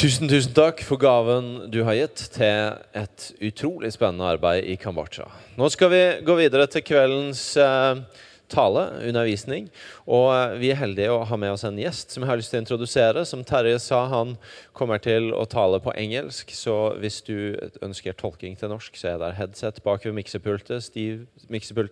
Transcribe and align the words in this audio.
Tusen, 0.00 0.30
tusen 0.32 0.54
takk 0.56 0.78
for 0.80 0.96
gaven 0.96 1.66
du 1.68 1.82
har 1.84 1.92
gitt 1.98 2.22
til 2.32 2.70
et 2.96 3.24
utrolig 3.44 3.90
spennende 3.92 4.30
arbeid 4.32 4.64
i 4.72 4.78
Kambodsja. 4.80 5.26
Nå 5.60 5.66
skal 5.74 5.90
vi 5.92 5.98
gå 6.24 6.36
videre 6.38 6.64
til 6.72 6.80
kveldens 6.88 7.42
eh, 7.60 8.00
tale, 8.48 8.86
undervisning. 9.10 9.66
Og 10.08 10.30
eh, 10.32 10.54
vi 10.62 10.70
er 10.72 10.78
heldige 10.80 11.10
å 11.12 11.26
ha 11.28 11.36
med 11.42 11.52
oss 11.52 11.66
en 11.68 11.76
gjest 11.76 12.16
som 12.16 12.24
jeg 12.24 12.30
har 12.30 12.40
lyst 12.40 12.54
til 12.54 12.62
å 12.62 12.64
introdusere. 12.64 13.26
Som 13.28 13.42
Terje 13.44 13.76
sa, 13.84 13.98
han 14.08 14.38
kommer 14.72 15.04
til 15.04 15.34
å 15.36 15.44
tale 15.44 15.82
på 15.84 15.92
engelsk. 15.92 16.56
Så 16.56 16.78
hvis 17.02 17.20
du 17.26 17.60
ønsker 17.84 18.16
tolking 18.16 18.56
til 18.56 18.72
norsk, 18.72 18.96
så 18.96 19.12
er 19.12 19.20
det 19.20 19.34
headset 19.36 19.82
bak 19.84 20.08
ved 20.08 20.16
miksepulten. 20.16 20.80
Steve. 20.80 21.28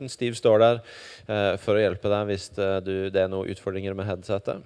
Steve 0.08 0.40
står 0.40 0.64
der 0.64 0.80
eh, 0.80 1.52
for 1.60 1.76
å 1.76 1.84
hjelpe 1.84 2.08
deg 2.16 2.32
hvis 2.32 2.48
det, 2.56 2.72
det 2.88 3.26
er 3.26 3.28
noen 3.28 3.52
utfordringer 3.52 4.00
med 4.00 4.08
headsetet. 4.08 4.64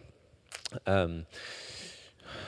Um, 0.86 1.24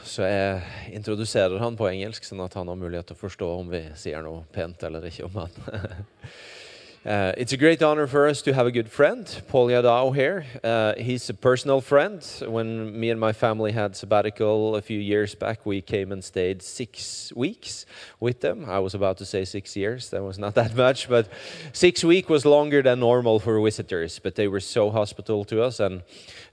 så 0.04 0.26
jeg 0.28 0.94
introduserer 0.96 1.58
han 1.62 1.76
på 1.78 1.88
engelsk, 1.88 2.26
sånn 2.28 2.42
at 2.44 2.54
han 2.58 2.68
har 2.68 2.78
mulighet 2.78 3.08
til 3.10 3.16
å 3.16 3.22
forstå 3.24 3.48
om 3.56 3.70
vi 3.72 3.82
sier 3.98 4.24
noe 4.24 4.44
pent 4.52 4.84
eller 4.86 5.06
ikke 5.08 5.28
om 5.28 5.40
han. 5.42 5.56
Uh, 7.04 7.34
it's 7.36 7.52
a 7.52 7.56
great 7.58 7.82
honor 7.82 8.06
for 8.06 8.26
us 8.26 8.40
to 8.40 8.54
have 8.54 8.66
a 8.66 8.70
good 8.70 8.90
friend, 8.90 9.42
Paul 9.48 9.66
Yadao 9.66 10.14
here. 10.14 10.46
Uh, 10.64 10.94
he's 10.96 11.28
a 11.28 11.34
personal 11.34 11.82
friend. 11.82 12.24
When 12.46 12.98
me 12.98 13.10
and 13.10 13.20
my 13.20 13.34
family 13.34 13.72
had 13.72 13.94
sabbatical 13.94 14.74
a 14.74 14.80
few 14.80 14.98
years 14.98 15.34
back, 15.34 15.66
we 15.66 15.82
came 15.82 16.12
and 16.12 16.24
stayed 16.24 16.62
six 16.62 17.30
weeks 17.36 17.84
with 18.20 18.40
them. 18.40 18.64
I 18.70 18.78
was 18.78 18.94
about 18.94 19.18
to 19.18 19.26
say 19.26 19.44
six 19.44 19.76
years. 19.76 20.08
That 20.10 20.22
was 20.22 20.38
not 20.38 20.54
that 20.60 20.74
much, 20.74 21.06
but 21.06 21.28
six 21.74 22.02
weeks 22.02 22.30
was 22.30 22.46
longer 22.46 22.80
than 22.80 23.00
normal 23.00 23.38
for 23.38 23.60
visitors. 23.60 24.18
But 24.18 24.36
they 24.36 24.48
were 24.48 24.60
so 24.60 24.90
hospitable 24.90 25.44
to 25.44 25.62
us, 25.62 25.80
and 25.80 26.04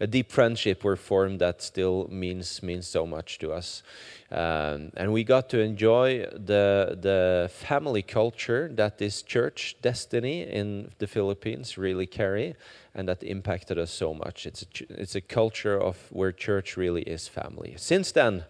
a 0.01 0.07
deep 0.07 0.33
friendship 0.33 0.83
were 0.83 0.97
formed 0.97 1.39
that 1.39 1.61
still 1.61 2.09
means 2.11 2.61
means 2.61 2.87
so 2.87 3.07
much 3.07 3.39
to 3.39 3.53
us. 3.53 3.83
Um, 4.31 4.91
and 4.95 5.12
we 5.12 5.26
got 5.26 5.49
to 5.49 5.59
enjoy 5.59 6.26
the, 6.26 6.98
the 7.02 7.49
family 7.54 8.01
culture 8.01 8.70
that 8.76 8.98
this 8.98 9.21
church, 9.21 9.76
Destiny, 9.82 10.43
in 10.43 10.91
the 10.99 11.07
Philippines 11.07 11.77
really 11.77 12.07
carry, 12.07 12.55
and 12.96 13.10
that 13.10 13.23
impacted 13.23 13.77
us 13.77 13.91
so 13.91 14.13
much. 14.13 14.46
It's 14.46 14.63
a, 14.63 15.01
it's 15.01 15.15
a 15.15 15.21
culture 15.21 15.77
of 15.77 15.98
where 16.12 16.32
church 16.32 16.77
really 16.77 17.01
is 17.01 17.27
family. 17.27 17.76
Since 17.77 18.13
then, 18.13 18.46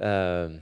um, 0.00 0.60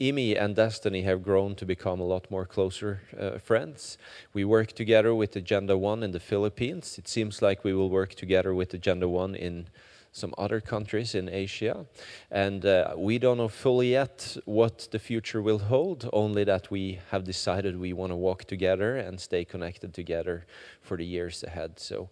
Imi 0.00 0.36
and 0.38 0.56
Destiny 0.56 1.02
have 1.02 1.22
grown 1.22 1.54
to 1.54 1.64
become 1.64 2.00
a 2.00 2.04
lot 2.04 2.28
more 2.30 2.44
closer 2.44 3.00
uh, 3.18 3.38
friends. 3.38 3.98
We 4.34 4.44
work 4.44 4.72
together 4.72 5.14
with 5.14 5.36
Agenda 5.36 5.78
One 5.78 6.02
in 6.02 6.10
the 6.10 6.20
Philippines. 6.20 6.98
It 6.98 7.08
seems 7.08 7.40
like 7.40 7.62
we 7.62 7.72
will 7.72 7.88
work 7.88 8.14
together 8.14 8.52
with 8.52 8.74
Agenda 8.74 9.08
One 9.08 9.34
in 9.34 9.68
some 10.16 10.34
other 10.38 10.60
countries 10.60 11.14
in 11.14 11.28
Asia. 11.28 11.84
And 12.30 12.64
uh, 12.64 12.94
we 12.96 13.18
don't 13.18 13.36
know 13.36 13.48
fully 13.48 13.90
yet 13.90 14.36
what 14.46 14.88
the 14.90 14.98
future 14.98 15.42
will 15.42 15.58
hold, 15.58 16.08
only 16.12 16.42
that 16.44 16.70
we 16.70 17.00
have 17.10 17.24
decided 17.24 17.78
we 17.78 17.92
want 17.92 18.12
to 18.12 18.16
walk 18.16 18.44
together 18.44 18.96
and 18.96 19.20
stay 19.20 19.44
connected 19.44 19.92
together 19.92 20.46
for 20.80 20.96
the 20.96 21.04
years 21.04 21.44
ahead. 21.44 21.78
So 21.78 22.08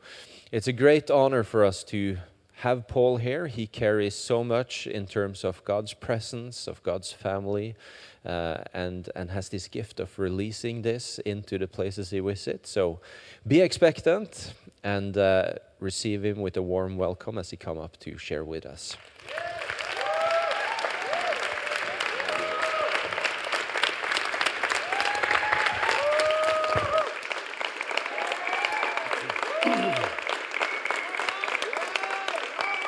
it's 0.53 0.69
a 0.69 0.73
great 0.73 1.11
honor 1.11 1.45
for 1.45 1.65
us 1.65 1.83
to 1.85 2.19
have 2.57 2.87
Paul 2.87 3.17
here. 3.17 3.47
He 3.47 3.67
carries 3.67 4.15
so 4.15 4.45
much 4.45 4.87
in 4.87 5.07
terms 5.07 5.45
of 5.45 5.65
God's 5.65 5.93
presence, 5.93 6.67
of 6.67 6.83
God's 6.83 7.13
family, 7.13 7.75
uh, 8.25 8.59
and, 8.73 9.09
and 9.17 9.31
has 9.31 9.49
this 9.49 9.69
gift 9.69 10.01
of 10.01 10.19
releasing 10.19 10.83
this 10.83 11.19
into 11.21 11.59
the 11.59 11.67
places 11.67 12.11
he 12.11 12.21
visits. 12.21 12.71
So 12.71 13.01
be 13.47 13.61
expectant 13.61 14.55
and 14.83 15.17
uh, 15.19 15.55
receive 15.81 16.25
him 16.25 16.41
with 16.41 16.57
a 16.57 16.63
warm 16.63 16.97
welcome 16.97 17.39
as 17.39 17.51
he 17.51 17.57
come 17.57 17.79
up 17.79 17.99
to 18.01 18.17
share 18.17 18.45
with 18.45 18.67
us. 18.67 18.97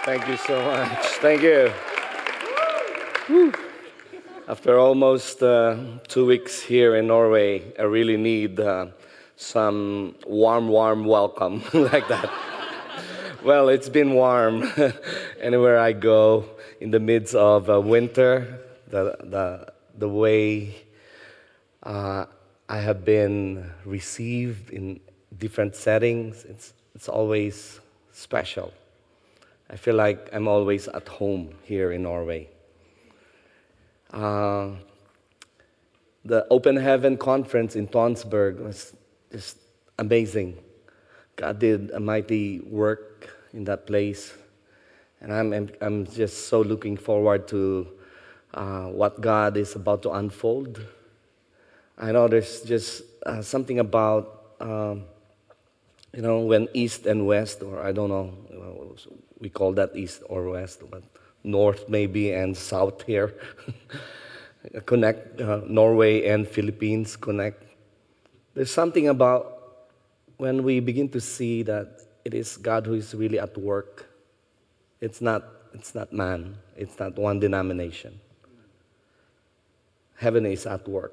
Thank 0.06 0.28
you 0.28 0.36
so 0.36 0.64
much. 0.64 1.04
Thank 1.18 1.42
you. 1.42 1.72
After 4.46 4.78
almost 4.78 5.42
uh, 5.42 5.98
two 6.06 6.24
weeks 6.24 6.62
here 6.62 6.94
in 6.94 7.08
Norway, 7.08 7.74
I 7.76 7.82
really 7.82 8.16
need 8.16 8.60
uh, 8.60 8.86
some 9.34 10.14
warm, 10.24 10.68
warm 10.68 11.06
welcome 11.06 11.64
like 11.72 12.06
that. 12.06 12.30
well, 13.42 13.68
it's 13.68 13.88
been 13.88 14.14
warm 14.14 14.70
anywhere 15.40 15.76
I 15.76 15.92
go 15.92 16.50
in 16.80 16.92
the 16.92 17.00
midst 17.00 17.34
of 17.34 17.68
uh, 17.68 17.80
winter. 17.80 18.60
The, 18.86 19.16
the, 19.24 19.72
the 19.98 20.08
way 20.08 20.84
uh, 21.82 22.26
I 22.68 22.78
have 22.78 23.04
been 23.04 23.72
received 23.84 24.70
in 24.70 25.00
different 25.36 25.74
settings, 25.74 26.44
it's, 26.44 26.74
it's 26.94 27.08
always 27.08 27.80
special. 28.12 28.72
I 29.68 29.76
feel 29.76 29.94
like 29.94 30.28
I'm 30.32 30.46
always 30.46 30.86
at 30.88 31.08
home 31.08 31.54
here 31.62 31.90
in 31.90 32.02
Norway. 32.02 32.48
Uh, 34.12 34.70
the 36.24 36.46
Open 36.50 36.76
Heaven 36.76 37.16
Conference 37.16 37.74
in 37.74 37.88
Tonsberg 37.88 38.60
was 38.60 38.94
just 39.32 39.58
amazing. 39.98 40.56
God 41.34 41.58
did 41.58 41.90
a 41.90 42.00
mighty 42.00 42.60
work 42.60 43.30
in 43.52 43.64
that 43.64 43.86
place. 43.86 44.32
And 45.20 45.32
I'm, 45.32 45.70
I'm, 45.80 46.06
just 46.06 46.48
so 46.48 46.60
looking 46.60 46.96
forward 46.96 47.48
to 47.48 47.88
uh, 48.54 48.84
what 48.84 49.20
God 49.20 49.56
is 49.56 49.74
about 49.74 50.02
to 50.02 50.12
unfold. 50.12 50.80
I 51.98 52.12
know 52.12 52.28
there's 52.28 52.60
just 52.60 53.02
uh, 53.24 53.42
something 53.42 53.78
about, 53.78 54.52
um, 54.60 55.04
you 56.14 56.22
know, 56.22 56.40
when 56.40 56.68
East 56.74 57.06
and 57.06 57.26
West, 57.26 57.62
or 57.62 57.82
I 57.82 57.92
don't 57.92 58.08
know, 58.08 58.34
we 59.40 59.48
call 59.48 59.72
that 59.72 59.94
East 59.94 60.22
or 60.28 60.50
West, 60.50 60.82
but 60.90 61.02
North 61.44 61.88
maybe 61.88 62.32
and 62.32 62.56
South 62.56 63.02
here, 63.02 63.34
connect, 64.86 65.40
uh, 65.40 65.60
Norway 65.66 66.26
and 66.26 66.46
Philippines 66.46 67.16
connect. 67.16 67.62
There's 68.54 68.72
something 68.72 69.08
about 69.08 69.56
when 70.36 70.62
we 70.62 70.80
begin 70.80 71.08
to 71.10 71.20
see 71.20 71.62
that 71.62 72.00
it 72.24 72.34
is 72.34 72.56
God 72.56 72.86
who 72.86 72.94
is 72.94 73.14
really 73.14 73.38
at 73.38 73.56
work. 73.56 74.06
It's 75.00 75.20
not, 75.20 75.44
it's 75.72 75.94
not 75.94 76.12
man, 76.12 76.56
it's 76.76 76.98
not 76.98 77.16
one 77.16 77.38
denomination. 77.38 78.18
Heaven 80.16 80.46
is 80.46 80.66
at 80.66 80.88
work. 80.88 81.12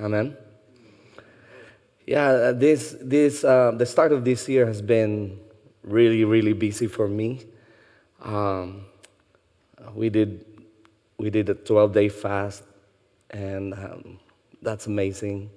Amen. 0.00 0.36
Yeah, 2.06 2.50
this, 2.52 2.96
this, 3.00 3.44
uh, 3.44 3.72
the 3.76 3.86
start 3.86 4.12
of 4.12 4.24
this 4.24 4.48
year 4.48 4.66
has 4.66 4.82
been 4.82 5.38
really, 5.82 6.24
really 6.24 6.52
busy 6.52 6.86
for 6.86 7.08
me. 7.08 7.44
Um, 8.20 8.84
we 9.94 10.10
did, 10.10 10.44
we 11.18 11.30
did 11.30 11.48
a 11.48 11.54
12 11.54 11.92
day 11.92 12.08
fast, 12.08 12.62
and 13.30 13.74
um, 13.74 14.18
that's 14.60 14.86
amazing. 14.86 15.50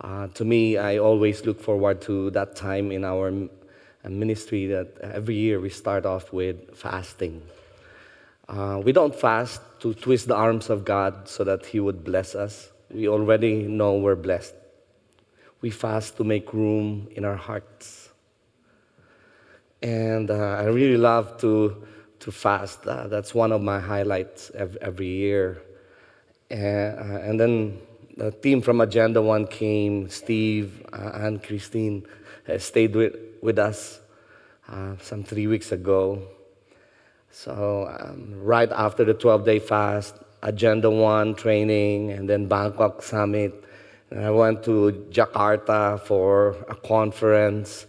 Uh, 0.00 0.28
to 0.28 0.44
me, 0.44 0.78
I 0.78 0.98
always 0.98 1.44
look 1.44 1.60
forward 1.60 2.00
to 2.02 2.30
that 2.30 2.56
time 2.56 2.90
in 2.90 3.04
our 3.04 3.32
ministry 4.08 4.66
that 4.66 4.96
every 5.02 5.34
year 5.34 5.60
we 5.60 5.68
start 5.68 6.06
off 6.06 6.32
with 6.32 6.74
fasting. 6.74 7.42
Uh, 8.48 8.80
we 8.82 8.92
don't 8.92 9.14
fast 9.14 9.60
to 9.80 9.94
twist 9.94 10.26
the 10.28 10.34
arms 10.34 10.70
of 10.70 10.84
God 10.84 11.28
so 11.28 11.44
that 11.44 11.66
He 11.66 11.80
would 11.80 12.02
bless 12.02 12.34
us. 12.34 12.70
We 12.90 13.08
already 13.08 13.62
know 13.62 13.96
we're 13.98 14.16
blessed. 14.16 14.54
We 15.60 15.70
fast 15.70 16.16
to 16.16 16.24
make 16.24 16.52
room 16.54 17.08
in 17.12 17.24
our 17.24 17.36
hearts. 17.36 18.09
And 19.82 20.30
uh, 20.30 20.34
I 20.34 20.64
really 20.64 20.96
love 20.96 21.38
to, 21.40 21.86
to 22.20 22.32
fast. 22.32 22.86
Uh, 22.86 23.08
that's 23.08 23.34
one 23.34 23.52
of 23.52 23.62
my 23.62 23.80
highlights 23.80 24.50
every, 24.54 25.06
year. 25.06 25.62
And, 26.50 26.98
uh, 26.98 27.20
and 27.20 27.40
then 27.40 27.80
the 28.16 28.30
team 28.30 28.60
from 28.60 28.80
Agenda 28.80 29.22
One 29.22 29.46
came, 29.46 30.10
Steve 30.10 30.84
and 30.92 31.42
Christine 31.42 32.06
stayed 32.58 32.94
with, 32.94 33.16
with 33.40 33.58
us 33.58 34.00
some 35.00 35.24
three 35.24 35.46
weeks 35.46 35.72
ago. 35.72 36.22
So, 37.32 37.88
um, 38.00 38.42
right 38.42 38.70
after 38.72 39.04
the 39.04 39.14
12 39.14 39.44
day 39.44 39.58
fast, 39.60 40.16
Agenda 40.42 40.90
One 40.90 41.34
training, 41.34 42.10
and 42.10 42.28
then 42.28 42.46
Bangkok 42.46 43.02
Summit. 43.02 43.64
And 44.10 44.24
I 44.24 44.30
went 44.30 44.64
to 44.64 45.06
Jakarta 45.10 46.00
for 46.00 46.56
a 46.68 46.74
conference 46.74 47.86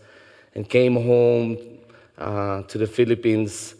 and 0.53 0.69
came 0.69 0.95
home 0.95 1.57
uh, 2.21 2.61
to 2.63 2.77
the 2.77 2.87
Philippines. 2.87 3.75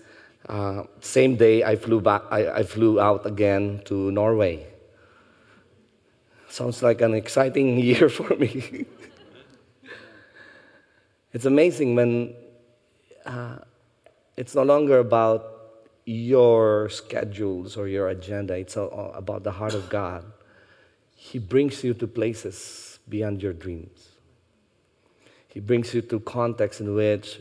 Uh, 0.49 0.83
same 0.99 1.35
day, 1.35 1.63
I 1.63 1.75
flew 1.75 2.01
back. 2.01 2.23
I, 2.31 2.49
I 2.49 2.63
flew 2.63 2.99
out 2.99 3.25
again 3.25 3.81
to 3.85 4.11
Norway. 4.11 4.65
Sounds 6.49 6.83
like 6.83 7.01
an 7.01 7.13
exciting 7.13 7.77
year 7.89 8.09
for 8.09 8.35
me. 8.35 8.85
it's 11.31 11.45
amazing 11.45 11.95
when 11.95 12.33
uh, 13.25 13.59
it's 14.35 14.55
no 14.55 14.63
longer 14.63 14.99
about 14.99 15.45
your 16.05 16.89
schedules 16.89 17.77
or 17.77 17.87
your 17.87 18.09
agenda. 18.09 18.55
It's 18.55 18.75
all 18.75 19.13
about 19.15 19.43
the 19.43 19.51
heart 19.51 19.75
of 19.75 19.87
God. 19.89 20.25
He 21.15 21.37
brings 21.37 21.83
you 21.83 21.93
to 21.93 22.07
places 22.07 22.99
beyond 23.07 23.43
your 23.43 23.53
dreams. 23.53 24.09
He 25.47 25.59
brings 25.59 25.93
you 25.93 26.01
to 26.01 26.19
contexts 26.21 26.81
in 26.81 26.95
which, 26.95 27.39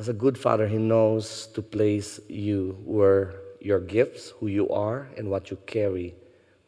as 0.00 0.08
a 0.08 0.14
good 0.14 0.38
father, 0.38 0.66
He 0.66 0.78
knows 0.78 1.46
to 1.48 1.60
place 1.60 2.20
you 2.26 2.78
where 2.86 3.34
your 3.60 3.80
gifts, 3.80 4.30
who 4.40 4.46
you 4.46 4.66
are, 4.70 5.06
and 5.18 5.28
what 5.28 5.50
you 5.50 5.58
carry 5.66 6.14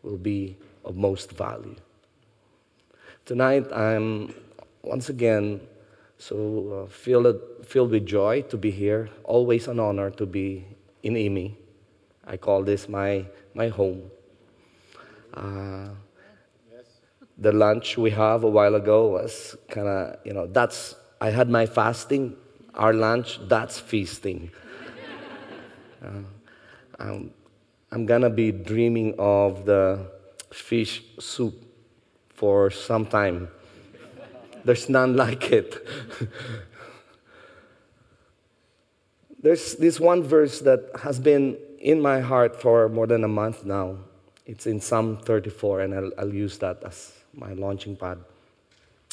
will 0.02 0.19
be 0.19 0.58
of 0.84 0.96
most 0.96 1.32
value. 1.32 1.75
Tonight, 3.25 3.73
I'm 3.73 4.34
once 4.82 5.08
again 5.08 5.62
so 6.19 6.84
uh, 6.84 6.90
filled, 6.90 7.40
filled 7.64 7.93
with 7.93 8.05
joy 8.05 8.43
to 8.43 8.58
be 8.58 8.70
here. 8.70 9.08
Always 9.25 9.67
an 9.67 9.81
honor 9.81 10.11
to 10.11 10.26
be 10.26 10.67
in 11.02 11.14
IMI. 11.14 11.55
I 12.26 12.37
call 12.37 12.62
this 12.62 12.87
my, 12.87 13.25
my 13.55 13.69
home. 13.69 14.11
Uh, 15.32 15.88
the 17.38 17.52
lunch 17.52 17.96
we 17.96 18.11
have 18.11 18.44
a 18.44 18.50
while 18.50 18.75
ago 18.75 19.08
was 19.08 19.56
kind 19.70 19.88
of, 19.88 20.19
you 20.23 20.34
know, 20.34 20.46
that's, 20.46 20.96
I 21.19 21.31
had 21.31 21.49
my 21.49 21.64
fasting. 21.64 22.37
Our 22.74 22.92
lunch, 22.92 23.38
that's 23.48 23.78
feasting. 23.78 24.50
uh, 26.04 26.22
I'm, 26.98 27.32
I'm 27.90 28.06
gonna 28.06 28.30
be 28.30 28.52
dreaming 28.52 29.14
of 29.19 29.66
the 29.66 30.10
fish 30.50 31.02
soup 31.19 31.54
for 32.30 32.70
some 32.70 33.06
time. 33.06 33.48
There's 34.64 34.88
none 34.88 35.16
like 35.16 35.50
it. 35.50 35.86
There's 39.42 39.74
this 39.74 39.98
one 39.98 40.22
verse 40.22 40.60
that 40.60 40.88
has 41.02 41.19
been 41.19 41.58
in 41.80 42.00
my 42.00 42.20
heart 42.20 42.60
for 42.62 42.88
more 42.88 43.08
than 43.08 43.24
a 43.24 43.28
month 43.28 43.64
now. 43.64 43.96
It's 44.46 44.66
in 44.66 44.80
Psalm 44.80 45.19
34, 45.19 45.80
and 45.80 45.94
I'll, 45.94 46.12
I'll 46.19 46.34
use 46.34 46.58
that 46.58 46.82
as 46.84 47.12
my 47.34 47.52
launching 47.54 47.96
pad. 47.96 48.19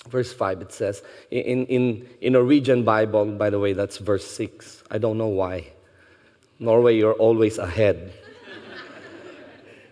Verse 0.07 0.31
5, 0.31 0.61
it 0.61 0.71
says, 0.71 1.03
in, 1.29 1.65
in, 1.65 2.09
in 2.21 2.33
Norwegian 2.33 2.83
Bible, 2.83 3.25
by 3.25 3.49
the 3.49 3.59
way, 3.59 3.73
that's 3.73 3.97
verse 3.97 4.25
6. 4.25 4.83
I 4.89 4.97
don't 4.97 5.17
know 5.17 5.27
why. 5.27 5.67
Norway, 6.57 6.97
you're 6.97 7.13
always 7.13 7.57
ahead. 7.57 8.13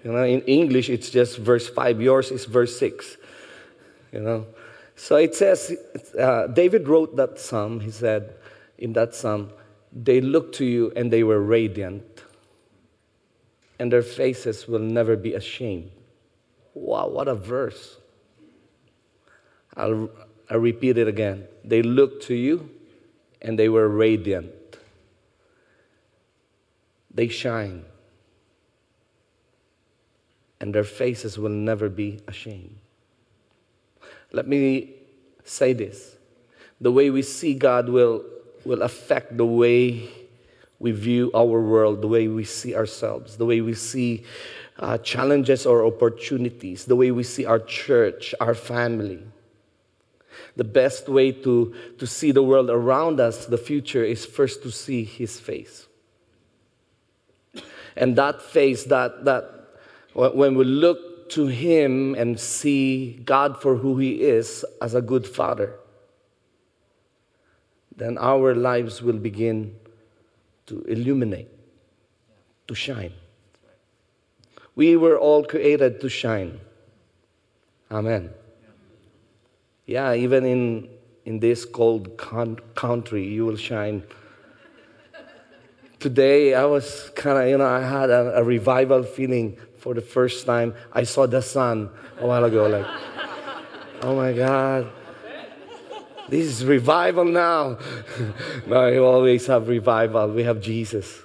you 0.03 0.11
know, 0.11 0.23
in 0.23 0.41
English, 0.41 0.89
it's 0.89 1.09
just 1.09 1.37
verse 1.37 1.67
5. 1.69 2.01
Yours 2.01 2.31
is 2.31 2.45
verse 2.45 2.77
6. 2.79 3.17
You 4.13 4.21
know, 4.21 4.45
so 4.95 5.17
it 5.17 5.35
says, 5.35 5.75
uh, 6.19 6.47
David 6.47 6.87
wrote 6.87 7.15
that 7.17 7.39
psalm. 7.39 7.79
He 7.79 7.91
said 7.91 8.33
in 8.77 8.93
that 8.93 9.13
psalm, 9.13 9.51
they 9.93 10.21
looked 10.21 10.55
to 10.55 10.65
you 10.65 10.91
and 10.95 11.11
they 11.11 11.23
were 11.23 11.39
radiant, 11.39 12.23
and 13.79 13.91
their 13.91 14.01
faces 14.01 14.67
will 14.67 14.79
never 14.79 15.15
be 15.15 15.33
ashamed. 15.33 15.91
Wow, 16.73 17.09
what 17.09 17.27
a 17.27 17.35
verse. 17.35 17.97
I'll, 19.77 20.09
I'll 20.49 20.59
repeat 20.59 20.97
it 20.97 21.07
again. 21.07 21.47
They 21.63 21.81
looked 21.81 22.23
to 22.23 22.33
you 22.33 22.69
and 23.41 23.57
they 23.57 23.69
were 23.69 23.87
radiant. 23.87 24.51
They 27.13 27.29
shine, 27.29 27.83
and 30.59 30.73
their 30.73 30.83
faces 30.83 31.39
will 31.39 31.49
never 31.49 31.89
be 31.89 32.19
ashamed. 32.27 32.77
Let 34.31 34.47
me 34.47 34.93
say 35.43 35.73
this 35.73 36.17
the 36.79 36.91
way 36.91 37.09
we 37.09 37.23
see 37.23 37.55
God 37.55 37.89
will, 37.89 38.23
will 38.65 38.83
affect 38.83 39.35
the 39.35 39.45
way 39.45 40.09
we 40.79 40.91
view 40.91 41.31
our 41.33 41.59
world, 41.59 42.01
the 42.01 42.07
way 42.07 42.27
we 42.27 42.43
see 42.43 42.75
ourselves, 42.75 43.37
the 43.37 43.45
way 43.45 43.61
we 43.61 43.73
see 43.73 44.23
uh, 44.77 44.99
challenges 44.99 45.65
or 45.65 45.83
opportunities, 45.83 46.85
the 46.85 46.95
way 46.95 47.09
we 47.09 47.23
see 47.23 47.45
our 47.45 47.59
church, 47.59 48.35
our 48.39 48.53
family. 48.53 49.23
The 50.57 50.63
best 50.63 51.07
way 51.07 51.31
to, 51.31 51.73
to 51.99 52.05
see 52.05 52.31
the 52.31 52.43
world 52.43 52.69
around 52.69 53.19
us, 53.19 53.45
the 53.45 53.57
future, 53.57 54.03
is 54.03 54.25
first 54.25 54.63
to 54.63 54.71
see 54.71 55.03
His 55.03 55.39
face. 55.39 55.87
And 57.95 58.15
that 58.15 58.41
face, 58.41 58.83
that, 58.85 59.23
that 59.25 59.49
when 60.13 60.55
we 60.55 60.65
look 60.65 61.29
to 61.29 61.47
Him 61.47 62.15
and 62.15 62.39
see 62.39 63.21
God 63.23 63.61
for 63.61 63.75
who 63.75 63.97
He 63.97 64.21
is 64.21 64.65
as 64.81 64.93
a 64.93 65.01
good 65.01 65.27
Father, 65.27 65.75
then 67.95 68.17
our 68.17 68.55
lives 68.55 69.01
will 69.01 69.17
begin 69.17 69.75
to 70.67 70.81
illuminate, 70.83 71.49
to 72.67 72.75
shine. 72.75 73.13
We 74.75 74.95
were 74.95 75.17
all 75.17 75.43
created 75.43 75.99
to 76.01 76.09
shine. 76.09 76.59
Amen. 77.89 78.29
Yeah, 79.87 80.13
even 80.15 80.43
in, 80.43 80.89
in 81.23 81.39
this 81.39 81.63
cold 81.63 82.17
con- 82.17 82.59
country, 82.75 83.25
you 83.25 83.45
will 83.45 83.55
shine. 83.55 84.03
Today, 85.97 86.53
I 86.53 86.65
was 86.65 87.09
kind 87.15 87.41
of, 87.41 87.47
you 87.47 87.57
know, 87.57 87.65
I 87.65 87.81
had 87.81 88.09
a, 88.09 88.37
a 88.37 88.43
revival 88.43 89.03
feeling 89.03 89.57
for 89.77 89.93
the 89.93 90.01
first 90.01 90.45
time. 90.45 90.75
I 90.91 91.03
saw 91.03 91.25
the 91.25 91.41
sun 91.41 91.89
a 92.19 92.27
while 92.27 92.43
ago, 92.43 92.67
like, 92.67 92.85
oh 94.01 94.13
my 94.17 94.33
God, 94.33 94.91
this 96.27 96.45
is 96.45 96.65
revival 96.65 97.23
now. 97.23 97.79
no, 98.67 98.87
you 98.87 99.05
always 99.05 99.47
have 99.47 99.69
revival. 99.69 100.33
We 100.33 100.43
have 100.43 100.59
Jesus. 100.59 101.23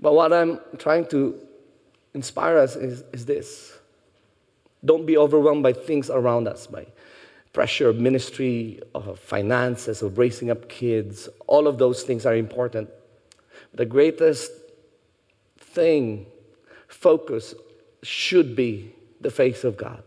But 0.00 0.14
what 0.14 0.32
I'm 0.32 0.58
trying 0.78 1.06
to 1.06 1.38
inspire 2.12 2.58
us 2.58 2.74
is, 2.74 3.04
is 3.12 3.24
this 3.24 3.77
don't 4.84 5.06
be 5.06 5.16
overwhelmed 5.16 5.62
by 5.62 5.72
things 5.72 6.10
around 6.10 6.48
us, 6.48 6.66
by 6.66 6.86
pressure 7.52 7.88
of 7.88 7.96
ministry, 7.96 8.80
of 8.94 9.18
finances, 9.18 10.02
of 10.02 10.18
raising 10.18 10.50
up 10.50 10.68
kids. 10.68 11.28
All 11.46 11.66
of 11.66 11.78
those 11.78 12.02
things 12.02 12.26
are 12.26 12.36
important. 12.36 12.88
The 13.74 13.86
greatest 13.86 14.52
thing 15.56 16.26
focus 16.86 17.54
should 18.02 18.54
be 18.54 18.94
the 19.20 19.30
face 19.30 19.64
of 19.64 19.76
God. 19.76 20.02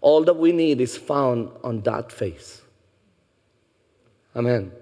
All 0.00 0.24
that 0.24 0.34
we 0.34 0.52
need 0.52 0.80
is 0.80 0.96
found 0.96 1.50
on 1.62 1.80
that 1.82 2.12
face. 2.12 2.62
Amen. 4.34 4.72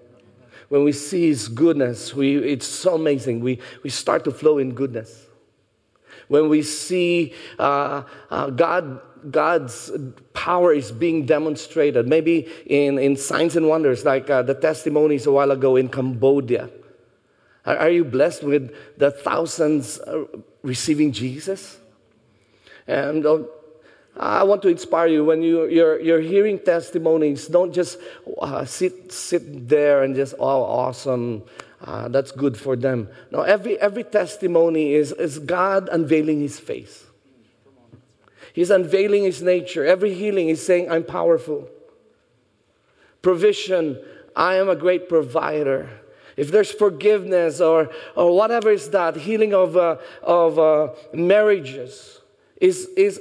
When 0.68 0.84
we 0.84 0.92
see 0.92 1.28
His 1.28 1.48
goodness, 1.48 2.14
we, 2.14 2.36
it's 2.36 2.66
so 2.66 2.94
amazing. 2.94 3.40
We, 3.40 3.60
we 3.82 3.90
start 3.90 4.24
to 4.24 4.30
flow 4.30 4.58
in 4.58 4.74
goodness. 4.74 5.25
When 6.28 6.48
we 6.48 6.62
see 6.62 7.34
uh, 7.58 8.02
uh, 8.30 8.50
God, 8.50 9.00
God's 9.30 9.90
power 10.32 10.72
is 10.72 10.92
being 10.92 11.26
demonstrated, 11.26 12.08
maybe 12.08 12.48
in, 12.66 12.98
in 12.98 13.16
signs 13.16 13.56
and 13.56 13.68
wonders, 13.68 14.04
like 14.04 14.28
uh, 14.30 14.42
the 14.42 14.54
testimonies 14.54 15.26
a 15.26 15.32
while 15.32 15.50
ago 15.50 15.76
in 15.76 15.88
Cambodia. 15.88 16.70
Are, 17.64 17.76
are 17.76 17.90
you 17.90 18.04
blessed 18.04 18.42
with 18.42 18.74
the 18.96 19.10
thousands 19.10 19.98
uh, 19.98 20.24
receiving 20.66 21.12
Jesus. 21.12 21.78
And 22.86 23.24
uh, 23.24 23.44
I 24.16 24.42
want 24.42 24.62
to 24.62 24.68
inspire 24.68 25.06
you 25.06 25.24
when 25.24 25.42
you, 25.42 25.66
you're, 25.66 26.00
you're 26.00 26.20
hearing 26.20 26.58
testimonies, 26.58 27.46
don't 27.46 27.72
just 27.72 27.98
uh, 28.38 28.64
sit, 28.64 29.12
sit 29.12 29.68
there 29.68 30.02
and 30.02 30.14
just, 30.14 30.34
oh, 30.38 30.62
awesome. 30.62 31.44
Uh, 31.86 32.08
that's 32.08 32.32
good 32.32 32.56
for 32.56 32.74
them. 32.74 33.08
Now, 33.30 33.42
every, 33.42 33.78
every 33.80 34.04
testimony 34.04 34.94
is, 34.94 35.12
is 35.12 35.38
God 35.38 35.88
unveiling 35.90 36.40
his 36.40 36.58
face. 36.58 37.04
He's 38.52 38.70
unveiling 38.70 39.22
his 39.22 39.40
nature. 39.40 39.84
Every 39.84 40.12
healing 40.12 40.48
is 40.48 40.64
saying, 40.64 40.90
I'm 40.90 41.04
powerful. 41.04 41.68
Provision, 43.22 43.98
I 44.34 44.56
am 44.56 44.68
a 44.68 44.76
great 44.76 45.08
provider 45.08 45.88
if 46.36 46.50
there's 46.50 46.70
forgiveness 46.70 47.60
or, 47.60 47.90
or 48.14 48.36
whatever 48.36 48.70
is 48.70 48.90
that, 48.90 49.16
healing 49.16 49.54
of, 49.54 49.76
uh, 49.76 49.96
of 50.22 50.58
uh, 50.58 50.88
marriages 51.12 52.20
is, 52.60 52.88
is 52.96 53.20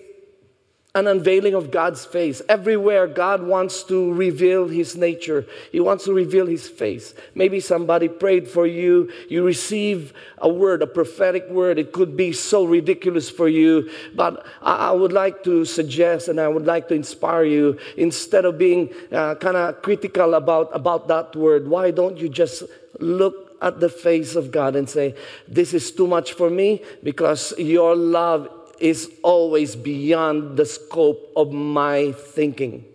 an 0.96 1.08
unveiling 1.08 1.54
of 1.54 1.72
God's 1.72 2.06
face. 2.06 2.42
Everywhere, 2.48 3.06
God 3.06 3.44
wants 3.44 3.84
to 3.84 4.14
reveal 4.14 4.70
His 4.70 4.96
nature, 4.96 5.46
He 5.72 5.80
wants 5.80 6.06
to 6.06 6.14
reveal 6.14 6.48
His 6.48 6.68
face. 6.68 7.14
Maybe 7.36 7.60
somebody 7.60 8.08
prayed 8.08 8.48
for 8.48 8.66
you, 8.66 9.12
you 9.30 9.44
receive 9.44 10.14
a 10.38 10.48
word, 10.50 10.82
a 10.82 10.88
prophetic 10.88 11.50
word. 11.50 11.78
It 11.78 11.92
could 11.92 12.16
be 12.16 12.32
so 12.32 12.64
ridiculous 12.64 13.30
for 13.30 13.50
you, 13.50 13.92
but 14.16 14.46
I, 14.62 14.92
would 14.92 15.12
like 15.12 15.44
to 15.44 15.66
suggest 15.66 16.30
and 16.30 16.40
I 16.40 16.48
would 16.48 16.66
like 16.66 16.88
to 16.88 16.96
inspire 16.96 17.44
you 17.44 17.78
instead 17.98 18.46
of 18.46 18.58
being 18.58 18.90
uh, 19.12 19.36
kind 19.36 19.58
of 19.58 19.82
critical 19.82 20.34
about, 20.34 20.70
about 20.74 21.10
that 21.10 21.36
word, 21.36 21.68
why 21.68 21.92
don't 21.92 22.18
you 22.18 22.30
just 22.30 22.64
look 23.00 23.58
at 23.62 23.80
the 23.80 23.90
face 23.90 24.36
of 24.36 24.52
God 24.52 24.76
and 24.76 24.90
say, 24.90 25.16
This 25.48 25.74
is 25.74 25.92
too 25.92 26.08
much 26.08 26.34
for 26.34 26.50
me 26.50 26.82
because 27.04 27.54
your 27.58 27.96
love 27.96 28.50
is 28.80 29.12
always 29.24 29.76
beyond 29.76 30.58
the 30.58 30.66
scope 30.66 31.32
of 31.36 31.52
my 31.52 32.12
thinking. 32.12 32.86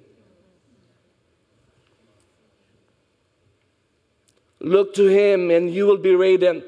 Look 4.60 4.94
to 4.94 5.06
Him 5.06 5.50
and 5.50 5.72
you 5.72 5.86
will 5.86 5.96
be 5.96 6.14
radiant. 6.14 6.64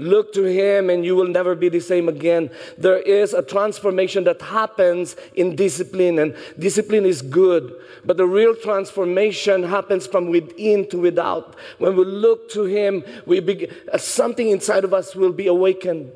Look 0.00 0.32
to 0.34 0.44
Him 0.44 0.90
and 0.90 1.04
you 1.04 1.16
will 1.16 1.26
never 1.26 1.56
be 1.56 1.68
the 1.68 1.80
same 1.80 2.08
again. 2.08 2.50
There 2.76 2.98
is 2.98 3.34
a 3.34 3.42
transformation 3.42 4.24
that 4.24 4.40
happens 4.40 5.16
in 5.34 5.56
discipline, 5.56 6.20
and 6.20 6.36
discipline 6.56 7.04
is 7.04 7.20
good. 7.20 7.74
But 8.04 8.16
the 8.16 8.26
real 8.26 8.54
transformation 8.54 9.64
happens 9.64 10.06
from 10.06 10.28
within 10.28 10.88
to 10.90 10.98
without. 10.98 11.56
When 11.78 11.96
we 11.96 12.04
look 12.04 12.48
to 12.50 12.64
Him, 12.64 13.02
we 13.26 13.40
begin, 13.40 13.74
something 13.96 14.50
inside 14.50 14.84
of 14.84 14.94
us 14.94 15.16
will 15.16 15.32
be 15.32 15.48
awakened. 15.48 16.12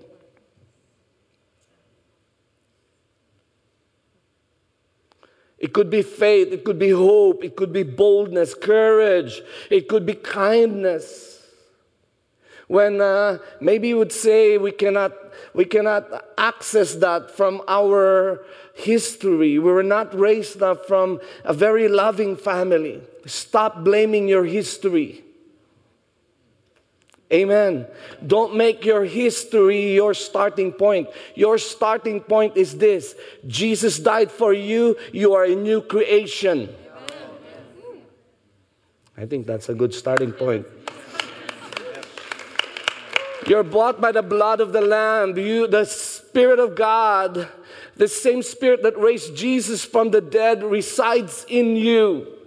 It 5.62 5.72
could 5.72 5.88
be 5.88 6.02
faith, 6.02 6.52
it 6.52 6.64
could 6.64 6.78
be 6.78 6.90
hope, 6.90 7.42
it 7.42 7.56
could 7.56 7.72
be 7.72 7.84
boldness, 7.84 8.52
courage, 8.52 9.40
it 9.70 9.88
could 9.88 10.04
be 10.04 10.14
kindness 10.14 11.32
when 12.72 13.02
uh, 13.02 13.36
maybe 13.60 13.88
you 13.88 13.98
would 13.98 14.12
say 14.12 14.56
we 14.56 14.72
cannot, 14.72 15.12
we 15.52 15.66
cannot 15.66 16.04
access 16.38 16.94
that 16.94 17.30
from 17.30 17.60
our 17.68 18.46
history. 18.74 19.58
We 19.58 19.70
were 19.70 19.82
not 19.82 20.18
raised 20.18 20.62
up 20.62 20.86
from 20.86 21.20
a 21.44 21.52
very 21.52 21.86
loving 21.86 22.34
family. 22.34 23.02
Stop 23.26 23.84
blaming 23.84 24.26
your 24.26 24.46
history. 24.46 25.22
Amen. 27.32 27.86
Don't 28.26 28.54
make 28.56 28.84
your 28.84 29.04
history 29.04 29.94
your 29.94 30.12
starting 30.12 30.70
point. 30.70 31.08
Your 31.34 31.56
starting 31.56 32.20
point 32.20 32.56
is 32.56 32.76
this 32.76 33.14
Jesus 33.46 33.98
died 33.98 34.30
for 34.30 34.52
you, 34.52 34.96
you 35.12 35.32
are 35.34 35.44
a 35.44 35.54
new 35.54 35.80
creation. 35.80 36.68
I 39.16 39.26
think 39.26 39.46
that's 39.46 39.68
a 39.68 39.74
good 39.74 39.94
starting 39.94 40.32
point. 40.32 40.66
You're 43.46 43.62
bought 43.62 44.00
by 44.00 44.12
the 44.12 44.22
blood 44.22 44.60
of 44.60 44.72
the 44.72 44.80
Lamb. 44.80 45.36
You, 45.36 45.66
the 45.66 45.84
Spirit 45.84 46.58
of 46.58 46.74
God, 46.74 47.48
the 47.96 48.08
same 48.08 48.42
Spirit 48.42 48.82
that 48.84 48.96
raised 48.98 49.34
Jesus 49.36 49.84
from 49.84 50.10
the 50.10 50.20
dead 50.20 50.62
resides 50.62 51.44
in 51.48 51.76
you. 51.76 52.41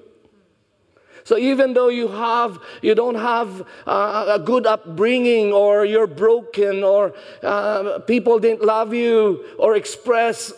So 1.26 1.38
even 1.38 1.74
though 1.74 1.90
you 1.90 2.08
have, 2.08 2.60
you 2.84 2.94
don't 2.94 3.16
have 3.16 3.68
uh, 3.88 4.26
a 4.30 4.40
good 4.40 4.68
upbringing, 4.68 5.52
or 5.52 5.84
you're 5.84 6.08
broken, 6.08 6.84
or 6.84 7.14
uh, 7.42 8.00
people 8.00 8.40
didn't 8.40 8.62
love 8.62 8.94
you 8.94 9.44
or 9.58 9.76
express 9.76 10.54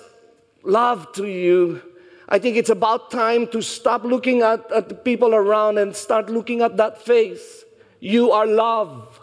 love 0.64 1.12
to 1.14 1.26
you, 1.26 1.82
I 2.28 2.38
think 2.40 2.58
it's 2.58 2.70
about 2.70 3.10
time 3.10 3.48
to 3.48 3.62
stop 3.62 4.04
looking 4.04 4.42
at, 4.42 4.70
at 4.74 4.90
the 4.90 4.96
people 4.96 5.34
around 5.34 5.78
and 5.78 5.96
start 5.96 6.30
looking 6.30 6.62
at 6.62 6.76
that 6.76 7.02
face. 7.02 7.64
You 8.02 8.32
are 8.34 8.46
love. 8.46 9.22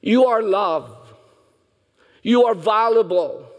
You 0.00 0.26
are 0.26 0.40
love. 0.42 0.96
You 2.22 2.44
are 2.44 2.54
valuable. 2.54 3.50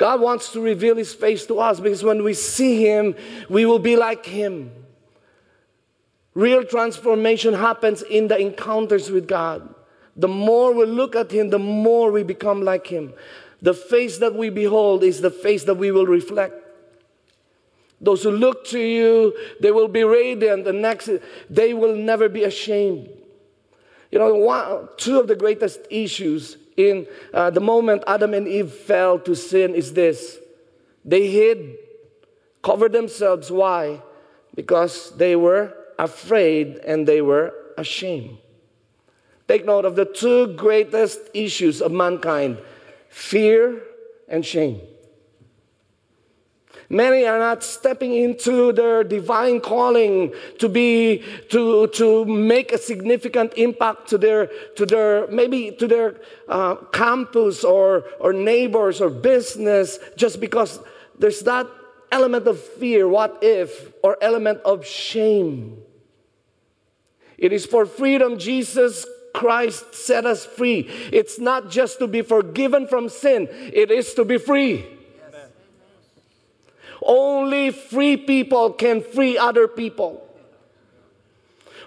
God 0.00 0.22
wants 0.22 0.50
to 0.52 0.62
reveal 0.62 0.96
His 0.96 1.12
face 1.12 1.44
to 1.44 1.60
us 1.60 1.78
because 1.78 2.02
when 2.02 2.24
we 2.24 2.32
see 2.32 2.82
Him, 2.86 3.14
we 3.50 3.66
will 3.66 3.78
be 3.78 3.96
like 3.96 4.24
Him. 4.24 4.72
Real 6.32 6.64
transformation 6.64 7.52
happens 7.52 8.00
in 8.00 8.28
the 8.28 8.38
encounters 8.38 9.10
with 9.10 9.28
God. 9.28 9.74
The 10.16 10.26
more 10.26 10.72
we 10.72 10.86
look 10.86 11.14
at 11.16 11.30
Him, 11.30 11.50
the 11.50 11.58
more 11.58 12.10
we 12.10 12.22
become 12.22 12.62
like 12.62 12.86
Him. 12.86 13.12
The 13.60 13.74
face 13.74 14.16
that 14.18 14.34
we 14.34 14.48
behold 14.48 15.04
is 15.04 15.20
the 15.20 15.30
face 15.30 15.64
that 15.64 15.74
we 15.74 15.90
will 15.90 16.06
reflect. 16.06 16.54
Those 18.00 18.22
who 18.22 18.30
look 18.30 18.64
to 18.68 18.80
you, 18.80 19.36
they 19.60 19.70
will 19.70 19.88
be 19.88 20.02
radiant. 20.02 20.64
The 20.64 20.72
next, 20.72 21.10
they 21.50 21.74
will 21.74 21.94
never 21.94 22.30
be 22.30 22.44
ashamed. 22.44 23.10
You 24.10 24.18
know, 24.18 24.34
one, 24.34 24.88
two 24.96 25.20
of 25.20 25.28
the 25.28 25.36
greatest 25.36 25.80
issues 25.90 26.56
in 26.88 27.06
uh, 27.34 27.50
the 27.50 27.60
moment 27.60 28.04
Adam 28.06 28.34
and 28.34 28.48
Eve 28.48 28.72
fell 28.72 29.18
to 29.20 29.34
sin 29.34 29.74
is 29.74 29.92
this 29.92 30.38
they 31.04 31.28
hid, 31.28 31.78
covered 32.62 32.92
themselves. 32.92 33.50
Why? 33.50 34.02
Because 34.54 35.16
they 35.16 35.36
were 35.36 35.74
afraid 35.98 36.76
and 36.78 37.06
they 37.06 37.22
were 37.22 37.54
ashamed. 37.78 38.38
Take 39.48 39.64
note 39.64 39.84
of 39.84 39.96
the 39.96 40.04
two 40.04 40.54
greatest 40.54 41.18
issues 41.34 41.80
of 41.82 41.90
mankind 41.90 42.58
fear 43.08 43.82
and 44.28 44.46
shame. 44.46 44.80
Many 46.92 47.24
are 47.24 47.38
not 47.38 47.62
stepping 47.62 48.12
into 48.14 48.72
their 48.72 49.04
divine 49.04 49.60
calling 49.60 50.34
to 50.58 50.68
be 50.68 51.22
to 51.50 51.86
to 51.86 52.24
make 52.24 52.72
a 52.72 52.78
significant 52.78 53.54
impact 53.56 54.08
to 54.08 54.18
their 54.18 54.50
to 54.74 54.84
their 54.84 55.28
maybe 55.28 55.70
to 55.78 55.86
their 55.86 56.20
uh, 56.48 56.74
campus 56.90 57.62
or 57.62 58.04
or 58.18 58.32
neighbors 58.32 59.00
or 59.00 59.08
business 59.08 60.00
just 60.16 60.40
because 60.40 60.80
there's 61.16 61.40
that 61.42 61.68
element 62.10 62.48
of 62.48 62.58
fear, 62.58 63.06
what 63.06 63.38
if, 63.40 63.92
or 64.02 64.16
element 64.20 64.60
of 64.64 64.84
shame. 64.84 65.78
It 67.38 67.52
is 67.52 67.66
for 67.66 67.86
freedom 67.86 68.38
Jesus 68.38 69.06
Christ 69.32 69.94
set 69.94 70.26
us 70.26 70.44
free. 70.44 70.90
It's 71.12 71.38
not 71.38 71.70
just 71.70 72.00
to 72.00 72.08
be 72.08 72.22
forgiven 72.22 72.88
from 72.88 73.08
sin, 73.08 73.48
it 73.50 73.90
is 73.90 74.12
to 74.14 74.24
be 74.24 74.38
free. 74.38 74.99
Only 77.02 77.70
free 77.70 78.16
people 78.16 78.72
can 78.72 79.02
free 79.02 79.38
other 79.38 79.68
people. 79.68 80.26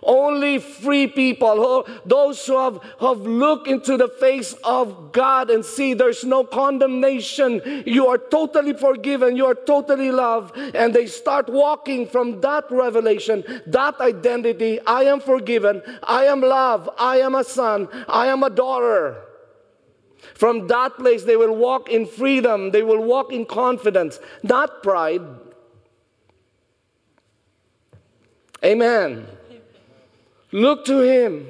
Only 0.06 0.60
free 0.60 1.08
people, 1.08 1.88
those 2.06 2.46
who 2.46 2.58
have, 2.58 2.80
have 3.00 3.20
looked 3.20 3.68
into 3.68 3.98
the 3.98 4.10
face 4.10 4.54
of 4.64 5.12
God 5.12 5.50
and 5.50 5.64
see 5.64 5.94
there's 5.94 6.24
no 6.24 6.44
condemnation. 6.44 7.62
You 7.86 8.08
are 8.08 8.18
totally 8.18 8.74
forgiven. 8.74 9.38
You 9.38 9.46
are 9.46 9.56
totally 9.56 10.12
loved. 10.12 10.58
And 10.58 10.94
they 10.94 11.08
start 11.08 11.48
walking 11.50 12.08
from 12.08 12.42
that 12.42 12.66
revelation, 12.70 13.44
that 13.68 14.00
identity. 14.02 14.80
I 14.82 15.04
am 15.04 15.20
forgiven. 15.20 15.82
I 16.04 16.26
am 16.26 16.42
loved. 16.42 16.90
I 16.98 17.20
am 17.20 17.36
a 17.36 17.44
son. 17.44 17.88
I 18.08 18.28
am 18.28 18.44
a 18.44 18.50
daughter. 18.50 19.33
From 20.34 20.68
that 20.68 20.98
place, 20.98 21.24
they 21.24 21.36
will 21.36 21.56
walk 21.56 21.90
in 21.90 22.06
freedom, 22.06 22.72
they 22.72 22.84
will 22.84 23.02
walk 23.02 23.32
in 23.32 23.46
confidence, 23.46 24.20
not 24.42 24.84
pride. 24.84 25.22
Amen. 28.64 29.28
Look 30.52 30.86
to 30.86 31.00
Him. 31.02 31.48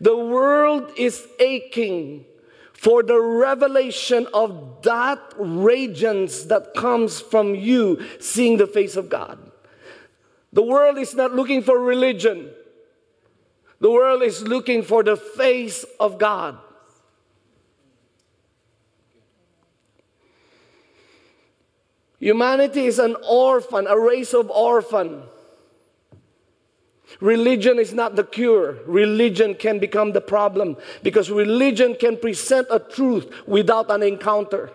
The 0.00 0.16
world 0.16 0.92
is 0.96 1.26
aching 1.38 2.24
for 2.72 3.04
the 3.04 3.20
revelation 3.20 4.26
of 4.34 4.82
that 4.82 5.20
radiance 5.36 6.44
that 6.44 6.74
comes 6.74 7.20
from 7.20 7.54
you 7.54 8.04
seeing 8.18 8.56
the 8.56 8.66
face 8.66 8.96
of 8.96 9.08
God. 9.08 9.38
The 10.52 10.62
world 10.62 10.98
is 10.98 11.14
not 11.14 11.32
looking 11.32 11.62
for 11.62 11.78
religion, 11.78 12.50
the 13.80 13.90
world 13.90 14.22
is 14.22 14.42
looking 14.42 14.82
for 14.82 15.02
the 15.02 15.16
face 15.16 15.84
of 16.00 16.18
God. 16.18 16.58
Humanity 22.22 22.86
is 22.86 23.00
an 23.00 23.16
orphan, 23.28 23.88
a 23.88 23.98
race 23.98 24.32
of 24.32 24.48
orphan. 24.48 25.24
Religion 27.20 27.80
is 27.80 27.92
not 27.92 28.14
the 28.14 28.22
cure. 28.22 28.78
Religion 28.86 29.56
can 29.56 29.80
become 29.80 30.12
the 30.12 30.20
problem 30.20 30.76
because 31.02 31.32
religion 31.32 31.96
can 31.96 32.16
present 32.16 32.68
a 32.70 32.78
truth 32.78 33.28
without 33.44 33.90
an 33.90 34.04
encounter. 34.04 34.70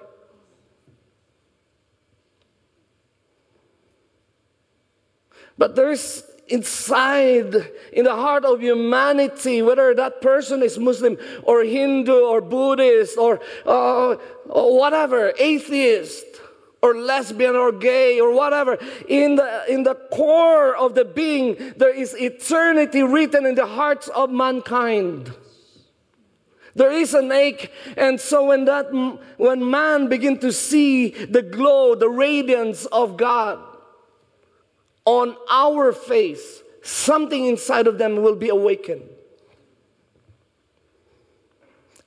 But 5.58 5.78
there's 5.78 6.24
inside, 6.50 7.56
in 7.94 8.04
the 8.04 8.14
heart 8.14 8.44
of 8.44 8.62
humanity, 8.62 9.62
whether 9.62 9.96
that 9.96 10.20
person 10.20 10.62
is 10.62 10.78
Muslim 10.78 11.18
or 11.44 11.64
Hindu 11.64 12.26
or 12.26 12.42
Buddhist 12.42 13.18
or, 13.18 13.40
uh, 13.66 14.16
or 14.50 14.78
whatever, 14.78 15.32
atheist, 15.40 16.26
or 16.82 16.96
lesbian 16.96 17.56
or 17.56 17.72
gay 17.72 18.20
or 18.20 18.32
whatever. 18.32 18.78
In 19.08 19.36
the, 19.36 19.64
in 19.68 19.84
the 19.84 19.96
core 19.96 20.76
of 20.76 20.96
the 20.96 21.06
being, 21.06 21.74
there 21.78 21.94
is 21.94 22.16
eternity 22.16 23.04
written 23.04 23.46
in 23.46 23.56
the 23.56 23.66
hearts 23.66 24.08
of 24.10 24.30
mankind. 24.30 25.34
There 26.76 26.92
is 26.92 27.16
an 27.16 27.32
ache, 27.32 27.72
and 27.98 28.22
so 28.22 28.46
when 28.46 28.66
that 28.66 28.94
when 29.38 29.68
man 29.68 30.10
begin 30.10 30.38
to 30.40 30.52
see 30.52 31.10
the 31.10 31.42
glow, 31.42 31.96
the 31.96 32.08
radiance 32.08 32.86
of 32.86 33.18
God 33.18 33.58
on 35.04 35.36
our 35.50 35.92
face, 35.92 36.62
something 36.84 37.46
inside 37.46 37.88
of 37.88 37.98
them 37.98 38.22
will 38.22 38.36
be 38.36 38.50
awakened. 38.50 39.10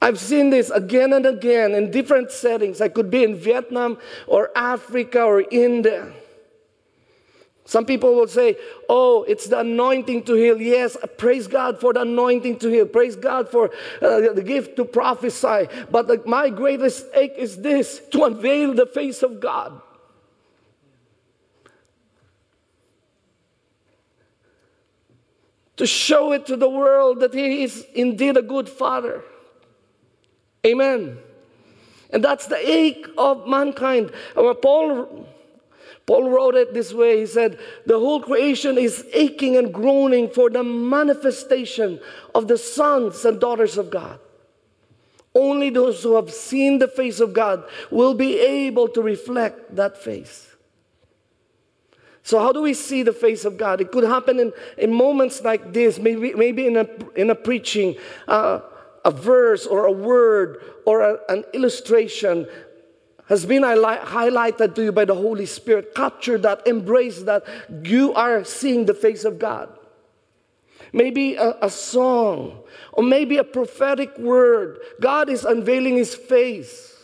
I've 0.03 0.19
seen 0.19 0.51
this 0.51 0.71
again 0.71 1.13
and 1.13 1.27
again 1.27 1.75
in 1.75 1.91
different 1.91 2.31
settings. 2.31 2.81
I 2.81 2.89
could 2.89 3.11
be 3.11 3.23
in 3.23 3.37
Vietnam 3.37 3.99
or 4.27 4.51
Africa 4.57 5.23
or 5.23 5.45
India. 5.51 6.13
Some 7.67 7.85
people 7.85 8.17
will 8.17 8.27
say, 8.27 8.57
Oh, 8.89 9.25
it's 9.25 9.47
the 9.47 9.61
anointing 9.61 10.25
to 10.25 10.35
heal. 10.35 10.61
Yes, 10.61 10.97
praise 11.19 11.47
God 11.47 11.81
for 11.81 11.93
the 11.93 12.01
anointing 12.01 12.59
to 12.61 12.69
heal. 12.69 12.87
Praise 12.87 13.15
God 13.15 13.49
for 13.49 13.71
uh, 14.03 14.33
the 14.33 14.43
gift 14.45 14.77
to 14.77 14.85
prophesy. 14.85 15.69
But 15.91 16.09
the, 16.09 16.23
my 16.27 16.49
greatest 16.49 17.07
ache 17.15 17.35
is 17.37 17.59
this 17.59 18.01
to 18.13 18.25
unveil 18.25 18.75
the 18.75 18.87
face 18.87 19.23
of 19.23 19.39
God. 19.39 19.81
To 25.77 25.87
show 25.87 26.33
it 26.33 26.47
to 26.47 26.57
the 26.57 26.69
world 26.69 27.21
that 27.21 27.35
He 27.35 27.63
is 27.63 27.87
indeed 27.95 28.37
a 28.37 28.43
good 28.43 28.69
Father. 28.69 29.23
Amen. 30.67 31.19
And 32.11 32.25
that's 32.25 32.47
the 32.47 32.57
ache 32.57 33.07
of 33.17 33.47
mankind. 33.47 34.13
Paul 34.35 35.27
Paul 36.11 36.29
wrote 36.29 36.57
it 36.57 36.75
this 36.75 36.93
way 36.93 37.21
He 37.21 37.27
said, 37.27 37.59
The 37.87 37.99
whole 37.99 38.21
creation 38.21 38.79
is 38.79 39.07
aching 39.13 39.57
and 39.57 39.73
groaning 39.73 40.29
for 40.29 40.51
the 40.51 40.65
manifestation 40.65 42.01
of 42.35 42.49
the 42.49 42.59
sons 42.59 43.25
and 43.25 43.41
daughters 43.41 43.79
of 43.79 43.91
God. 43.91 44.19
Only 45.37 45.71
those 45.71 46.03
who 46.03 46.17
have 46.17 46.33
seen 46.33 46.81
the 46.81 46.89
face 46.89 47.21
of 47.21 47.33
God 47.33 47.63
will 47.93 48.15
be 48.15 48.41
able 48.41 48.89
to 48.89 49.01
reflect 49.01 49.77
that 49.77 49.97
face. 49.97 50.49
So, 52.25 52.41
how 52.41 52.51
do 52.51 52.61
we 52.61 52.75
see 52.75 53.05
the 53.05 53.13
face 53.13 53.45
of 53.45 53.57
God? 53.57 53.81
It 53.81 53.93
could 53.93 54.03
happen 54.03 54.41
in, 54.41 54.53
in 54.77 54.93
moments 54.93 55.43
like 55.43 55.73
this, 55.73 56.01
maybe, 56.01 56.35
maybe 56.35 56.67
in, 56.67 56.77
a, 56.77 56.89
in 57.15 57.31
a 57.31 57.37
preaching, 57.37 57.95
uh, 58.27 58.61
a 59.05 59.11
verse 59.11 59.67
or 59.67 59.87
a 59.87 59.93
word 59.93 60.63
or 60.85 61.01
a, 61.01 61.19
an 61.29 61.45
illustration 61.53 62.47
has 63.29 63.47
been 63.47 63.63
highlighted 63.63 64.75
to 64.75 64.83
you 64.83 64.93
by 64.93 65.05
the 65.05 65.15
Holy 65.15 65.47
Spirit. 65.47 65.95
Capture 65.95 66.37
that, 66.39 66.67
embrace 66.67 67.23
that. 67.23 67.45
You 67.85 68.13
are 68.15 68.43
seeing 68.43 68.87
the 68.87 68.95
face 68.95 69.25
of 69.25 69.39
God. 69.39 69.69
Maybe 70.93 71.37
a, 71.37 71.57
a 71.63 71.71
song, 71.71 72.59
or 72.93 73.05
maybe 73.05 73.37
a 73.37 73.45
prophetic 73.45 74.19
word. 74.19 74.81
God 75.01 75.29
is 75.29 75.45
unveiling 75.45 75.97
His 75.97 76.13
face. 76.13 76.97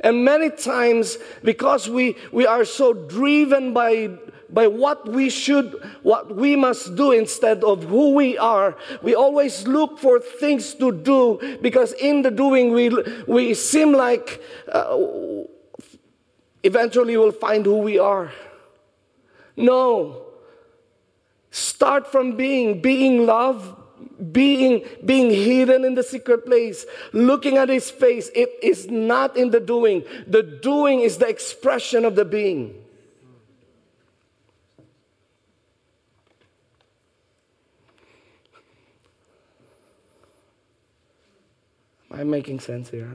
And 0.00 0.24
many 0.24 0.50
times, 0.50 1.18
because 1.42 1.88
we, 1.88 2.16
we 2.30 2.46
are 2.46 2.64
so 2.64 2.92
driven 2.92 3.72
by 3.72 4.10
by 4.50 4.66
what 4.66 5.08
we 5.08 5.30
should, 5.30 5.74
what 6.02 6.34
we 6.34 6.56
must 6.56 6.96
do 6.96 7.12
instead 7.12 7.64
of 7.64 7.84
who 7.84 8.14
we 8.14 8.38
are. 8.38 8.76
We 9.02 9.14
always 9.14 9.66
look 9.66 9.98
for 9.98 10.20
things 10.20 10.74
to 10.74 10.92
do 10.92 11.58
because 11.62 11.92
in 11.94 12.22
the 12.22 12.30
doing 12.30 12.72
we, 12.72 12.90
we 13.26 13.54
seem 13.54 13.92
like 13.92 14.42
uh, 14.70 14.98
eventually 16.62 17.16
we'll 17.16 17.32
find 17.32 17.64
who 17.64 17.78
we 17.78 17.98
are. 17.98 18.32
No. 19.56 20.22
Start 21.50 22.06
from 22.06 22.36
being, 22.36 22.80
being 22.82 23.26
love, 23.26 23.76
being 24.32 24.84
being 25.04 25.30
hidden 25.30 25.84
in 25.84 25.94
the 25.94 26.02
secret 26.02 26.46
place 26.46 26.86
looking 27.12 27.58
at 27.58 27.68
his 27.68 27.90
face 27.90 28.30
it 28.34 28.50
is 28.62 28.90
not 28.90 29.36
in 29.36 29.50
the 29.50 29.60
doing 29.60 30.02
the 30.26 30.42
doing 30.42 31.00
is 31.00 31.18
the 31.18 31.28
expression 31.28 32.04
of 32.04 32.14
the 32.14 32.24
being 32.24 32.74
I'm 42.18 42.30
making 42.30 42.60
sense 42.60 42.88
here. 42.88 43.12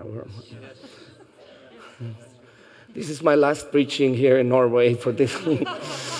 This 2.93 3.09
is 3.09 3.23
my 3.23 3.35
last 3.35 3.71
preaching 3.71 4.13
here 4.13 4.37
in 4.37 4.49
Norway 4.49 4.93
for 4.93 5.11
this. 5.11 5.33
Week. 5.45 5.67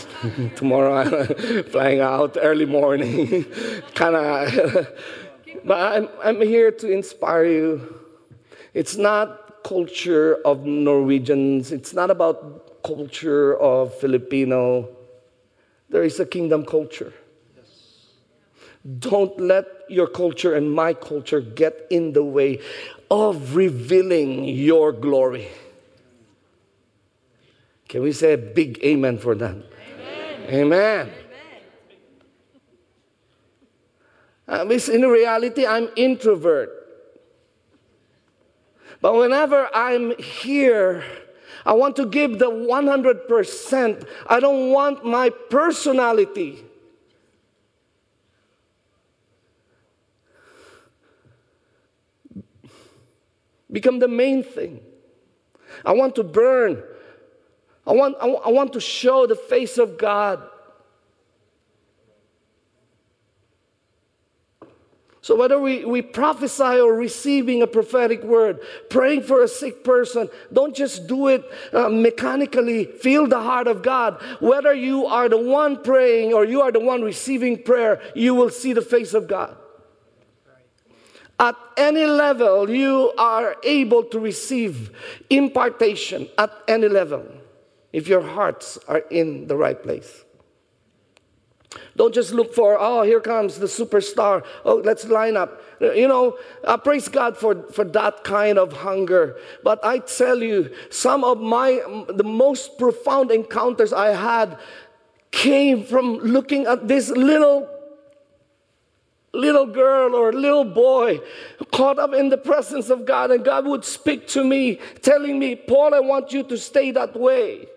Tomorrow 0.56 0.94
I'm 1.02 1.64
flying 1.72 2.00
out 2.00 2.38
early 2.42 2.66
morning. 2.66 3.46
kind 3.96 4.16
of. 4.16 4.88
but 5.64 5.78
I'm, 5.78 6.10
I'm 6.24 6.42
here 6.42 6.72
to 6.72 6.92
inspire 6.92 7.46
you. 7.46 8.00
It's 8.74 8.96
not 8.96 9.64
culture 9.64 10.38
of 10.46 10.66
Norwegians. 10.66 11.72
It's 11.72 11.94
not 11.94 12.10
about 12.10 12.82
culture 12.84 13.60
of 13.60 13.94
Filipino. 13.96 14.90
There 15.90 16.04
is 16.04 16.20
a 16.20 16.26
kingdom 16.26 16.66
culture. 16.66 17.14
Don't 19.00 19.40
let 19.40 19.66
your 19.90 20.08
culture 20.08 20.56
and 20.56 20.74
my 20.74 20.94
culture 20.94 21.40
get 21.40 21.86
in 21.90 22.14
the 22.14 22.24
way 22.24 22.60
of 23.12 23.56
revealing 23.56 24.46
your 24.46 24.92
glory. 24.92 25.50
Can 27.88 28.02
we 28.02 28.12
say 28.12 28.34
a 28.34 28.38
big 28.38 28.80
amen 28.84 29.18
for 29.20 29.36
that? 29.36 29.52
Amen. 29.52 30.50
amen. 30.50 31.10
amen. 31.10 31.12
Uh, 34.48 34.66
in 34.92 35.02
reality, 35.02 35.66
I'm 35.66 35.90
introvert. 35.96 36.70
But 39.02 39.16
whenever 39.16 39.70
I'm 39.74 40.18
here, 40.18 41.04
I 41.66 41.74
want 41.74 41.96
to 41.98 42.06
give 42.06 42.40
the 42.40 42.50
100%. 42.50 44.08
I 44.28 44.40
don't 44.40 44.72
want 44.72 45.06
my 45.06 45.30
personality 45.30 46.64
become 53.72 54.00
the 54.00 54.08
main 54.08 54.44
thing. 54.44 54.82
I 55.86 55.94
want 55.94 56.16
to 56.16 56.24
burn. 56.24 56.84
I 57.86 57.94
want, 57.94 58.16
I, 58.22 58.50
want 58.50 58.74
to 58.74 58.80
show 58.80 59.26
the 59.26 59.36
face 59.36 59.78
of 59.78 59.98
God. 59.98 60.42
So, 65.24 65.36
whether 65.36 65.60
we, 65.60 65.86
we 65.86 66.02
prophesy 66.02 66.80
or 66.80 66.96
receiving 66.96 67.62
a 67.62 67.68
prophetic 67.68 68.24
word, 68.24 68.60
praying 68.90 69.22
for 69.22 69.44
a 69.44 69.48
sick 69.48 69.84
person, 69.84 70.30
don't 70.52 70.76
just 70.76 71.08
do 71.08 71.28
it 71.28 71.44
uh, 71.74 71.90
mechanically. 71.90 72.86
Feel 72.86 73.28
the 73.28 73.40
heart 73.40 73.68
of 73.68 73.84
God. 73.84 74.20
Whether 74.40 74.74
you 74.74 75.06
are 75.06 75.30
the 75.30 75.38
one 75.38 75.84
praying 75.84 76.34
or 76.34 76.44
you 76.44 76.62
are 76.62 76.72
the 76.72 76.80
one 76.80 77.04
receiving 77.04 77.62
prayer, 77.62 78.02
you 78.16 78.34
will 78.34 78.50
see 78.50 78.74
the 78.74 78.82
face 78.82 79.14
of 79.14 79.28
God. 79.28 79.56
At 81.42 81.56
any 81.76 82.06
level, 82.06 82.70
you 82.70 83.14
are 83.18 83.56
able 83.64 84.04
to 84.04 84.20
receive 84.20 84.92
impartation 85.28 86.30
at 86.38 86.52
any 86.68 86.88
level 86.88 87.26
if 87.92 88.08
your 88.08 88.22
hearts 88.22 88.78
are 88.88 89.00
in 89.10 89.48
the 89.48 89.58
right 89.58 89.82
place. 89.82 90.24
Don't 91.96 92.14
just 92.14 92.32
look 92.32 92.54
for, 92.54 92.78
oh, 92.80 93.02
here 93.02 93.20
comes 93.20 93.58
the 93.58 93.66
superstar. 93.66 94.46
Oh, 94.64 94.76
let's 94.76 95.06
line 95.06 95.36
up. 95.36 95.64
You 95.80 96.08
know, 96.08 96.38
I 96.68 96.78
praise 96.78 97.08
God 97.08 97.36
for, 97.36 97.64
for 97.72 97.86
that 97.86 98.24
kind 98.24 98.60
of 98.60 98.72
hunger. 98.72 99.38
But 99.64 99.84
I 99.84 99.98
tell 99.98 100.44
you, 100.44 100.70
some 100.92 101.24
of 101.24 101.40
my, 101.40 101.82
the 102.08 102.24
most 102.24 102.78
profound 102.78 103.32
encounters 103.32 103.94
I 103.94 104.10
had 104.10 104.60
came 105.32 105.84
from 105.86 106.18
looking 106.18 106.68
at 106.68 106.88
this 106.88 107.10
little 107.10 107.68
little 109.34 109.66
girl 109.66 110.16
or 110.16 110.34
little 110.34 110.66
boy 110.66 111.20
caught 111.72 112.00
up 112.00 112.14
in 112.14 112.30
the 112.30 112.38
presence 112.38 112.90
of 112.90 113.06
God, 113.06 113.32
and 113.32 113.46
God 113.46 113.66
would 113.66 113.86
speak 113.86 114.28
to 114.30 114.44
me, 114.44 114.80
telling 115.02 115.40
me, 115.40 115.56
Paul, 115.56 115.94
I 115.94 116.00
want 116.00 116.34
you 116.34 116.44
to 116.44 116.58
stay 116.58 116.92
that 116.92 117.18
way. 117.18 117.68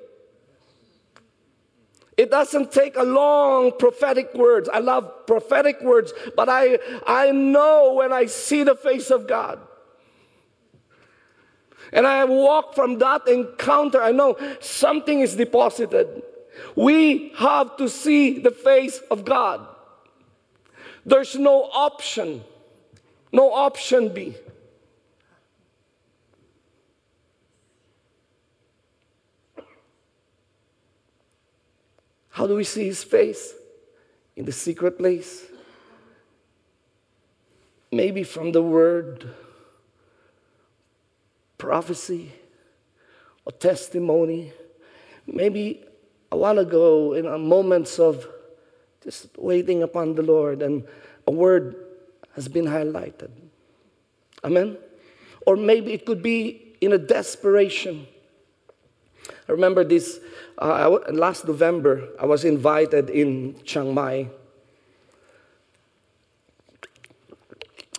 It 2.17 2.31
doesn't 2.31 2.71
take 2.71 2.97
a 2.97 3.03
long 3.03 3.73
prophetic 3.77 4.35
words. 4.35 4.69
I 4.73 4.79
love 4.79 5.27
prophetic 5.27 5.81
words, 5.83 6.13
but 6.37 6.49
I, 6.49 6.79
I 7.07 7.33
know 7.33 7.95
when 7.95 8.13
I 8.13 8.27
see 8.27 8.63
the 8.63 8.77
face 8.77 9.11
of 9.11 9.27
God. 9.27 9.59
And 11.93 12.07
I 12.07 12.25
walk 12.25 12.75
from 12.75 12.99
that 12.99 13.29
encounter, 13.29 14.03
I 14.03 14.13
know 14.13 14.37
something 14.61 15.21
is 15.21 15.37
deposited. 15.37 16.23
We 16.77 17.33
have 17.37 17.77
to 17.77 17.89
see 17.89 18.41
the 18.41 18.51
face 18.51 18.99
of 19.11 19.25
God. 19.25 19.67
There's 21.07 21.37
no 21.37 21.65
option, 21.65 22.43
no 23.33 23.53
option 23.53 24.09
B. 24.09 24.37
How 32.31 32.47
do 32.47 32.57
we 32.57 32.65
see 32.65 32.87
his 32.87 33.05
face? 33.05 33.55
In 34.35 34.45
the 34.45 34.53
secret 34.53 34.99
place? 34.99 35.45
Maybe 37.93 38.25
from 38.25 38.51
the 38.51 38.63
word, 38.63 39.29
prophecy, 41.59 42.33
or 43.45 43.53
testimony. 43.53 44.53
Maybe 45.29 45.85
a 46.33 46.37
while 46.37 46.59
ago, 46.59 47.13
in 47.13 47.27
moments 47.47 48.01
of 48.01 48.27
just 49.05 49.29
waiting 49.37 49.83
upon 49.83 50.15
the 50.15 50.23
Lord, 50.23 50.63
and 50.63 50.85
a 51.27 51.31
word 51.31 51.77
has 52.35 52.49
been 52.49 52.65
highlighted. 52.65 53.31
Amen? 54.43 54.77
Or 55.47 55.57
maybe 55.57 55.93
it 55.93 56.07
could 56.07 56.23
be 56.23 56.75
in 56.81 56.93
a 56.93 56.99
desperation. 56.99 58.07
I 59.49 59.53
remember 59.53 59.85
this 59.85 60.19
uh, 60.59 60.99
last 61.11 61.47
November, 61.47 62.09
I 62.21 62.27
was 62.27 62.45
invited 62.45 63.11
in 63.11 63.57
Chiang 63.65 63.95
Mai. 63.95 64.29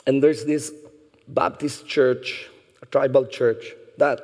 And 0.08 0.22
there's 0.22 0.46
this 0.46 0.72
Baptist 1.28 1.88
church, 1.88 2.50
a 2.82 2.86
tribal 2.88 3.26
church, 3.26 3.74
that 3.98 4.20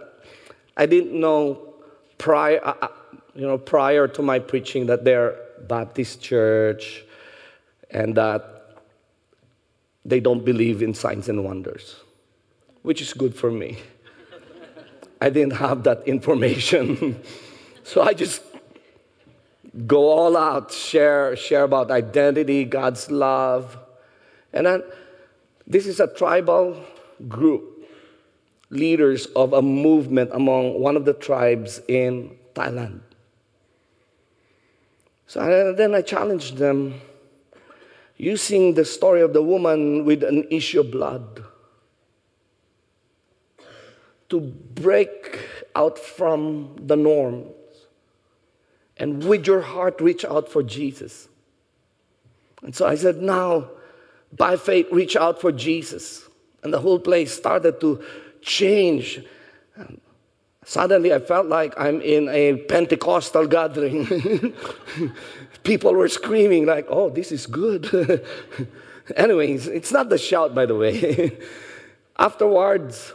I 0.77 0.85
didn't 0.85 1.19
know 1.19 1.73
prior, 2.17 2.59
uh, 2.63 2.75
uh 2.81 2.87
you 3.33 3.47
know, 3.47 3.57
prior 3.57 4.07
to 4.07 4.21
my 4.21 4.39
preaching 4.39 4.87
that 4.87 5.03
they're 5.03 5.35
Baptist 5.67 6.21
church 6.21 7.03
and 7.89 8.15
that 8.15 8.77
they 10.05 10.19
don't 10.19 10.43
believe 10.43 10.81
in 10.81 10.93
signs 10.93 11.29
and 11.29 11.43
wonders, 11.43 11.95
which 12.81 13.01
is 13.01 13.13
good 13.13 13.35
for 13.35 13.51
me. 13.51 13.77
I 15.21 15.29
didn't 15.29 15.53
have 15.53 15.83
that 15.83 16.07
information. 16.07 17.21
so 17.83 18.01
I 18.01 18.13
just 18.13 18.41
go 19.85 20.09
all 20.09 20.35
out, 20.35 20.71
share, 20.71 21.35
share 21.35 21.63
about 21.63 21.91
identity, 21.91 22.65
God's 22.65 23.11
love. 23.11 23.77
And 24.51 24.65
then 24.65 24.83
this 25.67 25.85
is 25.85 25.99
a 25.99 26.07
tribal 26.07 26.83
group, 27.27 27.87
leaders 28.69 29.27
of 29.27 29.53
a 29.53 29.61
movement 29.61 30.31
among 30.33 30.79
one 30.79 30.97
of 30.97 31.05
the 31.05 31.13
tribes 31.13 31.81
in 31.87 32.35
Thailand. 32.55 33.01
So 35.31 35.71
then 35.71 35.95
I 35.95 36.01
challenged 36.01 36.57
them 36.57 36.99
using 38.17 38.73
the 38.73 38.83
story 38.83 39.21
of 39.21 39.31
the 39.31 39.41
woman 39.41 40.03
with 40.03 40.25
an 40.25 40.45
issue 40.51 40.81
of 40.81 40.91
blood 40.91 41.41
to 44.27 44.41
break 44.41 45.39
out 45.73 45.97
from 45.97 46.75
the 46.85 46.97
norms 46.97 47.47
and 48.97 49.23
with 49.23 49.47
your 49.47 49.61
heart 49.61 50.01
reach 50.01 50.25
out 50.25 50.49
for 50.49 50.63
Jesus. 50.63 51.29
And 52.61 52.75
so 52.75 52.85
I 52.85 52.95
said, 52.95 53.21
now, 53.21 53.69
by 54.33 54.57
faith, 54.57 54.87
reach 54.91 55.15
out 55.15 55.39
for 55.39 55.53
Jesus. 55.53 56.27
And 56.61 56.73
the 56.73 56.79
whole 56.81 56.99
place 56.99 57.31
started 57.31 57.79
to 57.79 58.03
change. 58.41 59.21
Suddenly, 60.63 61.13
I 61.13 61.19
felt 61.19 61.47
like 61.47 61.73
I'm 61.77 62.01
in 62.01 62.29
a 62.29 62.55
Pentecostal 62.55 63.47
gathering. 63.47 64.53
People 65.63 65.93
were 65.95 66.07
screaming, 66.07 66.65
like, 66.65 66.85
oh, 66.87 67.09
this 67.09 67.31
is 67.31 67.47
good. 67.47 68.23
Anyways, 69.15 69.67
it's 69.67 69.91
not 69.91 70.09
the 70.09 70.17
shout, 70.17 70.53
by 70.53 70.67
the 70.67 70.75
way. 70.75 71.37
Afterwards, 72.19 73.13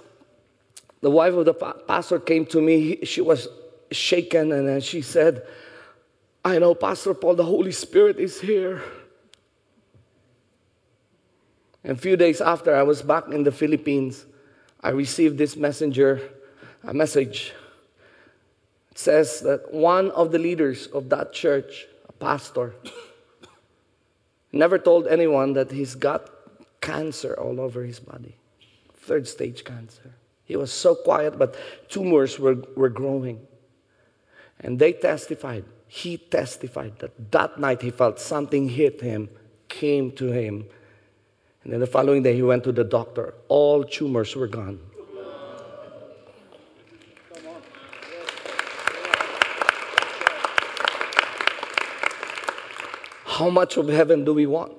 the 1.00 1.10
wife 1.10 1.34
of 1.34 1.44
the 1.44 1.54
pastor 1.54 2.18
came 2.18 2.46
to 2.46 2.60
me. 2.60 3.04
She 3.04 3.20
was 3.20 3.46
shaken 3.92 4.50
and 4.50 4.82
she 4.82 5.00
said, 5.00 5.46
I 6.44 6.58
know, 6.58 6.74
Pastor 6.74 7.14
Paul, 7.14 7.36
the 7.36 7.44
Holy 7.44 7.72
Spirit 7.72 8.18
is 8.18 8.40
here. 8.40 8.82
And 11.84 11.96
a 11.96 12.00
few 12.00 12.16
days 12.16 12.40
after 12.40 12.74
I 12.74 12.82
was 12.82 13.02
back 13.02 13.28
in 13.28 13.44
the 13.44 13.52
Philippines, 13.52 14.26
I 14.80 14.90
received 14.90 15.38
this 15.38 15.56
messenger 15.56 16.20
a 16.86 16.94
message. 16.94 17.52
It 18.90 18.98
says 18.98 19.40
that 19.40 19.72
one 19.72 20.10
of 20.12 20.32
the 20.32 20.38
leaders 20.38 20.86
of 20.86 21.08
that 21.10 21.32
church, 21.32 21.86
a 22.08 22.12
pastor, 22.12 22.74
never 24.52 24.78
told 24.78 25.06
anyone 25.08 25.52
that 25.54 25.70
he's 25.70 25.94
got 25.94 26.30
cancer 26.80 27.34
all 27.38 27.60
over 27.60 27.82
his 27.82 28.00
body, 28.00 28.36
third 28.94 29.26
stage 29.26 29.64
cancer. 29.64 30.14
He 30.44 30.54
was 30.56 30.72
so 30.72 30.94
quiet, 30.94 31.38
but 31.38 31.56
tumors 31.88 32.38
were, 32.38 32.56
were 32.76 32.88
growing. 32.88 33.40
And 34.60 34.78
they 34.78 34.92
testified, 34.92 35.64
he 35.88 36.16
testified 36.16 37.00
that 37.00 37.32
that 37.32 37.58
night 37.58 37.82
he 37.82 37.90
felt 37.90 38.20
something 38.20 38.68
hit 38.68 39.00
him, 39.00 39.28
came 39.68 40.12
to 40.12 40.26
him. 40.30 40.66
And 41.64 41.72
then 41.72 41.80
the 41.80 41.86
following 41.86 42.22
day 42.22 42.34
he 42.34 42.42
went 42.42 42.62
to 42.64 42.72
the 42.72 42.84
doctor. 42.84 43.34
All 43.48 43.82
tumors 43.82 44.36
were 44.36 44.46
gone. 44.46 44.78
How 53.36 53.50
much 53.50 53.76
of 53.76 53.88
heaven 53.88 54.24
do 54.24 54.32
we 54.32 54.46
want? 54.46 54.72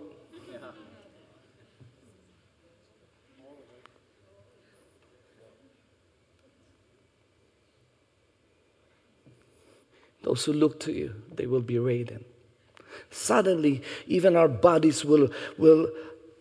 Those 10.24 10.43
who 10.46 10.54
look 10.54 10.80
to 10.82 10.91
you, 10.91 11.13
they 11.36 11.46
will 11.46 11.62
be 11.62 11.78
radiant. 11.78 12.26
Suddenly, 13.12 13.84
even 14.08 14.36
our 14.36 14.48
bodies 14.48 15.06
will, 15.06 15.30
will 15.60 15.91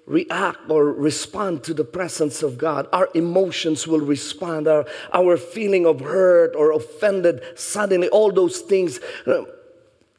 react 0.07 0.71
or 0.71 0.87
respond 0.87 1.65
to 1.65 1.75
the 1.75 1.85
presence 1.85 2.43
of 2.43 2.57
God. 2.57 2.89
Our 2.95 3.11
emotions 3.15 3.87
will 3.87 4.01
respond. 4.01 4.67
Our, 4.69 4.87
our 5.13 5.37
feeling 5.37 5.85
of 5.85 6.01
hurt 6.01 6.57
or 6.57 6.73
offended, 6.73 7.43
suddenly, 7.57 8.09
all 8.09 8.33
those 8.33 8.61
things 8.61 9.01
uh, 9.27 9.43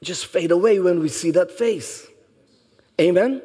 just 0.03 0.27
fade 0.27 0.51
away 0.51 0.79
when 0.79 0.99
we 0.99 1.09
see 1.09 1.31
that 1.31 1.51
face. 1.51 2.07
Amen? 2.99 3.41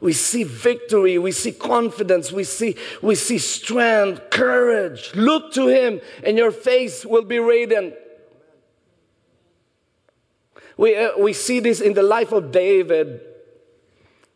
We 0.00 0.14
see 0.14 0.44
victory, 0.44 1.18
we 1.18 1.32
see 1.32 1.52
confidence, 1.52 2.32
we 2.32 2.44
see, 2.44 2.76
we 3.02 3.14
see 3.14 3.36
strength, 3.36 4.30
courage. 4.30 5.14
Look 5.14 5.52
to 5.52 5.68
Him, 5.68 6.00
and 6.24 6.38
your 6.38 6.52
face 6.52 7.04
will 7.04 7.24
be 7.24 7.38
radiant. 7.38 7.94
We, 10.78 10.96
uh, 10.96 11.18
we 11.18 11.34
see 11.34 11.60
this 11.60 11.82
in 11.82 11.92
the 11.92 12.02
life 12.02 12.32
of 12.32 12.50
David. 12.50 13.20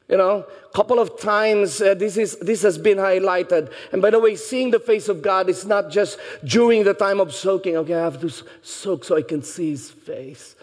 You 0.07 0.18
know, 0.18 0.44
a 0.47 0.77
couple 0.77 0.99
of 0.99 1.18
times 1.18 1.81
uh, 1.81 1.94
this, 1.94 2.18
is, 2.18 2.37
this 2.40 2.61
has 2.61 2.77
been 2.77 2.99
highlighted. 2.99 3.73
And 3.90 4.03
by 4.03 4.11
the 4.11 4.20
way, 4.20 4.37
seeing 4.37 4.70
the 4.70 4.79
face 4.79 5.09
of 5.09 5.23
God 5.23 5.49
is 5.49 5.64
not 5.64 5.90
just 5.90 6.18
during 6.44 6.85
the 6.85 6.92
time 6.92 7.20
of 7.20 7.35
soaking. 7.35 7.79
Okay, 7.79 7.94
I 7.94 8.05
have 8.05 8.20
to 8.20 8.31
soak 8.61 9.05
so 9.05 9.16
I 9.16 9.23
can 9.23 9.42
see 9.42 9.70
His 9.70 9.90
face. 9.90 10.57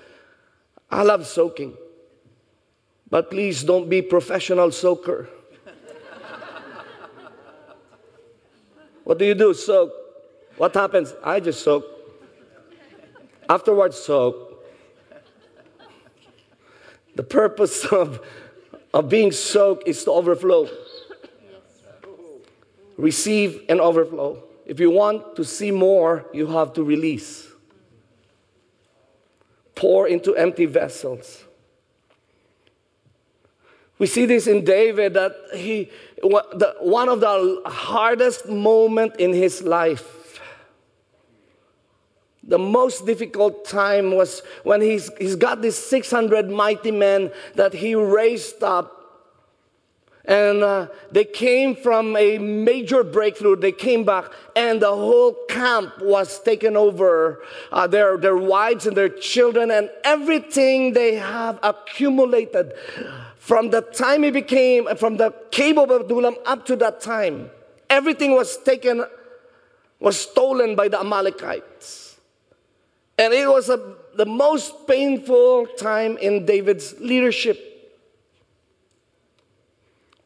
I 0.92 1.04
love 1.04 1.26
soaking. 1.26 1.78
But 3.10 3.30
please 3.30 3.64
don't 3.64 3.90
be 3.90 4.02
professional 4.02 4.72
soaker. 4.72 5.30
what 9.04 9.18
do 9.18 9.26
you 9.26 9.34
do? 9.34 9.54
Soak. 9.54 9.92
What 10.58 10.74
happens? 10.74 11.14
I 11.24 11.40
just 11.40 11.64
soak. 11.64 11.86
Afterwards, 13.50 13.98
soak. 13.98 14.64
The 17.16 17.24
purpose 17.24 17.86
of, 17.92 18.26
of 18.94 19.10
being 19.10 19.32
soaked 19.32 19.88
is 19.88 20.04
to 20.06 20.12
overflow. 20.12 20.70
Receive 22.98 23.64
and 23.68 23.82
overflow. 23.82 24.44
If 24.66 24.80
you 24.80 24.92
want 24.92 25.36
to 25.36 25.44
see 25.44 25.72
more, 25.72 26.26
you 26.34 26.48
have 26.48 26.74
to 26.74 26.84
release 26.84 27.51
pour 29.82 30.08
into 30.08 30.36
empty 30.36 30.68
vessels. 30.68 31.44
We 33.98 34.06
see 34.06 34.28
this 34.28 34.46
in 34.46 34.64
David 34.64 35.16
that 35.16 35.36
he, 35.56 35.90
one 36.22 37.10
of 37.10 37.20
the 37.20 37.64
hardest 37.66 38.48
moment 38.48 39.16
in 39.16 39.34
his 39.34 39.64
life, 39.64 40.40
the 42.44 42.60
most 42.60 43.08
difficult 43.08 43.66
time 43.66 44.12
was 44.12 44.44
when 44.64 44.82
he's, 44.82 45.10
he's 45.18 45.36
got 45.36 45.64
these 45.64 45.78
600 45.78 46.48
mighty 46.48 46.92
men 46.92 47.32
that 47.56 47.74
he 47.74 47.96
raised 47.96 48.62
up 48.62 49.01
and 50.26 50.62
uh, 50.62 50.88
they 51.12 51.26
came 51.26 51.76
from 51.76 52.16
a 52.16 52.38
major 52.38 53.04
breakthrough. 53.04 53.56
They 53.56 53.72
came 53.72 54.04
back, 54.04 54.26
and 54.56 54.82
the 54.82 54.90
whole 54.90 55.34
camp 55.50 56.00
was 56.00 56.40
taken 56.42 56.78
over. 56.78 57.44
Uh, 57.72 57.88
their, 57.88 58.18
their 58.18 58.38
wives 58.38 58.86
and 58.86 58.96
their 58.96 59.10
children, 59.10 59.72
and 59.72 59.90
everything 60.04 60.94
they 60.94 61.16
have 61.16 61.60
accumulated 61.64 62.74
from 63.38 63.72
the 63.72 63.82
time 63.82 64.24
he 64.24 64.32
became, 64.32 64.88
from 64.96 65.18
the 65.18 65.34
cave 65.50 65.78
of 65.78 65.90
Adullam 65.90 66.36
up 66.46 66.66
to 66.68 66.76
that 66.76 67.02
time. 67.02 67.50
Everything 67.90 68.36
was 68.36 68.58
taken, 68.58 69.04
was 70.00 70.20
stolen 70.20 70.76
by 70.76 70.88
the 70.88 71.00
Amalekites. 71.00 72.20
And 73.18 73.34
it 73.34 73.48
was 73.48 73.70
a, 73.70 73.96
the 74.16 74.26
most 74.26 74.88
painful 74.88 75.68
time 75.78 76.18
in 76.18 76.46
David's 76.46 77.00
leadership. 77.00 77.71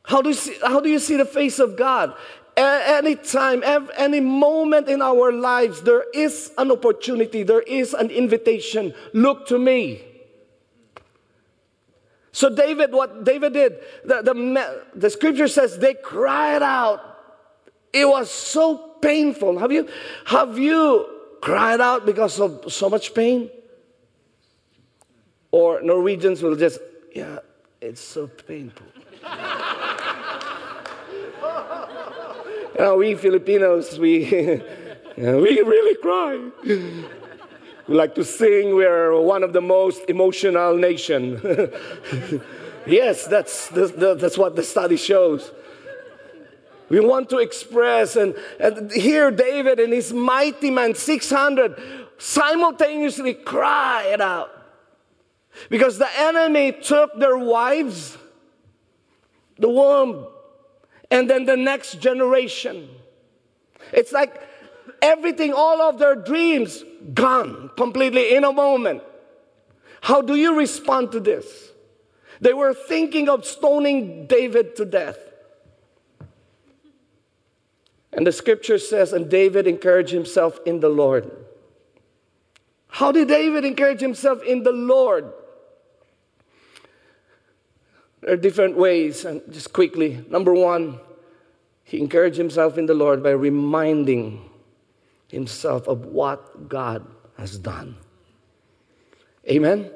How 0.08 0.22
do 0.22 0.30
you 0.30 0.36
see, 0.36 0.56
how 0.62 0.80
do 0.80 0.90
you 0.90 1.00
see 1.00 1.18
the 1.18 1.26
face 1.26 1.60
of 1.60 1.76
God? 1.76 2.16
Any 2.58 3.16
time, 3.16 3.64
any 3.98 4.22
moment 4.22 4.88
in 4.88 5.02
our 5.02 5.32
lives, 5.32 5.82
there 5.82 6.06
is 6.14 6.52
an 6.58 6.72
opportunity, 6.72 7.44
there 7.44 7.62
is 7.62 7.94
an 7.94 8.10
invitation. 8.10 8.94
Look 9.14 9.48
to 9.48 9.60
me. 9.60 10.04
So, 12.32 12.54
David, 12.54 12.92
what 12.92 13.24
David 13.24 13.54
did, 13.54 13.80
the, 14.04 14.22
the, 14.22 14.84
the 14.94 15.10
scripture 15.10 15.48
says 15.48 15.78
they 15.78 15.94
cried 15.94 16.62
out. 16.62 17.00
It 17.94 18.06
was 18.06 18.30
so 18.30 18.96
painful. 19.02 19.58
Have 19.60 19.72
you, 19.72 19.88
have 20.26 20.60
you 20.60 21.08
cried 21.42 21.80
out 21.80 22.06
because 22.06 22.40
of 22.40 22.72
so 22.72 22.90
much 22.90 23.14
pain? 23.14 23.50
Or 25.52 25.82
Norwegians 25.82 26.42
will 26.44 26.58
just, 26.58 26.80
yeah, 27.14 27.40
it's 27.80 28.02
so 28.02 28.28
painful. 28.28 28.86
you 32.50 32.65
know, 32.80 32.98
we 32.98 33.16
Filipinos, 33.16 33.98
we, 33.98 34.26
we 35.18 35.62
really 35.62 35.96
cry. 36.02 36.50
We 37.88 37.96
like 37.96 38.16
to 38.16 38.24
sing. 38.24 38.76
We're 38.76 39.20
one 39.20 39.44
of 39.44 39.54
the 39.54 39.62
most 39.62 40.10
emotional 40.10 40.76
nation. 40.76 41.40
yes, 42.88 43.28
that's, 43.28 43.68
that's, 43.70 43.92
that's 43.92 44.38
what 44.38 44.56
the 44.56 44.64
study 44.64 44.98
shows. 44.98 45.52
We 46.90 47.00
want 47.00 47.30
to 47.32 47.40
express, 47.40 48.16
and, 48.16 48.36
and 48.60 48.92
here 48.92 49.32
David 49.32 49.80
and 49.80 49.92
his 49.92 50.14
mighty 50.14 50.70
man, 50.70 50.94
600, 50.94 51.82
simultaneously 52.18 53.34
cried 53.34 54.22
out. 54.22 54.52
Because 55.70 55.98
the 55.98 56.10
enemy 56.20 56.74
took 56.74 57.18
their 57.18 57.38
wives, 57.38 58.18
the 59.58 59.70
womb, 59.70 60.28
and 61.16 61.30
then 61.30 61.46
the 61.46 61.56
next 61.56 62.02
generation. 62.02 62.90
It's 63.94 64.12
like 64.12 64.42
everything, 65.02 65.54
all 65.54 65.82
of 65.82 65.98
their 65.98 66.14
dreams, 66.14 66.84
gone 67.14 67.72
completely 67.78 68.36
in 68.36 68.44
a 68.44 68.52
moment. 68.52 69.02
How 70.02 70.22
do 70.22 70.36
you 70.36 70.58
respond 70.58 71.14
to 71.14 71.22
this? 71.22 71.72
They 72.42 72.52
were 72.52 72.74
thinking 72.74 73.30
of 73.30 73.46
stoning 73.46 74.28
David 74.28 74.76
to 74.76 74.84
death. 74.84 75.18
And 78.12 78.28
the 78.28 78.34
scripture 78.34 78.78
says, 78.78 79.14
and 79.14 79.30
David 79.30 79.68
encouraged 79.68 80.12
himself 80.12 80.60
in 80.66 80.82
the 80.82 80.90
Lord. 80.90 81.32
How 82.88 83.14
did 83.14 83.30
David 83.30 83.64
encourage 83.64 84.02
himself 84.02 84.44
in 84.44 84.64
the 84.64 84.74
Lord? 84.74 85.32
There 88.20 88.34
are 88.34 88.38
different 88.38 88.76
ways, 88.76 89.24
and 89.24 89.42
just 89.52 89.72
quickly. 89.72 90.26
Number 90.30 90.54
one, 90.54 91.00
he 91.86 92.00
encouraged 92.00 92.38
himself 92.38 92.78
in 92.78 92.88
the 92.88 92.96
Lord 92.96 93.24
by 93.24 93.30
reminding 93.30 94.50
himself 95.28 95.88
of 95.88 96.08
what 96.08 96.68
God 96.68 97.06
has 97.38 97.58
done. 97.58 97.96
Amen? 99.48 99.92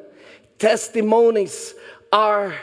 Testimonies 0.60 1.74
are 2.12 2.54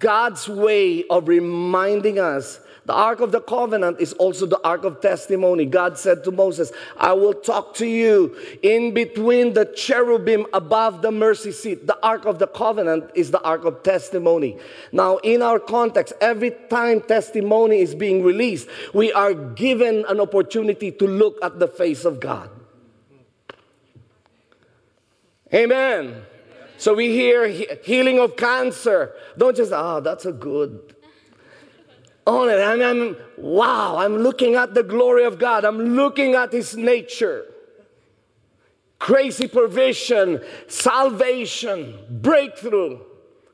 God's 0.00 0.48
way 0.48 1.04
of 1.08 1.28
reminding 1.28 2.18
us 2.18 2.58
the 2.84 2.92
Ark 2.92 3.20
of 3.20 3.30
the 3.30 3.40
Covenant 3.40 4.00
is 4.00 4.12
also 4.14 4.44
the 4.44 4.60
Ark 4.64 4.84
of 4.84 5.00
Testimony. 5.00 5.66
God 5.66 5.96
said 5.98 6.24
to 6.24 6.32
Moses, 6.32 6.72
I 6.96 7.12
will 7.12 7.34
talk 7.34 7.74
to 7.74 7.86
you 7.86 8.36
in 8.62 8.92
between 8.92 9.52
the 9.52 9.66
cherubim 9.66 10.46
above 10.52 11.00
the 11.00 11.12
mercy 11.12 11.52
seat. 11.52 11.86
The 11.86 11.98
Ark 12.02 12.24
of 12.24 12.40
the 12.40 12.48
Covenant 12.48 13.10
is 13.14 13.30
the 13.30 13.40
Ark 13.42 13.64
of 13.64 13.84
Testimony. 13.84 14.58
Now, 14.90 15.18
in 15.18 15.42
our 15.42 15.60
context, 15.60 16.12
every 16.20 16.50
time 16.68 17.00
testimony 17.02 17.80
is 17.80 17.94
being 17.94 18.24
released, 18.24 18.68
we 18.92 19.12
are 19.12 19.32
given 19.32 20.04
an 20.08 20.18
opportunity 20.18 20.90
to 20.90 21.06
look 21.06 21.38
at 21.42 21.60
the 21.60 21.68
face 21.68 22.04
of 22.04 22.18
God. 22.18 22.50
Amen. 25.54 26.22
So 26.78 26.94
we 26.94 27.10
hear 27.10 27.46
healing 27.46 28.18
of 28.18 28.36
cancer. 28.36 29.14
Don't 29.38 29.56
just, 29.56 29.72
ah, 29.72 29.98
oh, 29.98 30.00
that's 30.00 30.26
a 30.26 30.32
good 30.32 30.91
on 32.26 32.48
it. 32.48 32.60
I'm, 32.60 32.82
I'm, 32.82 33.16
wow, 33.36 33.96
I'm 33.96 34.18
looking 34.18 34.54
at 34.54 34.74
the 34.74 34.82
glory 34.82 35.24
of 35.24 35.38
God. 35.38 35.64
I'm 35.64 35.96
looking 35.96 36.34
at 36.34 36.52
His 36.52 36.76
nature. 36.76 37.46
Crazy 38.98 39.48
provision, 39.48 40.40
salvation, 40.68 41.98
breakthrough. 42.08 43.00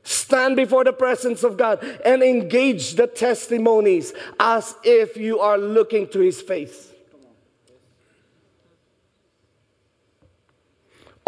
Stand 0.03 0.55
before 0.55 0.83
the 0.83 0.93
presence 0.93 1.43
of 1.43 1.57
God 1.57 1.83
and 2.05 2.23
engage 2.23 2.95
the 2.95 3.07
testimonies 3.07 4.13
as 4.39 4.75
if 4.83 5.17
you 5.17 5.39
are 5.39 5.57
looking 5.57 6.07
to 6.09 6.19
His 6.19 6.41
face. 6.41 6.88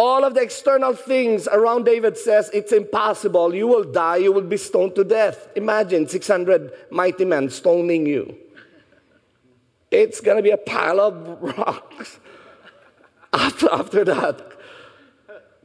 All 0.01 0.23
of 0.23 0.33
the 0.33 0.41
external 0.41 0.93
things 0.93 1.47
around 1.47 1.83
David 1.83 2.17
says 2.17 2.49
it's 2.55 2.71
impossible. 2.71 3.53
You 3.53 3.67
will 3.67 3.83
die, 3.83 4.17
you 4.17 4.31
will 4.31 4.41
be 4.41 4.57
stoned 4.57 4.95
to 4.95 5.03
death. 5.03 5.47
Imagine 5.55 6.07
600 6.07 6.71
mighty 6.89 7.23
men 7.23 7.51
stoning 7.51 8.07
you. 8.07 8.35
It's 9.91 10.19
going 10.19 10.37
to 10.37 10.43
be 10.43 10.49
a 10.49 10.57
pile 10.57 10.99
of 10.99 11.39
rocks 11.39 12.19
after, 13.33 13.71
after 13.71 14.03
that. 14.05 14.41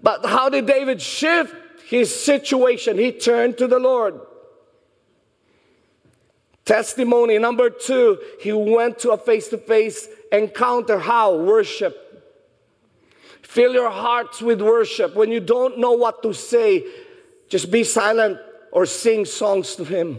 But 0.02 0.26
how 0.26 0.50
did 0.50 0.66
David 0.66 1.00
shift 1.00 1.54
his 1.86 2.14
situation? 2.14 2.98
He 2.98 3.12
turned 3.12 3.56
to 3.56 3.66
the 3.66 3.78
Lord. 3.78 4.20
Testimony 6.66 7.38
number 7.38 7.70
two, 7.70 8.18
he 8.42 8.52
went 8.52 8.98
to 8.98 9.12
a 9.12 9.16
face 9.16 9.48
to 9.48 9.56
face 9.56 10.08
encounter. 10.30 10.98
How? 10.98 11.36
Worship. 11.36 12.05
Fill 13.46 13.74
your 13.74 13.90
hearts 13.90 14.42
with 14.42 14.60
worship. 14.60 15.14
When 15.14 15.30
you 15.30 15.38
don't 15.38 15.78
know 15.78 15.92
what 15.92 16.20
to 16.24 16.34
say, 16.34 16.84
just 17.48 17.70
be 17.70 17.84
silent 17.84 18.38
or 18.72 18.86
sing 18.86 19.24
songs 19.24 19.76
to 19.76 19.84
Him. 19.84 20.18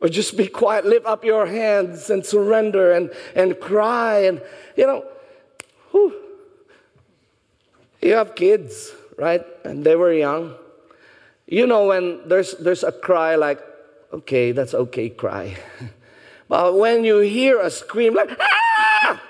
Or 0.00 0.08
just 0.08 0.36
be 0.36 0.46
quiet, 0.46 0.86
lift 0.86 1.06
up 1.06 1.24
your 1.24 1.44
hands 1.44 2.10
and 2.10 2.24
surrender 2.24 2.92
and, 2.92 3.10
and 3.34 3.58
cry. 3.58 4.20
And, 4.20 4.40
you 4.76 4.86
know, 4.86 5.04
whew. 5.90 6.14
you 8.00 8.14
have 8.14 8.36
kids, 8.36 8.92
right? 9.18 9.42
And 9.64 9.84
they 9.84 9.96
were 9.96 10.12
young. 10.12 10.54
You 11.46 11.66
know, 11.66 11.88
when 11.88 12.28
there's, 12.28 12.54
there's 12.58 12.84
a 12.84 12.92
cry 12.92 13.34
like, 13.34 13.60
okay, 14.12 14.52
that's 14.52 14.72
okay, 14.72 15.10
cry. 15.10 15.56
but 16.48 16.78
when 16.78 17.04
you 17.04 17.18
hear 17.18 17.58
a 17.58 17.70
scream 17.70 18.14
like, 18.14 18.30
ah! 18.38 19.20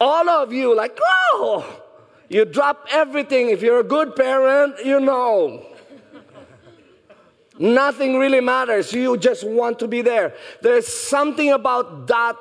all 0.00 0.28
of 0.30 0.52
you 0.52 0.74
like, 0.74 0.98
oh! 1.02 1.82
You 2.28 2.44
drop 2.44 2.86
everything. 2.90 3.50
If 3.50 3.62
you're 3.62 3.80
a 3.80 3.84
good 3.84 4.16
parent, 4.16 4.84
you 4.84 5.00
know. 5.00 5.64
Nothing 7.58 8.18
really 8.18 8.40
matters. 8.40 8.92
You 8.92 9.16
just 9.16 9.46
want 9.46 9.78
to 9.78 9.88
be 9.88 10.02
there. 10.02 10.34
There's 10.60 10.86
something 10.86 11.50
about 11.52 12.06
that 12.08 12.36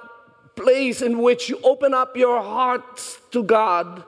place 0.55 1.01
in 1.01 1.19
which 1.19 1.49
you 1.49 1.59
open 1.63 1.93
up 1.93 2.17
your 2.17 2.41
hearts 2.41 3.19
to 3.31 3.43
God 3.43 4.03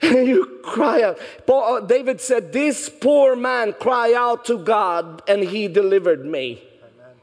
and 0.00 0.28
you 0.28 0.60
cry 0.62 1.02
out. 1.02 1.18
Paul, 1.46 1.76
uh, 1.76 1.80
David 1.80 2.20
said, 2.20 2.52
This 2.52 2.88
poor 2.88 3.34
man 3.34 3.74
cried 3.78 4.14
out 4.14 4.44
to 4.46 4.58
God 4.58 5.22
and 5.28 5.42
he 5.42 5.68
delivered 5.68 6.24
me. 6.24 6.62
Amen. 6.82 7.16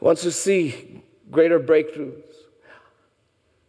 Wants 0.00 0.22
to 0.22 0.32
see 0.32 1.02
greater 1.30 1.60
breakthroughs. 1.60 2.27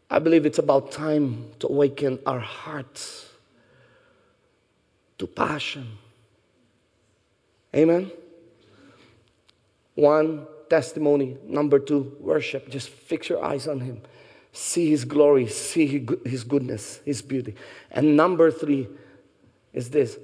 I 0.10 0.20
believe 0.20 0.46
it's 0.46 0.58
about 0.58 0.92
time 0.92 1.52
to 1.60 1.68
awaken 1.68 2.20
our 2.26 2.40
hearts 2.40 3.30
to 5.20 5.28
passion. 5.28 5.98
Amen? 7.76 8.12
One, 9.94 10.48
testimony. 10.70 11.38
Number 11.46 11.78
two, 11.78 12.16
worship. 12.20 12.70
Just 12.70 12.90
fix 12.90 13.30
your 13.30 13.44
eyes 13.44 13.68
on 13.68 13.82
Him. 13.82 14.02
See 14.52 14.90
His 14.90 15.06
glory, 15.06 15.48
see 15.48 16.08
His 16.26 16.44
goodness, 16.44 17.02
His 17.06 17.22
beauty. 17.22 17.56
And 17.92 18.18
number 18.18 18.50
three 18.50 18.88
is 19.74 19.92
this 19.92 20.18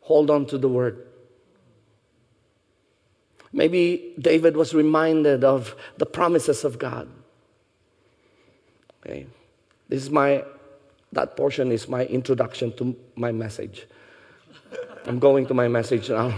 hold 0.00 0.30
on 0.30 0.44
to 0.46 0.58
the 0.58 0.68
Word. 0.68 1.06
Maybe 3.52 4.12
David 4.18 4.56
was 4.56 4.74
reminded 4.74 5.44
of 5.44 5.74
the 5.96 6.04
promises 6.04 6.64
of 6.64 6.78
God. 6.78 7.08
Okay. 9.08 9.26
This 9.88 10.02
is 10.02 10.10
my, 10.10 10.44
that 11.12 11.34
portion 11.34 11.72
is 11.72 11.88
my 11.88 12.04
introduction 12.04 12.76
to 12.76 12.94
my 13.16 13.32
message. 13.32 13.86
I'm 15.06 15.18
going 15.18 15.46
to 15.46 15.54
my 15.54 15.66
message 15.66 16.10
now. 16.10 16.30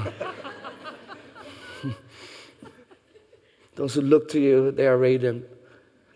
Those 3.74 3.94
who 3.94 4.02
look 4.02 4.28
to 4.30 4.38
you, 4.38 4.70
they 4.70 4.86
are 4.86 4.96
radiant. 4.96 5.46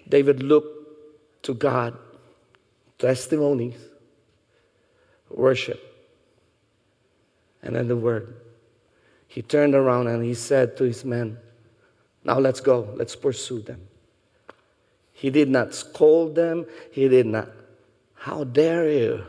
David 0.09 0.45
looked 0.45 1.43
to 1.43 1.55
God, 1.55 1.99
testimonies, 2.99 3.81
worship, 5.31 5.81
and 7.63 7.75
then 7.75 7.89
the 7.89 7.97
word. 7.97 8.37
He 9.27 9.43
turned 9.43 9.75
around 9.75 10.07
and 10.07 10.23
he 10.23 10.35
said 10.35 10.77
to 10.77 10.85
his 10.85 11.05
men, 11.05 11.37
Now 12.23 12.39
let's 12.39 12.61
go, 12.61 12.95
let's 12.95 13.17
pursue 13.17 13.61
them. 13.61 13.89
He 15.25 15.31
did 15.31 15.49
not 15.49 15.75
scold 15.75 16.35
them. 16.35 16.67
He 16.93 17.09
did 17.09 17.25
not, 17.25 17.49
how 18.13 18.45
dare 18.45 18.87
you? 18.91 19.25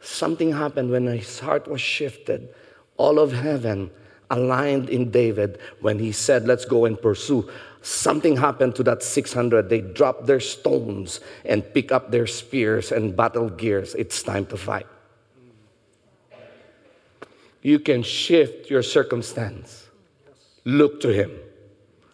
Something 0.00 0.50
happened 0.50 0.90
when 0.90 1.06
his 1.06 1.40
heart 1.40 1.68
was 1.68 1.82
shifted. 1.82 2.54
All 2.96 3.18
of 3.18 3.34
heaven 3.34 3.90
aligned 4.30 4.88
in 4.88 5.10
David 5.10 5.58
when 5.82 5.98
he 5.98 6.10
said, 6.10 6.46
Let's 6.46 6.64
go 6.64 6.86
and 6.86 6.98
pursue. 6.98 7.50
Something 7.82 8.34
happened 8.34 8.76
to 8.76 8.82
that 8.84 9.02
600. 9.02 9.68
They 9.68 9.82
dropped 9.82 10.24
their 10.24 10.40
stones 10.40 11.20
and 11.44 11.62
pick 11.74 11.92
up 11.92 12.10
their 12.10 12.26
spears 12.26 12.92
and 12.92 13.14
battle 13.14 13.50
gears. 13.50 13.94
It's 13.94 14.22
time 14.22 14.46
to 14.46 14.56
fight. 14.56 14.86
You 17.60 17.78
can 17.78 18.02
shift 18.02 18.70
your 18.70 18.82
circumstance. 18.82 19.86
Look 20.64 21.02
to 21.02 21.12
him. 21.12 21.32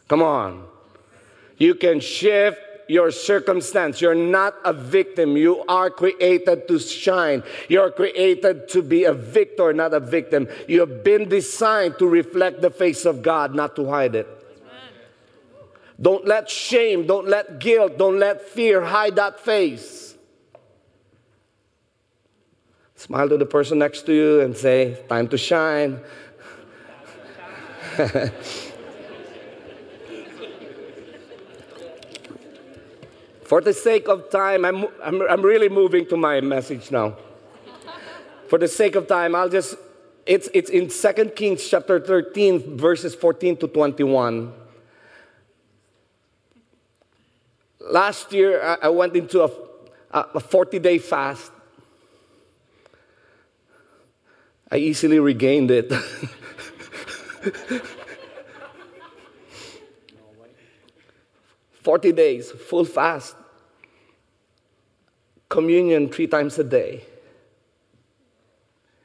Come 0.09 0.23
on. 0.23 0.65
You 1.59 1.75
can 1.75 2.01
shift 2.01 2.61
your 2.89 3.11
circumstance. 3.11 4.01
You're 4.01 4.15
not 4.15 4.55
a 4.65 4.73
victim. 4.73 5.37
You 5.37 5.63
are 5.69 5.91
created 5.91 6.67
to 6.69 6.79
shine. 6.79 7.43
You're 7.69 7.91
created 7.91 8.69
to 8.71 8.83
be 8.83 9.05
a 9.05 9.13
victor, 9.13 9.73
not 9.73 9.93
a 9.93 10.01
victim. 10.01 10.49
You 10.67 10.81
have 10.81 11.05
been 11.05 11.29
designed 11.29 11.99
to 11.99 12.09
reflect 12.09 12.63
the 12.63 12.71
face 12.71 13.05
of 13.05 13.23
God, 13.23 13.55
not 13.55 13.77
to 13.77 13.89
hide 13.89 14.15
it. 14.15 14.27
Don't 16.01 16.25
let 16.25 16.49
shame, 16.49 17.07
don't 17.07 17.27
let 17.27 17.59
guilt, 17.59 17.99
don't 17.99 18.21
let 18.21 18.41
fear 18.41 18.85
hide 18.85 19.17
that 19.17 19.41
face. 19.41 20.15
Smile 22.95 23.29
to 23.29 23.37
the 23.37 23.47
person 23.47 23.79
next 23.79 24.07
to 24.07 24.13
you 24.13 24.41
and 24.41 24.57
say, 24.57 24.97
Time 25.09 25.29
to 25.29 25.39
shine. 25.39 26.01
For 33.49 33.63
the 33.63 33.73
sake 33.73 34.09
of 34.09 34.29
time, 34.29 34.67
I'm, 34.67 34.85
I'm, 35.03 35.23
I'm 35.23 35.41
really 35.41 35.71
moving 35.71 36.05
to 36.09 36.19
my 36.19 36.43
message 36.43 36.91
now. 36.91 37.17
For 38.47 38.59
the 38.59 38.69
sake 38.69 38.95
of 38.95 39.09
time, 39.09 39.35
I'll 39.35 39.49
just, 39.49 39.75
it's, 40.27 40.51
it's 40.53 40.69
in 40.69 40.91
2 40.91 41.31
Kings 41.31 41.67
chapter 41.67 41.99
13, 41.99 42.77
verses 42.77 43.15
14 43.15 43.57
to 43.57 43.69
21. 43.69 44.53
Last 47.91 48.35
year, 48.35 48.77
I, 48.83 48.91
went 48.91 49.17
into 49.17 49.43
a, 49.43 49.51
a 50.13 50.41
40 50.41 50.79
day 50.81 50.99
fast. 50.99 51.51
I 54.71 54.77
easily 54.77 55.21
regained 55.21 55.71
it. 55.71 55.91
Forty 61.83 62.13
days, 62.13 62.51
full 62.51 62.85
fast 62.85 63.35
communion 65.49 66.09
three 66.09 66.27
times 66.27 66.59
a 66.59 66.65
day. 66.65 67.05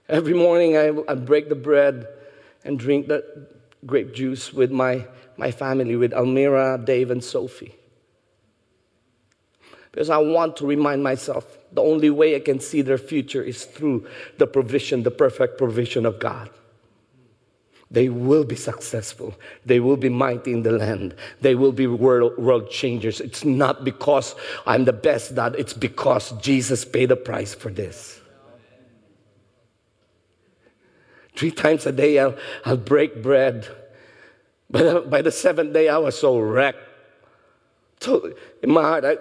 Every 0.09 0.33
morning 0.33 0.77
I, 0.77 0.89
I 1.07 1.15
break 1.15 1.49
the 1.49 1.55
bread 1.55 2.07
and 2.65 2.77
drink 2.77 3.07
the 3.07 3.47
grape 3.85 4.13
juice 4.13 4.53
with 4.53 4.71
my, 4.71 5.05
my 5.37 5.51
family, 5.51 5.95
with 5.95 6.13
Almira, 6.13 6.81
Dave, 6.83 7.11
and 7.11 7.23
Sophie. 7.23 7.75
Because 9.91 10.09
I 10.09 10.17
want 10.17 10.57
to 10.57 10.65
remind 10.65 11.03
myself 11.03 11.45
the 11.71 11.81
only 11.81 12.09
way 12.09 12.35
I 12.35 12.39
can 12.39 12.59
see 12.59 12.81
their 12.81 12.97
future 12.97 13.43
is 13.43 13.65
through 13.65 14.07
the 14.37 14.47
provision, 14.47 15.03
the 15.03 15.11
perfect 15.11 15.57
provision 15.57 16.05
of 16.05 16.19
God. 16.19 16.49
They 17.93 18.09
will 18.09 18.43
be 18.43 18.55
successful. 18.55 19.35
They 19.67 19.79
will 19.79 19.97
be 19.97 20.09
mighty 20.09 20.51
in 20.51 20.63
the 20.63 20.71
land. 20.71 21.15
They 21.41 21.53
will 21.53 21.71
be 21.71 21.85
world, 21.85 22.39
world 22.39 22.71
changers. 22.71 23.21
It's 23.21 23.45
not 23.45 23.85
because 23.85 24.33
I'm 24.65 24.85
the 24.85 24.93
best 24.93 25.35
dad, 25.35 25.55
it's 25.59 25.73
because 25.73 26.31
Jesus 26.41 26.83
paid 26.83 27.11
a 27.11 27.15
price 27.15 27.53
for 27.53 27.69
this. 27.69 28.19
Three 31.35 31.51
times 31.51 31.85
a 31.85 31.91
day, 31.91 32.17
I'll, 32.17 32.35
I'll 32.65 32.77
break 32.77 33.21
bread. 33.21 33.67
But 34.71 34.85
uh, 34.85 35.01
by 35.01 35.21
the 35.21 35.31
seventh 35.31 35.73
day, 35.73 35.87
I 35.87 35.99
was 35.99 36.17
so 36.17 36.39
wrecked. 36.39 36.79
So 37.99 38.33
in 38.63 38.71
my 38.71 38.81
heart, 38.81 39.05
I, 39.05 39.17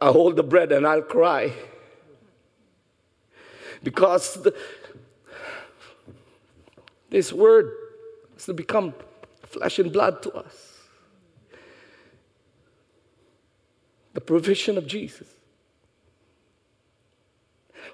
I 0.00 0.10
hold 0.10 0.36
the 0.36 0.42
bread 0.42 0.72
and 0.72 0.86
I'll 0.86 1.02
cry. 1.02 1.52
Because 3.82 4.34
the, 4.42 4.54
this 7.10 7.30
word 7.30 7.83
to 8.46 8.54
become 8.54 8.94
flesh 9.46 9.78
and 9.78 9.92
blood 9.92 10.22
to 10.22 10.32
us. 10.32 10.78
The 14.14 14.20
provision 14.20 14.78
of 14.78 14.86
Jesus. 14.86 15.28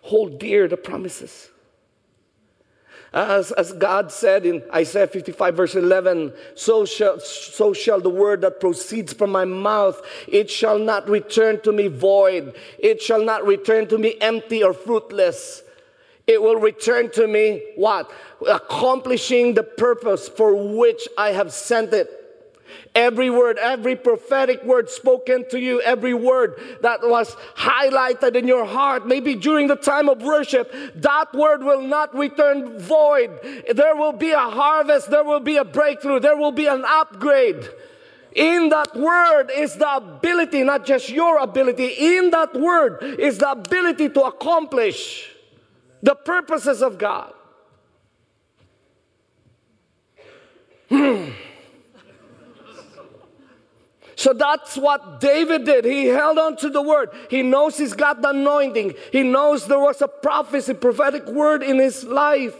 Hold 0.02 0.38
dear 0.38 0.68
the 0.68 0.76
promises. 0.76 1.50
As, 3.12 3.50
as 3.52 3.72
God 3.72 4.12
said 4.12 4.46
in 4.46 4.62
Isaiah 4.72 5.08
55, 5.08 5.56
verse 5.56 5.74
11, 5.74 6.32
so 6.54 6.84
shall, 6.84 7.18
so 7.18 7.72
shall 7.72 8.00
the 8.00 8.10
word 8.10 8.42
that 8.42 8.60
proceeds 8.60 9.12
from 9.12 9.32
my 9.32 9.44
mouth, 9.44 10.00
it 10.28 10.48
shall 10.48 10.78
not 10.78 11.08
return 11.08 11.60
to 11.62 11.72
me 11.72 11.88
void. 11.88 12.54
It 12.78 13.02
shall 13.02 13.24
not 13.24 13.44
return 13.44 13.88
to 13.88 13.98
me 13.98 14.16
empty 14.20 14.62
or 14.62 14.72
fruitless 14.72 15.64
it 16.30 16.40
will 16.40 16.60
return 16.60 17.10
to 17.10 17.26
me 17.26 17.60
what? 17.74 18.08
Accomplishing 18.48 19.54
the 19.54 19.64
purpose 19.64 20.28
for 20.28 20.54
which 20.54 21.08
I 21.18 21.30
have 21.32 21.52
sent 21.52 21.92
it. 21.92 22.08
Every 22.94 23.30
word, 23.30 23.58
every 23.58 23.96
prophetic 23.96 24.62
word 24.62 24.88
spoken 24.90 25.48
to 25.50 25.58
you, 25.58 25.80
every 25.80 26.14
word 26.14 26.54
that 26.82 27.00
was 27.02 27.34
highlighted 27.56 28.36
in 28.36 28.46
your 28.46 28.64
heart, 28.64 29.08
maybe 29.08 29.34
during 29.34 29.66
the 29.66 29.74
time 29.74 30.08
of 30.08 30.22
worship, 30.22 30.72
that 30.94 31.34
word 31.34 31.64
will 31.64 31.82
not 31.82 32.14
return 32.14 32.78
void. 32.78 33.30
There 33.74 33.96
will 33.96 34.12
be 34.12 34.30
a 34.30 34.38
harvest, 34.38 35.10
there 35.10 35.24
will 35.24 35.40
be 35.40 35.56
a 35.56 35.64
breakthrough, 35.64 36.20
there 36.20 36.36
will 36.36 36.52
be 36.52 36.66
an 36.66 36.84
upgrade. 36.86 37.68
In 38.36 38.68
that 38.68 38.94
word 38.94 39.50
is 39.50 39.74
the 39.74 39.96
ability, 39.96 40.62
not 40.62 40.86
just 40.86 41.10
your 41.10 41.38
ability, 41.38 41.86
in 41.98 42.30
that 42.30 42.54
word 42.54 43.02
is 43.02 43.38
the 43.38 43.50
ability 43.50 44.10
to 44.10 44.22
accomplish 44.22 45.29
the 46.02 46.14
purposes 46.14 46.82
of 46.82 46.98
God. 46.98 47.32
Hmm. 50.88 51.30
So 54.16 54.34
that's 54.34 54.76
what 54.76 55.20
David 55.20 55.64
did. 55.64 55.86
He 55.86 56.04
held 56.06 56.36
on 56.38 56.56
to 56.58 56.68
the 56.68 56.82
word. 56.82 57.08
He 57.30 57.42
knows 57.42 57.78
he's 57.78 57.94
got 57.94 58.20
the 58.20 58.28
anointing. 58.30 58.92
He 59.12 59.22
knows 59.22 59.66
there 59.66 59.78
was 59.78 60.02
a 60.02 60.08
prophecy, 60.08 60.74
prophetic 60.74 61.26
word 61.26 61.62
in 61.62 61.78
his 61.78 62.04
life. 62.04 62.54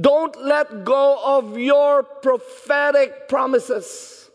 Don't 0.00 0.34
let 0.42 0.84
go 0.84 1.20
of 1.22 1.58
your 1.58 2.02
prophetic 2.02 3.28
promises. 3.28 4.30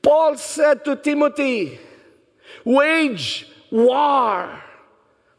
Paul 0.00 0.38
said 0.38 0.82
to 0.86 0.96
Timothy, 0.96 1.78
wage 2.64 3.46
war. 3.70 4.62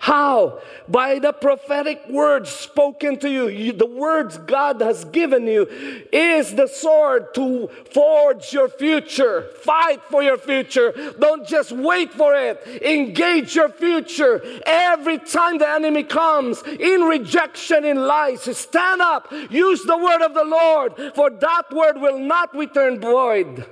How? 0.01 0.61
By 0.89 1.19
the 1.19 1.31
prophetic 1.31 2.09
words 2.09 2.49
spoken 2.49 3.19
to 3.19 3.29
you. 3.29 3.49
you. 3.49 3.71
The 3.71 3.85
words 3.85 4.35
God 4.39 4.81
has 4.81 5.05
given 5.05 5.45
you 5.45 5.67
is 6.11 6.55
the 6.55 6.65
sword 6.65 7.35
to 7.35 7.69
forge 7.93 8.51
your 8.51 8.67
future. 8.67 9.43
Fight 9.61 10.01
for 10.09 10.23
your 10.23 10.39
future. 10.39 11.13
Don't 11.19 11.47
just 11.47 11.71
wait 11.71 12.11
for 12.11 12.33
it. 12.33 12.81
Engage 12.81 13.55
your 13.55 13.69
future. 13.69 14.41
Every 14.65 15.19
time 15.19 15.59
the 15.59 15.69
enemy 15.69 16.01
comes 16.01 16.63
in 16.63 17.01
rejection, 17.01 17.85
in 17.85 17.97
lies, 17.97 18.41
stand 18.57 19.01
up. 19.01 19.31
Use 19.51 19.83
the 19.83 19.97
word 19.97 20.23
of 20.23 20.33
the 20.33 20.43
Lord, 20.43 21.13
for 21.13 21.29
that 21.29 21.71
word 21.71 22.01
will 22.01 22.17
not 22.17 22.57
return 22.57 22.99
void. 22.99 23.67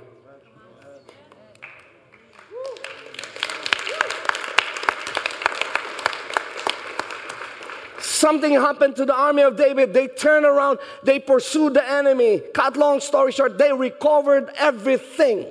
Something 8.20 8.52
happened 8.52 8.96
to 8.96 9.06
the 9.06 9.14
army 9.14 9.40
of 9.40 9.56
David. 9.56 9.94
They 9.94 10.06
turned 10.06 10.44
around, 10.44 10.78
they 11.02 11.18
pursued 11.18 11.72
the 11.72 11.90
enemy. 11.90 12.42
Cut 12.52 12.76
long 12.76 13.00
story 13.00 13.32
short, 13.32 13.56
they 13.56 13.72
recovered 13.72 14.50
everything. 14.58 15.46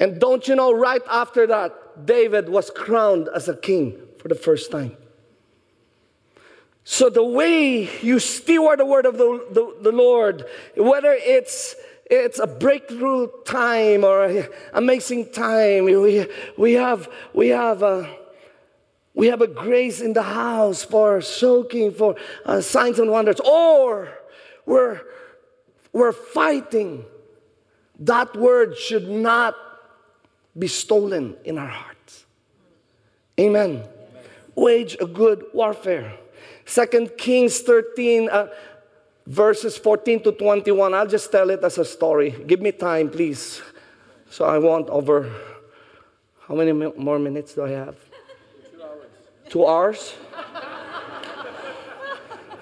And 0.00 0.18
don't 0.18 0.48
you 0.48 0.56
know, 0.56 0.72
right 0.72 1.02
after 1.10 1.46
that, 1.48 2.06
David 2.06 2.48
was 2.48 2.70
crowned 2.70 3.28
as 3.34 3.46
a 3.46 3.54
king 3.54 3.98
for 4.20 4.28
the 4.28 4.34
first 4.34 4.70
time. 4.70 4.96
So, 6.84 7.10
the 7.10 7.22
way 7.22 7.90
you 8.00 8.18
steward 8.18 8.78
the 8.78 8.86
word 8.86 9.04
of 9.04 9.18
the, 9.18 9.46
the, 9.50 9.76
the 9.82 9.92
Lord, 9.92 10.46
whether 10.78 11.12
it's 11.12 11.74
it's 12.06 12.38
a 12.38 12.46
breakthrough 12.46 13.28
time 13.44 14.02
or 14.02 14.48
amazing 14.72 15.30
time. 15.32 15.84
We, 15.84 16.26
we 16.56 16.72
have, 16.72 17.08
we 17.34 17.48
have 17.48 17.82
a, 17.82 18.21
we 19.14 19.26
have 19.26 19.42
a 19.42 19.46
grace 19.46 20.00
in 20.00 20.14
the 20.14 20.22
house 20.22 20.82
for 20.82 21.20
soaking, 21.20 21.92
for 21.92 22.16
uh, 22.44 22.60
signs 22.60 22.98
and 22.98 23.10
wonders, 23.10 23.40
or 23.40 24.08
we're, 24.64 25.00
we're 25.92 26.12
fighting. 26.12 27.04
That 28.00 28.34
word 28.36 28.76
should 28.76 29.08
not 29.08 29.54
be 30.58 30.66
stolen 30.66 31.36
in 31.44 31.58
our 31.58 31.68
hearts. 31.68 32.24
Amen. 33.38 33.70
Amen. 33.70 33.84
Wage 34.54 34.96
a 35.00 35.06
good 35.06 35.44
warfare. 35.52 36.14
Second 36.64 37.16
Kings 37.18 37.60
13, 37.60 38.28
uh, 38.28 38.48
verses 39.26 39.76
14 39.76 40.22
to 40.22 40.32
21. 40.32 40.94
I'll 40.94 41.06
just 41.06 41.30
tell 41.30 41.50
it 41.50 41.62
as 41.64 41.78
a 41.78 41.84
story. 41.84 42.30
Give 42.46 42.60
me 42.60 42.72
time, 42.72 43.10
please. 43.10 43.62
So 44.30 44.44
I 44.44 44.58
want 44.58 44.88
over. 44.88 45.30
How 46.48 46.54
many 46.54 46.72
more 46.72 47.18
minutes 47.18 47.54
do 47.54 47.64
I 47.64 47.70
have? 47.70 47.96
Two 49.52 49.66
hours. 49.66 50.14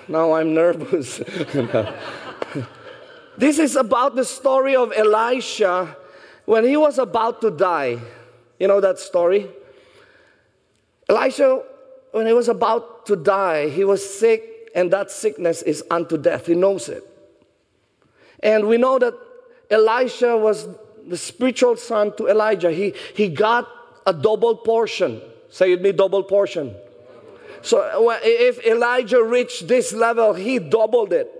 Now 0.08 0.32
I'm 0.32 0.54
nervous. 0.54 1.18
this 3.38 3.60
is 3.60 3.76
about 3.76 4.16
the 4.16 4.24
story 4.24 4.74
of 4.74 4.92
Elisha 4.96 5.96
when 6.46 6.64
he 6.64 6.76
was 6.76 6.98
about 6.98 7.42
to 7.42 7.52
die. 7.52 8.00
You 8.58 8.66
know 8.66 8.80
that 8.80 8.98
story? 8.98 9.46
Elisha, 11.08 11.62
when 12.10 12.26
he 12.26 12.32
was 12.32 12.48
about 12.48 13.06
to 13.06 13.14
die, 13.14 13.68
he 13.68 13.84
was 13.84 14.02
sick, 14.02 14.68
and 14.74 14.92
that 14.92 15.12
sickness 15.12 15.62
is 15.62 15.84
unto 15.92 16.18
death. 16.18 16.46
He 16.46 16.56
knows 16.56 16.88
it. 16.88 17.04
And 18.42 18.66
we 18.66 18.78
know 18.78 18.98
that 18.98 19.14
Elisha 19.70 20.36
was 20.36 20.66
the 21.06 21.16
spiritual 21.16 21.76
son 21.76 22.16
to 22.16 22.26
Elijah. 22.26 22.72
He, 22.72 22.94
he 23.14 23.28
got 23.28 23.68
a 24.04 24.12
double 24.12 24.56
portion. 24.56 25.22
Say 25.50 25.72
it 25.72 25.82
me, 25.82 25.92
double 25.92 26.22
portion. 26.22 26.74
So 27.62 28.10
if 28.22 28.64
Elijah 28.64 29.22
reached 29.22 29.68
this 29.68 29.92
level, 29.92 30.32
he 30.32 30.58
doubled 30.58 31.12
it. 31.12 31.36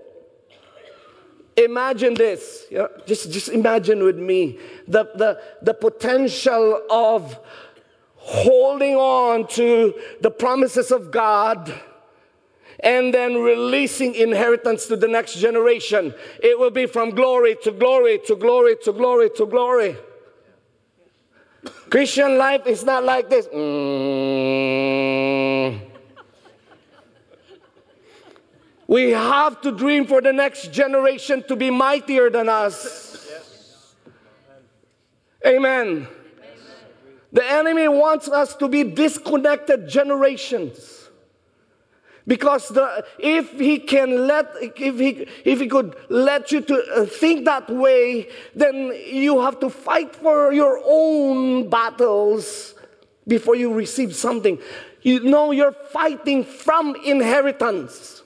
Imagine 1.57 2.13
this. 2.13 2.65
You 2.69 2.77
know, 2.79 2.89
just, 3.05 3.31
just 3.31 3.49
imagine 3.49 4.03
with 4.03 4.17
me 4.17 4.59
the, 4.87 5.05
the, 5.15 5.41
the 5.61 5.73
potential 5.73 6.81
of 6.89 7.39
holding 8.15 8.95
on 8.95 9.47
to 9.47 9.99
the 10.21 10.31
promises 10.31 10.91
of 10.91 11.11
God 11.11 11.73
and 12.79 13.13
then 13.13 13.35
releasing 13.35 14.15
inheritance 14.15 14.85
to 14.87 14.95
the 14.95 15.07
next 15.07 15.35
generation. 15.35 16.13
It 16.41 16.57
will 16.57 16.71
be 16.71 16.85
from 16.85 17.11
glory 17.11 17.57
to 17.63 17.71
glory 17.71 18.19
to 18.25 18.35
glory 18.35 18.75
to 18.83 18.93
glory 18.93 19.29
to 19.35 19.45
glory. 19.45 19.97
Christian 21.89 22.37
life 22.37 22.65
is 22.65 22.83
not 22.83 23.03
like 23.03 23.29
this. 23.29 23.47
Mm. 23.47 24.91
We 28.87 29.11
have 29.11 29.61
to 29.61 29.71
dream 29.71 30.05
for 30.05 30.21
the 30.21 30.33
next 30.33 30.71
generation 30.73 31.43
to 31.47 31.55
be 31.55 31.69
mightier 31.69 32.29
than 32.29 32.49
us. 32.49 33.41
Amen. 35.45 36.07
The 37.31 37.49
enemy 37.49 37.87
wants 37.87 38.27
us 38.27 38.55
to 38.55 38.67
be 38.67 38.83
disconnected 38.83 39.87
generations. 39.87 41.00
Because 42.27 42.69
the, 42.69 43.03
if 43.17 43.59
he 43.59 43.79
can 43.79 44.27
let, 44.27 44.53
if 44.61 44.99
he, 44.99 45.27
if 45.43 45.59
he 45.59 45.67
could 45.67 45.95
let 46.09 46.51
you 46.51 46.61
to 46.61 46.83
uh, 46.95 47.05
think 47.05 47.45
that 47.45 47.69
way, 47.69 48.29
then 48.55 48.93
you 49.07 49.41
have 49.41 49.59
to 49.59 49.69
fight 49.69 50.15
for 50.15 50.53
your 50.53 50.81
own 50.85 51.69
battles 51.69 52.75
before 53.27 53.55
you 53.55 53.73
receive 53.73 54.15
something. 54.15 54.59
You 55.01 55.21
know 55.21 55.51
you're 55.51 55.71
fighting 55.71 56.43
from 56.43 56.95
inheritance. 57.03 58.21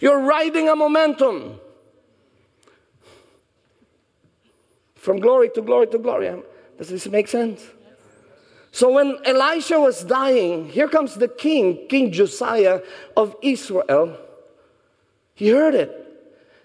You're 0.00 0.20
riding 0.20 0.68
a 0.68 0.74
momentum. 0.74 1.60
From 4.96 5.20
glory 5.20 5.50
to 5.54 5.62
glory 5.62 5.86
to 5.88 5.98
glory. 5.98 6.42
Does 6.76 6.88
this 6.88 7.06
make 7.06 7.28
sense? 7.28 7.62
So 8.72 8.92
when 8.92 9.18
Elisha 9.24 9.80
was 9.80 10.04
dying, 10.04 10.68
here 10.68 10.88
comes 10.88 11.14
the 11.14 11.28
king, 11.28 11.88
King 11.88 12.12
Josiah 12.12 12.80
of 13.16 13.36
Israel. 13.42 14.16
He 15.34 15.48
heard 15.48 15.74
it. 15.74 15.96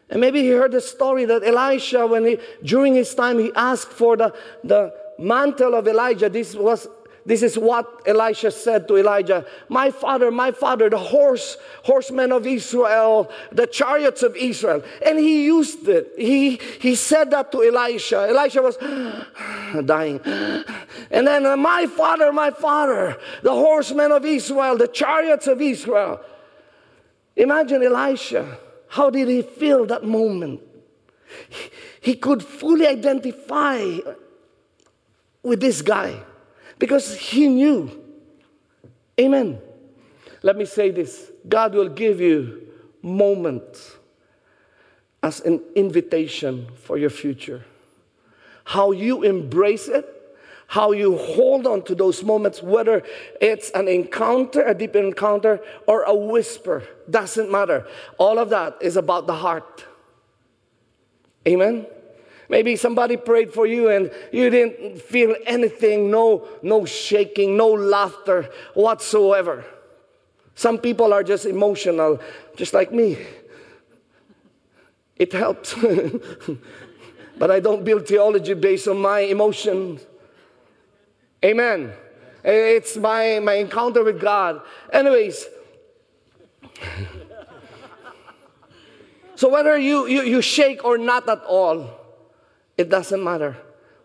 And 0.10 0.22
maybe 0.22 0.42
he 0.42 0.50
heard 0.50 0.72
the 0.72 0.82
story 0.82 1.26
that 1.26 1.44
Elisha, 1.44 2.06
when 2.06 2.26
he, 2.26 2.38
during 2.64 2.94
his 2.94 3.16
time, 3.16 3.40
he 3.40 3.52
asked 3.56 3.92
for 3.92 4.16
the, 4.16 4.36
the 4.64 4.94
mantle 5.18 5.74
of 5.74 5.88
Elijah. 5.88 6.30
This 6.30 6.54
was 6.54 6.88
this 7.26 7.42
is 7.42 7.58
what 7.58 8.04
Elisha 8.06 8.52
said 8.52 8.88
to 8.88 8.98
Elijah 8.98 9.46
My 9.68 9.90
father, 9.90 10.30
my 10.30 10.52
father, 10.52 10.92
the 10.92 11.00
horse, 11.00 11.58
horsemen 11.84 12.32
of 12.32 12.46
Israel, 12.46 13.32
the 13.52 13.66
chariots 13.66 14.22
of 14.22 14.36
Israel. 14.36 14.84
And 15.04 15.18
he 15.18 15.46
used 15.46 15.88
it. 15.88 16.14
He, 16.18 16.58
he 16.80 16.94
said 16.94 17.32
that 17.32 17.52
to 17.52 17.64
Elisha. 17.64 18.28
Elisha 18.30 18.62
was 18.62 18.78
dying. 19.86 20.22
And 21.10 21.26
then, 21.26 21.60
My 21.60 21.88
father, 21.88 22.32
my 22.32 22.52
father, 22.52 23.18
the 23.42 23.54
horsemen 23.54 24.12
of 24.12 24.24
Israel, 24.24 24.78
the 24.78 24.88
chariots 24.88 25.48
of 25.48 25.62
Israel. 25.62 26.22
Imagine 27.36 27.82
Elisha. 27.82 28.60
How 28.88 29.10
did 29.10 29.28
he 29.28 29.42
feel 29.42 29.88
that 29.88 30.04
moment? 30.04 30.62
He, 31.50 31.70
he 32.02 32.16
could 32.16 32.44
fully 32.44 32.86
identify 32.86 33.98
with 35.42 35.60
this 35.60 35.82
guy 35.82 36.24
because 36.80 37.16
he 37.16 37.48
knew. 37.48 38.04
Amen. 39.20 39.60
Let 40.42 40.58
me 40.58 40.66
say 40.66 40.92
this 40.92 41.32
God 41.48 41.74
will 41.74 41.90
give 41.90 42.20
you 42.20 42.68
moments 43.02 43.98
as 45.24 45.40
an 45.42 45.62
invitation 45.76 46.68
for 46.76 46.98
your 46.98 47.10
future. 47.10 47.66
How 48.64 48.92
you 48.92 49.24
embrace 49.24 49.88
it, 49.88 50.06
how 50.68 50.92
you 50.92 51.18
hold 51.18 51.68
on 51.68 51.84
to 51.86 51.96
those 51.96 52.24
moments, 52.24 52.62
whether 52.62 53.04
it's 53.42 53.70
an 53.72 53.88
encounter, 53.88 54.62
a 54.62 54.74
deep 54.74 54.96
encounter, 54.96 55.60
or 55.88 56.04
a 56.04 56.16
whisper, 56.16 56.84
doesn't 57.10 57.52
matter. 57.52 57.88
All 58.18 58.40
of 58.40 58.50
that 58.50 58.78
is 58.82 58.98
about 58.98 59.28
the 59.28 59.36
heart. 59.36 59.86
Amen. 61.48 61.86
Maybe 62.50 62.76
somebody 62.76 63.18
prayed 63.18 63.54
for 63.54 63.66
you 63.66 63.90
and 63.90 64.12
you 64.32 64.50
didn't 64.50 65.02
feel 65.02 65.36
anything, 65.46 66.12
no, 66.12 66.48
no 66.62 66.86
shaking, 66.86 67.58
no 67.58 67.70
laughter 67.70 68.50
whatsoever. 68.74 69.66
Some 70.54 70.78
people 70.78 71.12
are 71.12 71.24
just 71.24 71.46
emotional, 71.46 72.20
just 72.56 72.74
like 72.74 72.92
me. 72.92 73.18
It 75.18 75.34
helps. 75.34 75.74
but 77.38 77.52
I 77.52 77.60
don't 77.60 77.84
build 77.84 78.08
theology 78.08 78.54
based 78.54 78.88
on 78.88 79.02
my 79.02 79.20
emotions. 79.22 80.06
Amen. 81.44 81.94
It's 82.44 82.96
my, 82.96 83.40
my 83.40 83.54
encounter 83.56 84.04
with 84.04 84.22
God. 84.22 84.62
Anyways, 84.94 85.48
so 89.36 89.50
whether 89.50 89.78
you, 89.78 90.06
you, 90.06 90.22
you 90.22 90.42
shake 90.42 90.86
or 90.86 90.98
not 90.98 91.28
at 91.28 91.44
all, 91.46 92.05
it 92.78 92.90
doesn't 92.90 93.24
matter. 93.24 93.58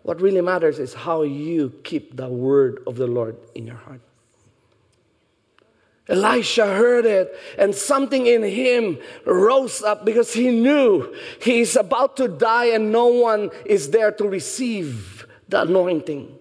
What 0.03 0.21
really 0.21 0.41
matters 0.41 0.79
is 0.79 0.95
how 0.95 1.23
you 1.23 1.75
keep 1.85 2.16
the 2.16 2.29
word 2.29 2.83
of 2.87 2.97
the 2.97 3.07
Lord 3.07 3.37
in 3.55 3.66
your 3.66 3.77
heart. 3.77 4.01
Elisha 6.09 6.66
heard 6.66 7.07
it, 7.07 7.33
and 7.57 7.73
something 7.73 8.27
in 8.27 8.43
him 8.43 8.99
rose 9.25 9.81
up 9.83 10.05
because 10.05 10.33
he 10.33 10.51
knew 10.51 11.14
he's 11.41 11.77
about 11.77 12.16
to 12.16 12.27
die 12.27 12.66
and 12.66 12.91
no 12.91 13.07
one 13.07 13.51
is 13.64 13.91
there 13.91 14.11
to 14.11 14.29
receive 14.29 15.27
the 15.49 15.62
anointing. 15.62 16.37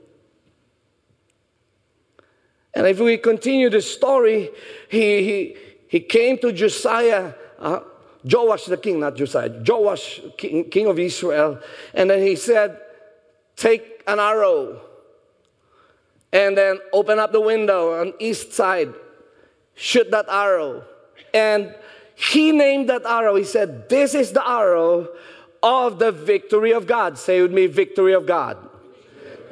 And 2.74 2.88
if 2.88 3.00
we 3.00 3.18
continue 3.18 3.70
the 3.70 3.82
story, 3.82 4.50
he, 4.90 5.24
he, 5.24 5.58
he 5.88 6.00
came 6.00 6.40
to 6.40 6.52
Josiah, 6.52 7.34
uh, 7.60 7.82
Joash 8.24 8.66
the 8.66 8.78
king, 8.78 9.00
not 9.00 9.16
Josiah, 9.16 9.52
Joash, 9.66 10.22
king, 10.38 10.70
king 10.70 10.88
of 10.88 11.00
Israel. 11.00 11.60
And 11.94 12.10
then 12.10 12.22
he 12.22 12.36
said, 12.36 12.80
Take 13.56 14.04
an 14.08 14.20
arrow 14.20 14.82
and 16.32 16.58
then 16.58 16.80
open 16.94 17.20
up 17.20 17.32
the 17.32 17.42
window 17.42 18.00
on 18.00 18.14
east 18.20 18.54
side, 18.54 18.94
shoot 19.76 20.12
that 20.12 20.26
arrow. 20.30 20.84
And 21.34 21.76
he 22.16 22.52
named 22.52 22.90
that 22.90 23.06
arrow, 23.06 23.36
he 23.36 23.44
said, 23.44 23.90
This 23.90 24.14
is 24.14 24.32
the 24.32 24.48
arrow 24.48 25.10
of 25.64 26.00
the 26.00 26.12
victory 26.12 26.72
of 26.72 26.88
God. 26.88 27.18
Say 27.18 27.42
with 27.42 27.52
me, 27.52 27.68
victory 27.68 28.14
of 28.14 28.26
God. 28.26 28.58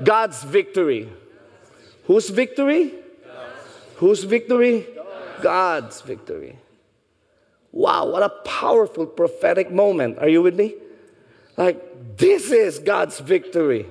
God's 0.03 0.43
victory. 0.43 1.09
Whose 2.05 2.29
victory? 2.29 2.93
Whose 3.95 4.23
victory? 4.23 4.87
God's 5.41 6.01
victory. 6.01 6.57
Wow, 7.71 8.07
what 8.07 8.23
a 8.23 8.29
powerful 8.29 9.05
prophetic 9.05 9.71
moment. 9.71 10.19
Are 10.19 10.29
you 10.29 10.41
with 10.41 10.55
me? 10.55 10.75
Like, 11.57 12.17
this 12.17 12.51
is 12.51 12.79
God's 12.79 13.19
victory. 13.19 13.85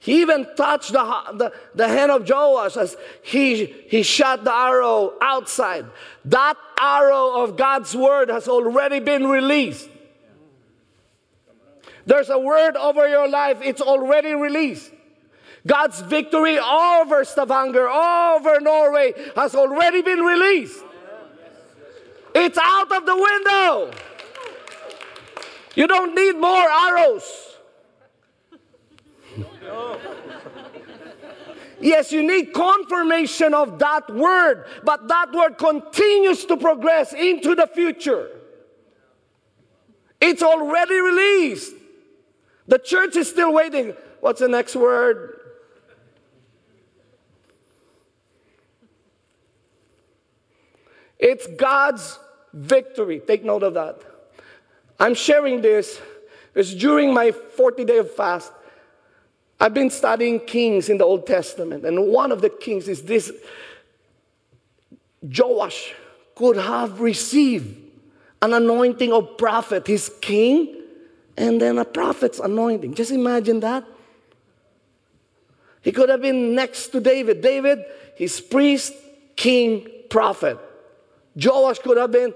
He 0.00 0.20
even 0.20 0.46
touched 0.56 0.92
the, 0.92 1.02
the, 1.34 1.52
the 1.74 1.88
hand 1.88 2.10
of 2.10 2.28
Joash 2.28 2.76
as 2.76 2.96
he, 3.22 3.66
he 3.88 4.02
shot 4.02 4.44
the 4.44 4.54
arrow 4.54 5.14
outside. 5.20 5.86
That 6.26 6.56
arrow 6.80 7.42
of 7.42 7.56
God's 7.56 7.94
word 7.96 8.28
has 8.28 8.46
already 8.48 9.00
been 9.00 9.26
released. 9.26 9.88
There's 12.06 12.30
a 12.30 12.38
word 12.38 12.76
over 12.76 13.06
your 13.08 13.28
life, 13.28 13.58
it's 13.62 13.82
already 13.82 14.34
released. 14.34 14.90
God's 15.66 16.00
victory 16.00 16.58
over 16.58 17.24
Stavanger, 17.24 17.88
over 17.88 18.60
Norway, 18.60 19.12
has 19.36 19.54
already 19.54 20.00
been 20.00 20.20
released. 20.20 20.82
It's 22.40 22.56
out 22.56 22.92
of 22.92 23.04
the 23.04 23.16
window. 23.16 23.90
You 25.74 25.88
don't 25.88 26.14
need 26.14 26.36
more 26.36 26.68
arrows. 26.68 27.56
Yes, 31.80 32.12
you 32.12 32.26
need 32.26 32.52
confirmation 32.52 33.54
of 33.54 33.78
that 33.80 34.08
word, 34.12 34.66
but 34.84 35.08
that 35.08 35.32
word 35.32 35.58
continues 35.58 36.44
to 36.46 36.56
progress 36.56 37.12
into 37.12 37.54
the 37.54 37.66
future. 37.66 38.30
It's 40.20 40.42
already 40.42 41.00
released. 41.00 41.74
The 42.66 42.78
church 42.78 43.16
is 43.16 43.28
still 43.28 43.52
waiting. 43.52 43.94
What's 44.20 44.40
the 44.40 44.48
next 44.48 44.76
word? 44.76 45.40
It's 51.18 51.46
God's 51.46 52.18
victory. 52.52 53.20
Take 53.26 53.44
note 53.44 53.62
of 53.62 53.74
that. 53.74 54.00
I'm 55.00 55.14
sharing 55.14 55.60
this 55.60 56.00
because 56.52 56.74
during 56.74 57.14
my 57.14 57.30
40 57.30 57.84
day 57.84 57.98
of 57.98 58.10
fast, 58.12 58.52
I've 59.60 59.74
been 59.74 59.90
studying 59.90 60.40
kings 60.40 60.88
in 60.88 60.98
the 60.98 61.04
Old 61.04 61.26
Testament, 61.26 61.84
and 61.84 62.08
one 62.08 62.30
of 62.30 62.40
the 62.40 62.48
kings 62.48 62.88
is 62.88 63.02
this 63.02 63.32
Joash 65.22 65.94
could 66.36 66.56
have 66.56 67.00
received 67.00 67.76
an 68.40 68.52
anointing 68.52 69.12
of 69.12 69.36
prophet, 69.36 69.86
his 69.86 70.12
king, 70.20 70.76
and 71.36 71.60
then 71.60 71.78
a 71.78 71.84
prophet's 71.84 72.38
anointing. 72.38 72.94
Just 72.94 73.10
imagine 73.10 73.60
that. 73.60 73.84
He 75.82 75.90
could 75.90 76.08
have 76.08 76.20
been 76.20 76.54
next 76.54 76.88
to 76.88 77.00
David. 77.00 77.40
David, 77.40 77.84
his 78.14 78.40
priest, 78.40 78.92
king, 79.34 79.88
prophet. 80.08 80.58
Joash 81.42 81.78
could 81.78 81.96
have 81.96 82.10
been 82.10 82.34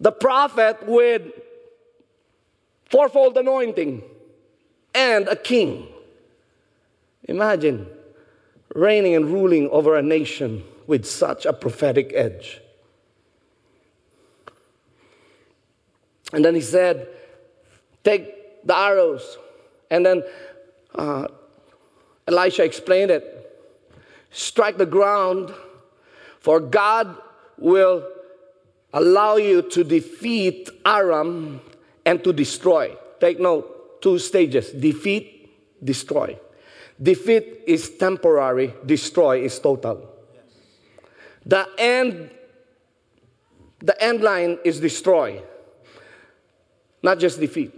the 0.00 0.12
prophet 0.12 0.86
with 0.86 1.22
fourfold 2.90 3.36
anointing 3.36 4.02
and 4.94 5.28
a 5.28 5.36
king. 5.36 5.88
Imagine 7.24 7.86
reigning 8.74 9.14
and 9.14 9.26
ruling 9.26 9.68
over 9.70 9.96
a 9.96 10.02
nation 10.02 10.64
with 10.86 11.04
such 11.04 11.46
a 11.46 11.52
prophetic 11.52 12.12
edge. 12.14 12.60
And 16.32 16.44
then 16.44 16.54
he 16.54 16.60
said, 16.60 17.08
Take 18.04 18.66
the 18.66 18.76
arrows. 18.76 19.38
And 19.90 20.04
then 20.04 20.22
uh, 20.94 21.28
Elisha 22.26 22.64
explained 22.64 23.10
it 23.10 23.34
strike 24.30 24.76
the 24.76 24.86
ground, 24.86 25.52
for 26.38 26.60
God 26.60 27.16
will 27.58 28.06
allow 28.92 29.36
you 29.36 29.62
to 29.62 29.84
defeat 29.84 30.70
Aram 30.84 31.60
and 32.04 32.22
to 32.24 32.32
destroy. 32.32 32.94
Take 33.20 33.40
note, 33.40 34.00
two 34.00 34.18
stages 34.18 34.70
defeat, 34.72 35.50
destroy. 35.82 36.38
Defeat 37.00 37.62
is 37.66 37.90
temporary, 37.90 38.74
destroy 38.84 39.42
is 39.42 39.58
total. 39.58 40.08
The 41.46 41.68
end 41.78 42.30
the 43.80 44.02
end 44.02 44.22
line 44.22 44.58
is 44.64 44.80
destroy. 44.80 45.40
Not 47.02 47.20
just 47.20 47.38
defeat, 47.38 47.72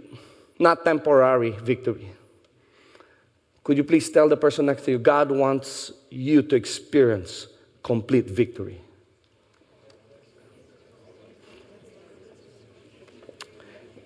not 0.59 0.83
temporary 0.83 1.51
victory. 1.51 2.11
Could 3.63 3.77
you 3.77 3.83
please 3.83 4.09
tell 4.09 4.27
the 4.27 4.37
person 4.37 4.65
next 4.65 4.85
to 4.85 4.91
you, 4.91 4.99
God 4.99 5.31
wants 5.31 5.91
you 6.09 6.41
to 6.41 6.55
experience 6.55 7.47
complete 7.83 8.25
victory. 8.25 8.81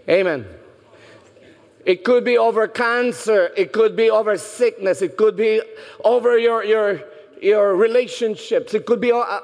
Amen. 0.09 0.45
It 1.85 2.03
could 2.03 2.23
be 2.23 2.37
over 2.37 2.67
cancer, 2.67 3.51
it 3.55 3.71
could 3.71 3.95
be 3.95 4.09
over 4.09 4.37
sickness, 4.37 5.01
it 5.01 5.17
could 5.17 5.35
be 5.35 5.61
over 6.03 6.37
your, 6.37 6.63
your, 6.63 7.01
your 7.41 7.75
relationships, 7.75 8.73
it 8.73 8.87
could 8.87 8.99
be 8.99 9.11
uh, 9.11 9.39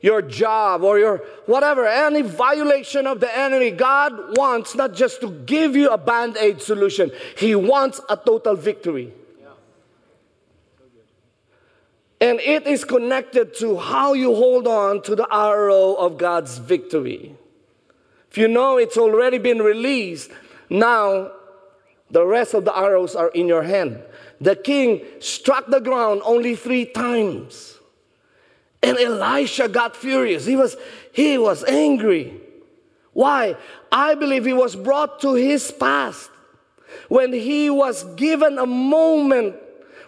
your 0.00 0.22
job 0.22 0.82
or 0.82 0.98
your 0.98 1.18
whatever, 1.46 1.86
any 1.86 2.22
violation 2.22 3.06
of 3.06 3.18
the 3.18 3.36
enemy. 3.36 3.72
God 3.72 4.38
wants 4.38 4.76
not 4.76 4.94
just 4.94 5.20
to 5.22 5.30
give 5.30 5.74
you 5.74 5.90
a 5.90 5.98
band 5.98 6.36
aid 6.36 6.62
solution, 6.62 7.10
He 7.36 7.54
wants 7.56 8.00
a 8.08 8.16
total 8.16 8.54
victory. 8.54 9.12
And 12.20 12.38
it 12.40 12.66
is 12.66 12.84
connected 12.84 13.54
to 13.56 13.78
how 13.78 14.12
you 14.12 14.34
hold 14.34 14.68
on 14.68 15.02
to 15.02 15.16
the 15.16 15.26
arrow 15.32 15.94
of 15.94 16.18
God's 16.18 16.58
victory. 16.58 17.34
If 18.30 18.38
you 18.38 18.48
know 18.48 18.78
it's 18.78 18.96
already 18.96 19.38
been 19.38 19.60
released, 19.60 20.30
now 20.68 21.32
the 22.10 22.24
rest 22.24 22.54
of 22.54 22.64
the 22.64 22.76
arrows 22.76 23.16
are 23.16 23.28
in 23.30 23.48
your 23.48 23.62
hand. 23.62 24.00
The 24.40 24.56
king 24.56 25.04
struck 25.18 25.66
the 25.66 25.80
ground 25.80 26.22
only 26.24 26.54
three 26.54 26.86
times. 26.86 27.76
And 28.82 28.96
Elisha 28.98 29.68
got 29.68 29.96
furious. 29.96 30.46
He 30.46 30.56
was, 30.56 30.76
he 31.12 31.38
was 31.38 31.64
angry. 31.64 32.40
Why? 33.12 33.56
I 33.92 34.14
believe 34.14 34.46
he 34.46 34.52
was 34.52 34.76
brought 34.76 35.20
to 35.20 35.34
his 35.34 35.70
past 35.72 36.30
when 37.08 37.32
he 37.32 37.68
was 37.68 38.04
given 38.14 38.58
a 38.58 38.66
moment 38.66 39.56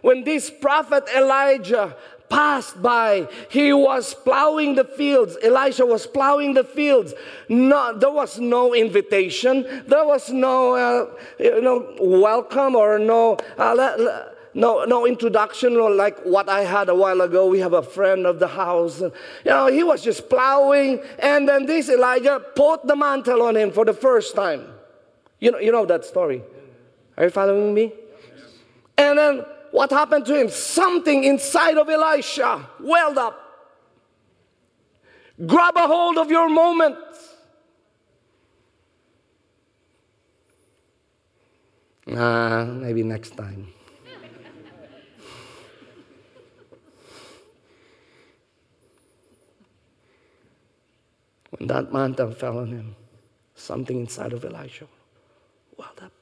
when 0.01 0.25
this 0.25 0.51
prophet 0.51 1.05
Elijah 1.15 1.97
passed 2.33 2.81
by. 2.81 3.29
He 3.51 3.75
was 3.75 4.15
plowing 4.15 4.75
the 4.75 4.85
fields. 4.85 5.37
Elisha 5.43 5.85
was 5.85 6.07
plowing 6.07 6.55
the 6.55 6.65
fields. 6.65 7.13
No, 7.51 7.93
there 7.97 8.11
was 8.11 8.41
no 8.41 8.75
invitation. 8.75 9.85
There 9.87 10.07
was 10.07 10.31
no, 10.31 10.75
uh, 10.75 11.11
you 11.39 11.61
know, 11.61 11.95
welcome 12.01 12.75
or 12.75 12.99
no, 12.99 13.37
uh, 13.59 14.31
no, 14.55 14.85
no 14.85 15.07
introduction 15.07 15.77
or 15.77 15.91
like 15.91 16.19
what 16.21 16.49
I 16.49 16.63
had 16.63 16.89
a 16.89 16.95
while 16.95 17.21
ago. 17.21 17.47
We 17.47 17.59
have 17.59 17.75
a 17.75 17.83
friend 17.83 18.27
of 18.27 18.39
the 18.39 18.49
house. 18.49 19.01
You 19.01 19.13
know, 19.45 19.67
he 19.67 19.85
was 19.85 20.03
just 20.03 20.31
plowing, 20.31 21.03
and 21.19 21.47
then 21.47 21.67
this 21.67 21.91
Elijah 21.91 22.41
put 22.57 22.87
the 22.87 22.97
mantle 22.97 23.43
on 23.43 23.57
him 23.57 23.71
for 23.73 23.85
the 23.85 23.93
first 23.93 24.35
time. 24.35 24.65
You 25.39 25.51
know, 25.51 25.59
you 25.59 25.71
know 25.71 25.85
that 25.85 26.07
story. 26.07 26.43
Are 27.19 27.25
you 27.25 27.31
following 27.31 27.75
me? 27.75 27.93
And 28.97 29.19
then 29.19 29.45
what 29.73 29.91
happened 29.91 30.27
to 30.27 30.39
him? 30.39 30.49
Something 30.51 31.25
inside 31.25 31.79
of 31.79 31.89
Elisha 31.89 32.69
welled 32.79 33.19
up. 33.19 33.39
Grab 35.47 35.77
a 35.77 35.87
hold 35.87 36.19
of 36.19 36.31
your 36.31 36.49
moment. 36.49 36.97
Ah, 42.15 42.65
maybe 42.65 43.03
next 43.03 43.37
time. 43.37 43.69
when 51.59 51.69
that 51.69 51.93
mantle 51.93 52.33
fell 52.33 52.59
on 52.59 52.69
him, 52.69 52.97
something 53.55 54.01
inside 54.01 54.33
of 54.33 54.45
Elisha 54.45 54.87
welled 55.79 56.01
up. 56.03 56.13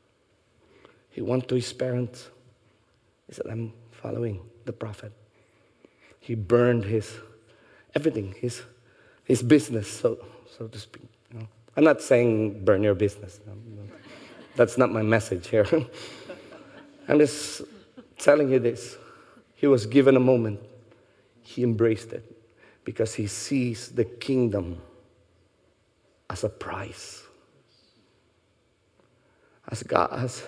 He 1.08 1.20
went 1.20 1.48
to 1.48 1.54
his 1.56 1.72
parents 1.72 2.28
he 3.30 3.36
said, 3.36 3.46
I'm 3.48 3.72
following 3.92 4.40
the 4.64 4.72
prophet. 4.72 5.12
He 6.18 6.34
burned 6.34 6.84
his 6.84 7.16
everything, 7.94 8.34
his, 8.40 8.62
his 9.24 9.40
business, 9.40 9.88
so, 9.88 10.18
so 10.58 10.66
to 10.66 10.78
speak. 10.78 11.04
You 11.32 11.38
know? 11.38 11.48
I'm 11.76 11.84
not 11.84 12.02
saying 12.02 12.64
burn 12.64 12.82
your 12.82 12.96
business. 12.96 13.40
That's 14.56 14.76
not 14.76 14.90
my 14.90 15.02
message 15.02 15.46
here. 15.46 15.66
I'm 17.08 17.20
just 17.20 17.62
telling 18.18 18.50
you 18.50 18.58
this. 18.58 18.96
He 19.54 19.68
was 19.68 19.86
given 19.86 20.16
a 20.16 20.20
moment, 20.20 20.58
he 21.40 21.62
embraced 21.62 22.12
it 22.12 22.24
because 22.84 23.14
he 23.14 23.28
sees 23.28 23.90
the 23.90 24.04
kingdom 24.04 24.80
as 26.28 26.42
a 26.42 26.48
prize. 26.48 27.22
As 29.68 29.84
God, 29.84 30.08
as 30.12 30.42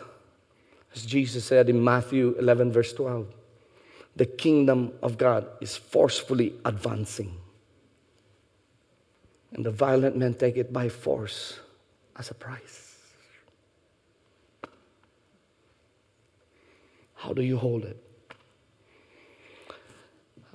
as 0.95 1.05
Jesus 1.07 1.45
said 1.45 1.69
in 1.69 1.83
Matthew 1.83 2.37
11, 2.39 2.73
verse 2.73 2.93
12, 2.93 3.27
the 4.15 4.27
kingdom 4.27 4.93
of 5.03 5.17
God 5.17 5.47
is 5.61 5.77
forcefully 5.77 6.55
advancing. 6.65 7.35
And 9.53 9.65
the 9.65 9.71
violent 9.71 10.17
men 10.17 10.35
take 10.35 10.57
it 10.57 10.73
by 10.73 10.89
force 10.89 11.61
as 12.17 12.31
a 12.31 12.35
price. 12.35 12.97
How 17.15 17.33
do 17.33 17.43
you 17.43 17.57
hold 17.57 17.85
it? 17.85 17.97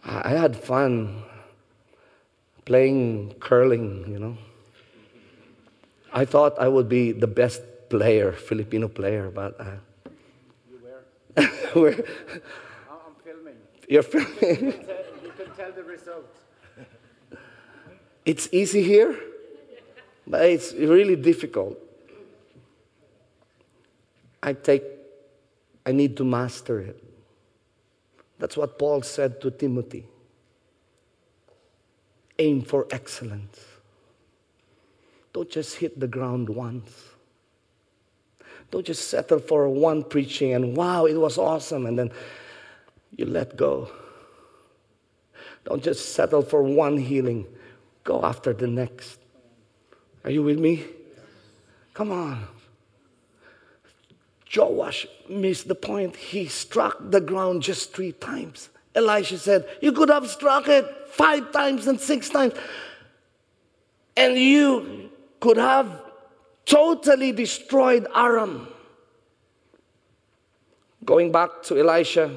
I 0.03 0.29
had 0.29 0.55
fun 0.55 1.23
playing 2.65 3.35
curling, 3.39 4.05
you 4.11 4.19
know. 4.19 4.38
I 6.13 6.25
thought 6.25 6.59
I 6.59 6.67
would 6.67 6.89
be 6.89 7.11
the 7.11 7.27
best 7.27 7.61
player, 7.89 8.31
Filipino 8.31 8.88
player, 8.88 9.29
but 9.29 9.59
uh, 9.59 9.77
We're- 11.75 12.03
I'm 12.89 13.13
filming. 13.23 13.55
You're 13.88 14.03
filming. 14.03 14.73
You 15.23 15.31
can 15.38 15.51
tell 15.55 15.71
the 15.71 15.83
result. 15.83 16.35
It's 18.25 18.49
easy 18.51 18.83
here, 18.83 19.17
but 20.25 20.41
it's 20.45 20.73
really 20.73 21.15
difficult. 21.15 21.77
I 24.43 24.53
take, 24.53 24.83
I 25.85 25.91
need 25.93 26.17
to 26.17 26.23
master 26.25 26.79
it. 26.79 27.03
That's 28.39 28.57
what 28.57 28.77
Paul 28.77 29.01
said 29.01 29.39
to 29.41 29.51
Timothy. 29.51 30.05
Aim 32.39 32.61
for 32.61 32.85
excellence. 32.91 33.59
Don't 35.33 35.49
just 35.49 35.77
hit 35.77 35.99
the 35.99 36.07
ground 36.07 36.49
once. 36.49 36.91
Don't 38.72 38.86
just 38.86 39.09
settle 39.09 39.39
for 39.39 39.70
one 39.70 40.03
preaching 40.03 40.53
and 40.53 40.76
wow, 40.76 41.05
it 41.05 41.15
was 41.15 41.38
awesome, 41.38 41.86
and 41.86 41.97
then 41.97 42.11
you 43.15 43.26
let 43.26 43.55
go. 43.55 43.89
Don't 45.63 45.84
just 45.84 46.13
settle 46.13 46.41
for 46.41 46.63
one 46.63 46.97
healing. 46.97 47.45
Go 48.03 48.24
after 48.24 48.53
the 48.53 48.68
next. 48.68 49.20
Are 50.24 50.32
you 50.32 50.43
with 50.43 50.59
me? 50.59 50.86
Come 51.93 52.11
on. 52.11 52.47
Joash 54.55 55.07
missed 55.28 55.68
the 55.68 55.76
point. 55.76 56.15
He 56.15 56.47
struck 56.47 56.97
the 56.99 57.20
ground 57.20 57.63
just 57.63 57.93
three 57.93 58.13
times. 58.13 58.70
Elisha 58.95 59.38
said, 59.38 59.68
You 59.82 59.91
could 59.91 60.09
have 60.09 60.30
struck 60.30 60.68
it 60.68 60.86
five 61.09 61.51
times 61.51 61.88
and 61.88 61.99
six 61.99 62.30
times. 62.30 62.53
And 64.15 64.38
you 64.38 65.09
could 65.39 65.57
have 65.57 66.01
totally 66.68 67.32
destroyed 67.32 68.05
Aram. 68.13 68.68
Going 71.03 71.32
back 71.32 71.63
to 71.63 71.80
Elisha, 71.80 72.36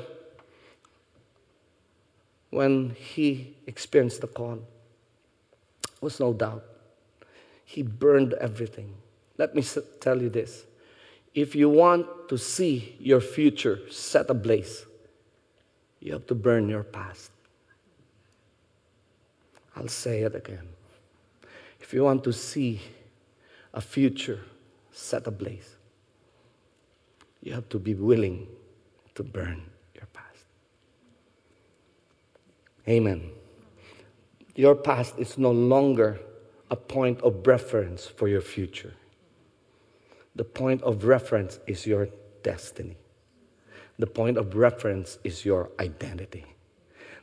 when 2.51 2.97
he 2.99 3.57
experienced 3.67 4.21
the 4.21 4.29
call, 4.29 4.61
was 6.01 6.21
no 6.21 6.33
doubt. 6.33 6.65
He 7.65 7.83
burned 7.83 8.33
everything. 8.35 8.95
Let 9.37 9.55
me 9.55 9.65
tell 10.01 10.23
you 10.23 10.31
this. 10.31 10.65
If 11.35 11.55
you 11.55 11.69
want 11.69 12.29
to 12.29 12.39
see 12.39 12.97
your 12.99 13.21
future 13.21 13.81
set 13.91 14.31
ablaze, 14.31 14.85
you 16.01 16.13
have 16.13 16.27
to 16.29 16.35
burn 16.35 16.69
your 16.69 16.83
past. 16.83 17.31
I'll 19.77 19.89
say 19.89 20.23
it 20.23 20.35
again. 20.35 20.69
If 21.81 21.93
you 21.93 22.05
want 22.05 22.25
to 22.25 22.33
see 22.33 22.81
a 23.73 23.81
future 23.81 24.41
set 24.93 25.27
ablaze, 25.27 25.77
you 27.43 27.53
have 27.53 27.69
to 27.69 27.79
be 27.79 27.95
willing 27.95 28.47
to 29.15 29.23
burn 29.23 29.63
your 29.95 30.07
past. 30.13 30.45
Amen. 32.89 33.31
Your 34.55 34.75
past 34.75 35.15
is 35.19 35.39
no 35.39 35.51
longer 35.51 36.21
a 36.71 36.77
point 36.77 37.21
of 37.23 37.47
reference 37.47 38.07
for 38.07 38.29
your 38.29 38.41
future. 38.41 38.95
The 40.37 40.45
point 40.45 40.83
of 40.83 41.05
reference 41.05 41.59
is 41.67 41.87
your 41.87 42.09
destiny. 42.43 42.97
The 43.99 44.07
point 44.07 44.39
of 44.39 44.55
reference 44.55 45.19
is 45.25 45.45
your 45.45 45.71
identity. 45.79 46.47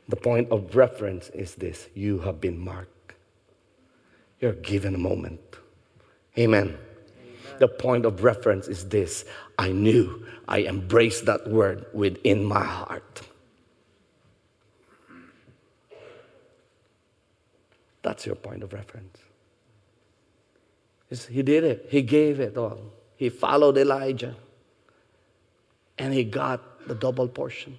The 0.08 0.16
point 0.16 0.50
of 0.50 0.76
reference 0.76 1.28
is 1.30 1.54
this 1.54 1.88
you 1.94 2.20
have 2.20 2.40
been 2.40 2.58
marked. 2.58 3.14
You're 4.40 4.52
given 4.52 4.94
a 4.94 4.98
moment. 4.98 5.40
Amen. 6.38 6.78
The 7.58 7.68
point 7.68 8.06
of 8.06 8.22
reference 8.22 8.68
is 8.68 8.88
this 8.88 9.24
I 9.58 9.72
knew, 9.72 10.24
I 10.46 10.62
embraced 10.62 11.26
that 11.26 11.48
word 11.48 11.86
within 11.92 12.44
my 12.44 12.64
heart. 12.64 13.22
That's 18.02 18.24
your 18.24 18.36
point 18.36 18.62
of 18.62 18.72
reference. 18.72 19.18
He 21.28 21.42
did 21.42 21.64
it, 21.64 21.86
he 21.90 22.02
gave 22.02 22.38
it 22.38 22.56
all. 22.56 22.78
He 23.16 23.28
followed 23.30 23.76
Elijah, 23.76 24.36
and 25.98 26.14
he 26.14 26.22
got 26.22 26.86
the 26.86 26.94
double 26.94 27.26
portion. 27.26 27.78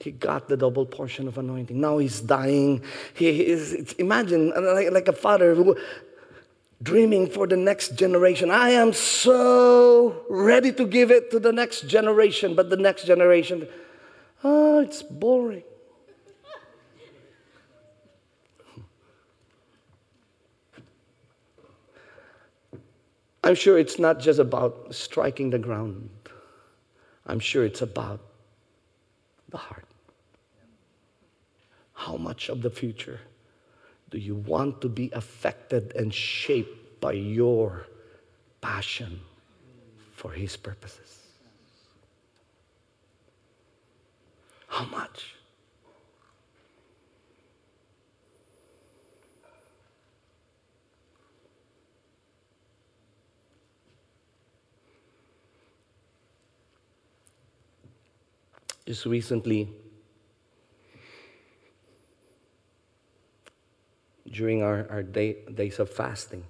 He 0.00 0.10
got 0.12 0.48
the 0.48 0.56
double 0.56 0.86
portion 0.86 1.28
of 1.28 1.38
anointing. 1.38 1.80
Now 1.80 1.98
he's 1.98 2.20
dying. 2.20 2.82
He 3.14 3.46
is, 3.46 3.92
imagine, 3.98 4.50
like, 4.50 4.90
like 4.92 5.08
a 5.08 5.12
father 5.12 5.54
dreaming 6.82 7.28
for 7.28 7.46
the 7.46 7.56
next 7.56 7.96
generation. 7.96 8.50
I 8.50 8.70
am 8.70 8.92
so 8.92 10.24
ready 10.28 10.72
to 10.72 10.86
give 10.86 11.10
it 11.10 11.30
to 11.32 11.38
the 11.38 11.52
next 11.52 11.88
generation, 11.88 12.54
but 12.54 12.70
the 12.70 12.76
next 12.76 13.04
generation, 13.04 13.68
oh, 14.44 14.80
it's 14.80 15.02
boring. 15.02 15.64
I'm 23.42 23.54
sure 23.54 23.78
it's 23.78 23.98
not 23.98 24.20
just 24.20 24.38
about 24.38 24.94
striking 24.94 25.50
the 25.50 25.58
ground. 25.58 26.10
I'm 27.26 27.40
sure 27.40 27.64
it's 27.64 27.80
about 27.80 28.20
the 29.48 29.56
heart. 29.56 29.86
How 31.94 32.16
much 32.16 32.48
of 32.48 32.62
the 32.62 32.70
future 32.70 33.20
do 34.10 34.18
you 34.18 34.36
want 34.36 34.80
to 34.80 34.88
be 34.88 35.10
affected 35.12 35.92
and 35.94 36.12
shaped 36.12 37.00
by 37.00 37.12
your 37.12 37.86
passion 38.60 39.20
for 40.12 40.32
His 40.32 40.56
purposes? 40.56 41.18
How 44.68 44.84
much? 44.86 45.34
Just 58.86 59.04
recently, 59.04 59.68
during 64.32 64.62
our, 64.62 64.86
our 64.90 65.02
day, 65.02 65.36
days 65.54 65.78
of 65.78 65.90
fasting, 65.90 66.44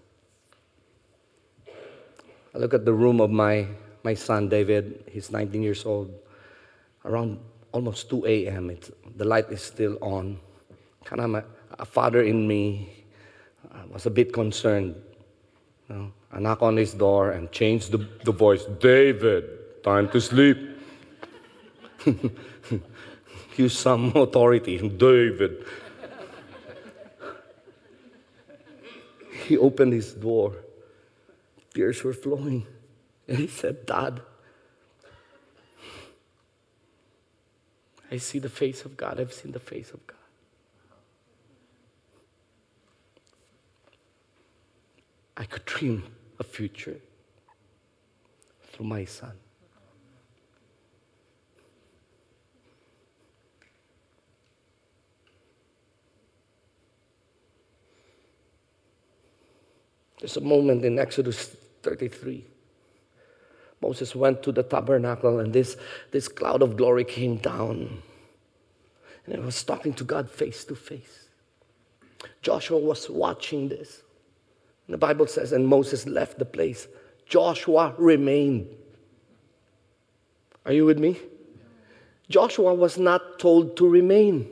I 2.55 2.59
look 2.59 2.75
at 2.75 2.85
the 2.85 2.93
room 2.93 3.21
of 3.21 3.31
my, 3.31 3.67
my 4.03 4.15
son 4.15 4.49
David. 4.49 5.05
He's 5.11 5.31
19 5.31 5.63
years 5.63 5.85
old. 5.85 6.13
Around 7.05 7.39
almost 7.73 8.11
2 8.11 8.27
a.m., 8.27 8.77
the 9.17 9.25
light 9.25 9.51
is 9.51 9.63
still 9.63 9.99
on. 10.01 10.39
Kind 11.05 11.21
of 11.21 11.35
a, 11.35 11.45
a 11.79 11.85
father 11.85 12.23
in 12.23 12.47
me 12.47 12.99
I 13.73 13.85
was 13.93 14.07
a 14.07 14.11
bit 14.11 14.33
concerned. 14.33 14.95
You 15.89 15.95
know, 15.95 16.13
I 16.33 16.41
knock 16.41 16.63
on 16.63 16.77
his 16.77 16.95
door 16.95 17.31
and 17.33 17.51
change 17.51 17.89
the, 17.89 17.99
the 18.25 18.33
voice 18.33 18.65
David, 18.81 19.83
time 19.83 20.09
to 20.11 20.21
sleep. 20.21 20.59
Use 23.57 23.79
some 23.79 24.13
authority. 24.15 24.79
David. 24.89 25.65
He 29.49 29.57
opened 29.57 29.95
his 29.95 30.13
door. 30.13 30.57
Tears 31.73 32.05
were 32.05 32.13
flowing. 32.13 32.67
And 33.27 33.39
he 33.39 33.47
said, 33.47 33.87
Dad, 33.87 34.21
I 38.11 38.19
see 38.19 38.39
the 38.39 38.51
face 38.51 38.85
of 38.85 38.97
God. 38.97 39.19
I've 39.19 39.33
seen 39.33 39.53
the 39.53 39.61
face 39.61 39.91
of 39.91 40.07
God. 40.07 40.17
I 45.37 45.45
could 45.45 45.65
dream 45.65 46.05
a 46.39 46.45
future 46.45 47.01
through 48.71 48.87
my 48.87 49.07
son. 49.07 49.33
There's 60.21 60.37
a 60.37 60.41
moment 60.41 60.85
in 60.85 60.99
Exodus 60.99 61.57
33. 61.83 62.45
Moses 63.81 64.15
went 64.15 64.43
to 64.43 64.53
the 64.53 64.63
tabernacle, 64.63 65.39
and 65.39 65.53
this, 65.53 65.77
this 66.11 66.27
cloud 66.27 66.63
of 66.63 66.77
glory 66.77 67.05
came 67.05 67.37
down. 67.37 68.03
And 69.25 69.35
it 69.35 69.43
was 69.43 69.63
talking 69.63 69.93
to 69.95 70.05
God 70.05 70.31
face 70.31 70.65
to 70.65 70.75
face. 70.75 71.27
Joshua 72.43 72.79
was 72.79 73.09
watching 73.09 73.69
this. 73.69 74.03
And 74.87 74.95
the 74.95 74.99
Bible 74.99 75.27
says, 75.27 75.53
and 75.53 75.67
Moses 75.67 76.07
left 76.07 76.39
the 76.39 76.45
place. 76.45 76.89
Joshua 77.27 77.95
remained. 77.99 78.69
Are 80.65 80.73
you 80.73 80.85
with 80.85 80.99
me? 80.99 81.19
Joshua 82.29 82.75
was 82.75 82.99
not 82.99 83.39
told 83.39 83.77
to 83.77 83.89
remain. 83.89 84.51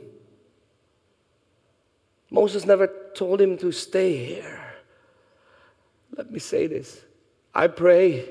Moses 2.29 2.65
never 2.65 2.91
told 3.13 3.41
him 3.41 3.57
to 3.57 3.71
stay 3.71 4.25
here. 4.25 4.56
Let 6.17 6.31
me 6.31 6.39
say 6.39 6.65
this. 6.65 7.03
I 7.53 7.67
pray 7.67 8.27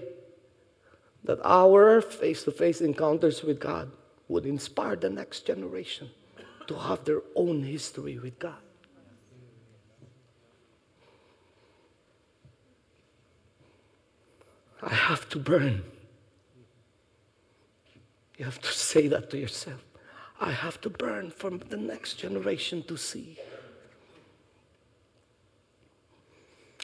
that 1.24 1.38
our 1.44 2.00
face 2.00 2.42
to 2.44 2.50
face 2.50 2.80
encounters 2.80 3.42
with 3.42 3.60
God 3.60 3.90
would 4.28 4.44
inspire 4.44 4.96
the 4.96 5.10
next 5.10 5.46
generation 5.46 6.10
to 6.66 6.74
have 6.74 7.04
their 7.04 7.22
own 7.36 7.62
history 7.62 8.18
with 8.18 8.38
God. 8.38 8.56
I 14.82 14.94
have 14.94 15.28
to 15.30 15.38
burn. 15.38 15.84
You 18.36 18.44
have 18.44 18.60
to 18.60 18.72
say 18.72 19.08
that 19.08 19.30
to 19.30 19.38
yourself. 19.38 19.82
I 20.40 20.52
have 20.52 20.80
to 20.82 20.90
burn 20.90 21.30
for 21.30 21.50
the 21.50 21.76
next 21.76 22.14
generation 22.14 22.82
to 22.84 22.96
see. 22.96 23.38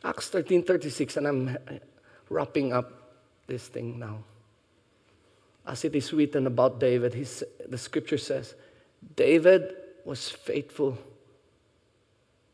Acts 0.05 0.29
13 0.29 0.65
36, 0.65 1.17
and 1.17 1.27
I'm 1.27 1.59
wrapping 2.29 2.73
up 2.73 3.15
this 3.47 3.69
thing 3.69 3.99
now. 3.99 4.25
As 5.67 5.85
it 5.85 5.95
is 5.95 6.13
written 6.13 6.47
about 6.47 6.81
David, 6.81 7.15
his, 7.15 7.45
the 7.69 7.79
scripture 7.79 8.19
says, 8.19 8.55
David 9.15 9.75
was 10.05 10.29
faithful 10.29 10.99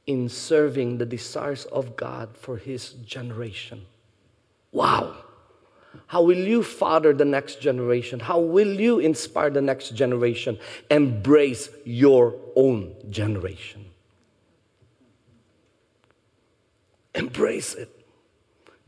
in 0.07 0.28
serving 0.28 0.99
the 0.99 1.07
desires 1.07 1.64
of 1.66 1.96
God 1.96 2.36
for 2.36 2.57
his 2.57 2.92
generation. 2.92 3.86
Wow! 4.72 5.16
How 6.07 6.22
will 6.22 6.38
you 6.38 6.62
father 6.62 7.12
the 7.12 7.24
next 7.24 7.61
generation? 7.61 8.20
How 8.20 8.40
will 8.40 8.80
you 8.80 8.99
inspire 8.99 9.51
the 9.51 9.62
next 9.62 9.94
generation? 9.94 10.59
Embrace 10.90 11.70
your 11.84 12.36
own 12.57 12.94
generation. 13.11 13.86
Embrace 17.18 17.74
it. 17.74 17.94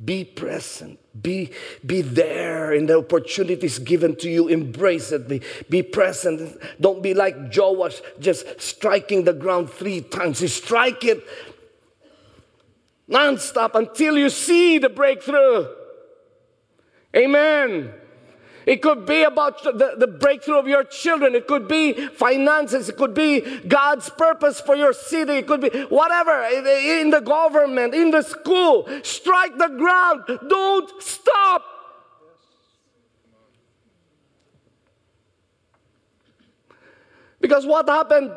Be 0.02 0.24
present. 0.24 0.98
Be, 1.20 1.50
be 1.84 2.00
there 2.00 2.72
in 2.72 2.86
the 2.86 2.98
opportunities 2.98 3.78
given 3.78 4.16
to 4.16 4.30
you. 4.30 4.48
Embrace 4.48 5.12
it. 5.12 5.28
Be, 5.28 5.42
be 5.68 5.82
present. 5.82 6.58
Don't 6.80 7.02
be 7.02 7.12
like 7.12 7.36
Joash, 7.54 8.00
just 8.18 8.60
striking 8.60 9.24
the 9.24 9.34
ground 9.34 9.68
three 9.68 10.00
times. 10.00 10.40
You 10.40 10.48
strike 10.48 11.04
it 11.04 11.22
nonstop 13.10 13.74
until 13.74 14.16
you 14.16 14.30
see 14.30 14.78
the 14.78 14.88
breakthrough. 14.88 15.66
Amen. 17.14 17.92
It 18.70 18.82
could 18.82 19.04
be 19.04 19.24
about 19.24 19.64
the, 19.64 19.96
the 19.98 20.06
breakthrough 20.06 20.56
of 20.56 20.68
your 20.68 20.84
children. 20.84 21.34
It 21.34 21.48
could 21.48 21.66
be 21.66 22.06
finances. 22.06 22.88
It 22.88 22.96
could 22.96 23.14
be 23.14 23.40
God's 23.66 24.08
purpose 24.10 24.60
for 24.60 24.76
your 24.76 24.92
city. 24.92 25.38
It 25.38 25.48
could 25.48 25.60
be 25.60 25.70
whatever 25.88 26.44
in 26.44 27.10
the 27.10 27.18
government, 27.18 27.96
in 27.96 28.12
the 28.12 28.22
school. 28.22 28.88
Strike 29.02 29.58
the 29.58 29.66
ground. 29.66 30.22
Don't 30.48 31.02
stop. 31.02 31.64
Because 37.40 37.66
what 37.66 37.88
happened? 37.88 38.30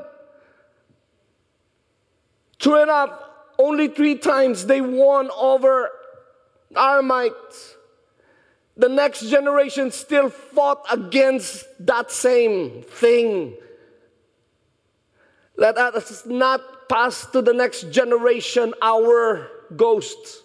True 2.57 2.81
enough, 2.81 3.11
only 3.59 3.88
three 3.88 4.15
times 4.15 4.65
they 4.65 4.81
won 4.81 5.29
over 5.38 5.91
Aramites 6.73 7.72
the 8.76 8.89
next 8.89 9.30
generation 9.30 9.91
still 9.91 10.30
fought 10.30 10.86
against 10.91 11.65
that 11.86 12.11
same 12.11 12.82
thing. 12.82 13.55
Let 15.55 15.78
us 15.78 16.26
not 16.26 16.89
pass 16.89 17.26
to 17.28 17.41
the 17.41 17.53
next 17.53 17.91
generation 17.91 18.74
our 18.82 19.47
ghosts. 19.76 20.41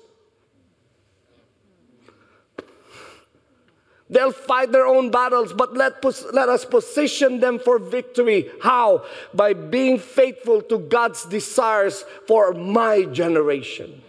They'll 4.10 4.32
fight 4.32 4.72
their 4.72 4.86
own 4.86 5.10
battles, 5.10 5.52
but 5.52 5.74
let, 5.74 6.02
let 6.32 6.48
us 6.48 6.64
position 6.64 7.40
them 7.40 7.58
for 7.58 7.78
victory. 7.78 8.50
How? 8.62 9.04
By 9.34 9.52
being 9.52 9.98
faithful 9.98 10.62
to 10.62 10.78
God's 10.78 11.24
desires 11.26 12.04
for 12.26 12.54
my 12.54 13.04
generation. 13.04 14.02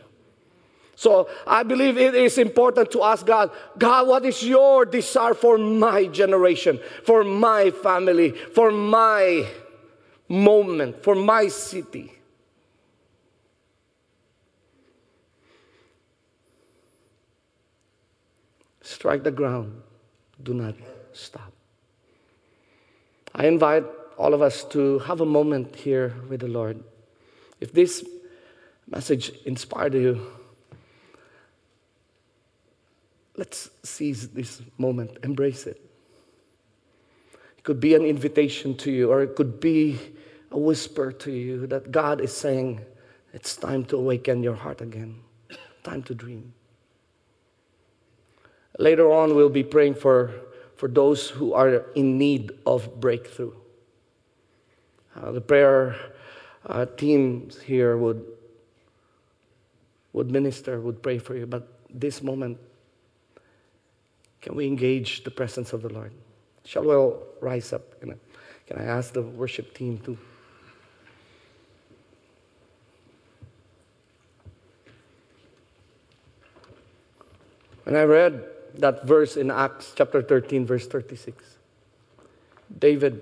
So 1.00 1.30
I 1.48 1.64
believe 1.64 1.98
it 1.98 2.14
is 2.14 2.38
important 2.38 2.92
to 2.92 3.04
ask 3.04 3.26
God, 3.26 3.52
God, 3.78 4.06
what 4.06 4.26
is 4.26 4.44
your 4.44 4.84
desire 4.84 5.34
for 5.34 5.58
my 5.58 6.08
generation, 6.08 6.78
for 7.06 7.24
my 7.24 7.72
family, 7.72 8.32
for 8.32 8.70
my 8.70 9.48
moment, 10.28 11.02
for 11.02 11.16
my 11.16 11.48
city? 11.48 12.12
Strike 18.82 19.24
the 19.24 19.32
ground. 19.32 19.82
Do 20.44 20.54
not 20.54 20.76
stop. 21.14 21.54
I 23.34 23.48
invite 23.48 23.86
all 24.18 24.34
of 24.34 24.42
us 24.42 24.66
to 24.76 25.00
have 25.00 25.22
a 25.22 25.26
moment 25.26 25.78
here 25.78 26.14
with 26.28 26.42
the 26.42 26.50
Lord. 26.50 26.84
If 27.62 27.72
this 27.72 28.06
message 28.86 29.32
inspired 29.46 29.94
you, 29.94 30.39
Let's 33.40 33.70
seize 33.84 34.28
this 34.28 34.62
moment, 34.78 35.18
embrace 35.24 35.66
it. 35.66 35.82
It 37.58 37.64
could 37.64 37.80
be 37.80 37.96
an 37.96 38.04
invitation 38.04 38.76
to 38.76 38.92
you, 38.92 39.10
or 39.10 39.22
it 39.22 39.38
could 39.38 39.62
be 39.62 39.98
a 40.52 40.60
whisper 40.60 41.14
to 41.14 41.32
you 41.32 41.66
that 41.68 41.90
God 41.90 42.20
is 42.20 42.36
saying, 42.36 42.82
It's 43.32 43.56
time 43.56 43.86
to 43.86 43.96
awaken 43.96 44.44
your 44.44 44.56
heart 44.56 44.82
again, 44.82 45.22
time 45.84 46.04
to 46.04 46.14
dream. 46.14 46.52
Later 48.78 49.10
on, 49.10 49.34
we'll 49.34 49.48
be 49.48 49.64
praying 49.64 49.96
for, 49.96 50.34
for 50.76 50.90
those 50.90 51.30
who 51.30 51.54
are 51.54 51.86
in 51.96 52.18
need 52.18 52.52
of 52.66 53.00
breakthrough. 53.00 53.54
Uh, 55.16 55.32
the 55.32 55.40
prayer 55.40 55.96
uh, 56.66 56.86
teams 56.98 57.62
here 57.62 57.96
would, 57.96 58.22
would 60.12 60.30
minister, 60.30 60.82
would 60.82 61.02
pray 61.02 61.20
for 61.20 61.38
you, 61.38 61.46
but 61.46 61.80
this 61.90 62.22
moment, 62.22 62.58
can 64.42 64.56
we 64.56 64.68
engage 64.68 65.24
the 65.24 65.32
presence 65.32 65.74
of 65.74 65.82
the 65.82 65.90
Lord? 65.90 66.12
Shall 66.64 66.84
we 66.84 66.96
all 66.96 67.24
rise 67.42 67.74
up? 67.74 68.00
Can 68.00 68.12
I, 68.12 68.16
can 68.68 68.78
I 68.78 68.86
ask 68.86 69.14
the 69.14 69.22
worship 69.22 69.74
team 69.74 69.98
to? 70.00 70.18
When 77.84 77.96
I 77.96 78.04
read 78.04 78.46
that 78.76 79.06
verse 79.06 79.36
in 79.36 79.50
Acts 79.50 79.94
chapter 79.96 80.22
13, 80.22 80.66
verse 80.66 80.86
36, 80.88 81.44
David 82.78 83.22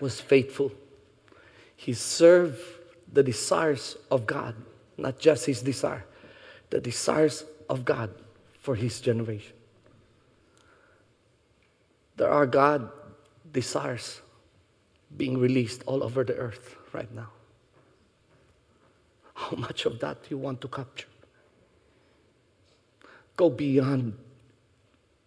was 0.00 0.20
faithful. 0.20 0.70
He 1.74 1.92
served 1.92 2.60
the 3.12 3.24
desires 3.24 3.96
of 4.10 4.26
God, 4.26 4.54
not 4.96 5.18
just 5.18 5.46
his 5.46 5.60
desire, 5.60 6.04
the 6.70 6.80
desires 6.80 7.44
of 7.68 7.84
God 7.84 8.10
for 8.60 8.76
his 8.76 9.00
generation. 9.00 9.55
There 12.16 12.30
are 12.30 12.46
God 12.46 12.90
desires 13.52 14.20
being 15.16 15.38
released 15.38 15.82
all 15.86 16.02
over 16.02 16.24
the 16.24 16.34
earth 16.34 16.76
right 16.92 17.12
now. 17.14 17.28
How 19.34 19.56
much 19.56 19.84
of 19.84 20.00
that 20.00 20.22
do 20.22 20.28
you 20.30 20.38
want 20.38 20.60
to 20.62 20.68
capture? 20.68 21.08
Go 23.36 23.50
beyond 23.50 24.16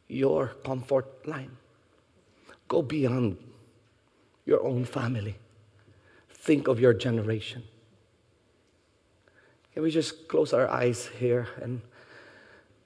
your 0.08 0.48
comfort 0.66 1.28
line. 1.28 1.56
Go 2.68 2.82
beyond 2.82 3.38
your 4.46 4.64
own 4.66 4.84
family. 4.84 5.36
Think 6.32 6.68
of 6.68 6.80
your 6.80 6.94
generation. 6.94 7.64
Can 9.74 9.84
we 9.84 9.92
just 9.92 10.28
close 10.28 10.54
our 10.54 10.68
eyes 10.68 11.08
here 11.20 11.48
and 11.62 11.82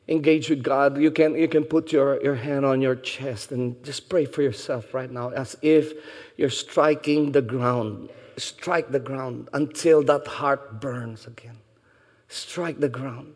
engage 0.08 0.50
with 0.50 0.64
God, 0.64 0.98
you 0.98 1.12
can, 1.12 1.36
you 1.36 1.48
can 1.48 1.64
put 1.64 1.92
your, 1.92 2.22
your 2.22 2.36
hand 2.36 2.66
on 2.66 2.82
your 2.82 2.96
chest 2.96 3.52
and 3.52 3.82
just 3.84 4.10
pray 4.10 4.26
for 4.26 4.42
yourself 4.42 4.94
right 4.94 5.10
now 5.10 5.30
as 5.30 5.56
if 5.62 5.94
you're 6.38 6.50
striking 6.50 7.32
the 7.32 7.42
ground. 7.42 8.10
Strike 8.38 8.92
the 8.92 9.00
ground 9.00 9.50
until 9.54 10.04
that 10.04 10.28
heart 10.28 10.82
burns 10.82 11.28
again. 11.28 11.58
Strike 12.28 12.80
the 12.80 12.90
ground. 12.90 13.36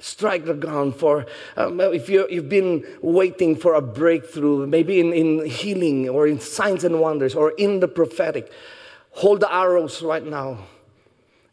Strike 0.00 0.44
the 0.44 0.54
ground 0.54 0.94
for, 0.94 1.26
um, 1.56 1.80
if 1.80 2.08
you, 2.08 2.26
you've 2.30 2.48
been 2.48 2.84
waiting 3.02 3.56
for 3.56 3.74
a 3.74 3.82
breakthrough, 3.82 4.66
maybe 4.66 5.00
in, 5.00 5.12
in 5.12 5.46
healing 5.46 6.08
or 6.08 6.26
in 6.26 6.38
signs 6.38 6.84
and 6.84 7.00
wonders 7.00 7.34
or 7.34 7.50
in 7.52 7.80
the 7.80 7.88
prophetic, 7.88 8.52
hold 9.10 9.40
the 9.40 9.52
arrows 9.52 10.02
right 10.02 10.24
now. 10.24 10.58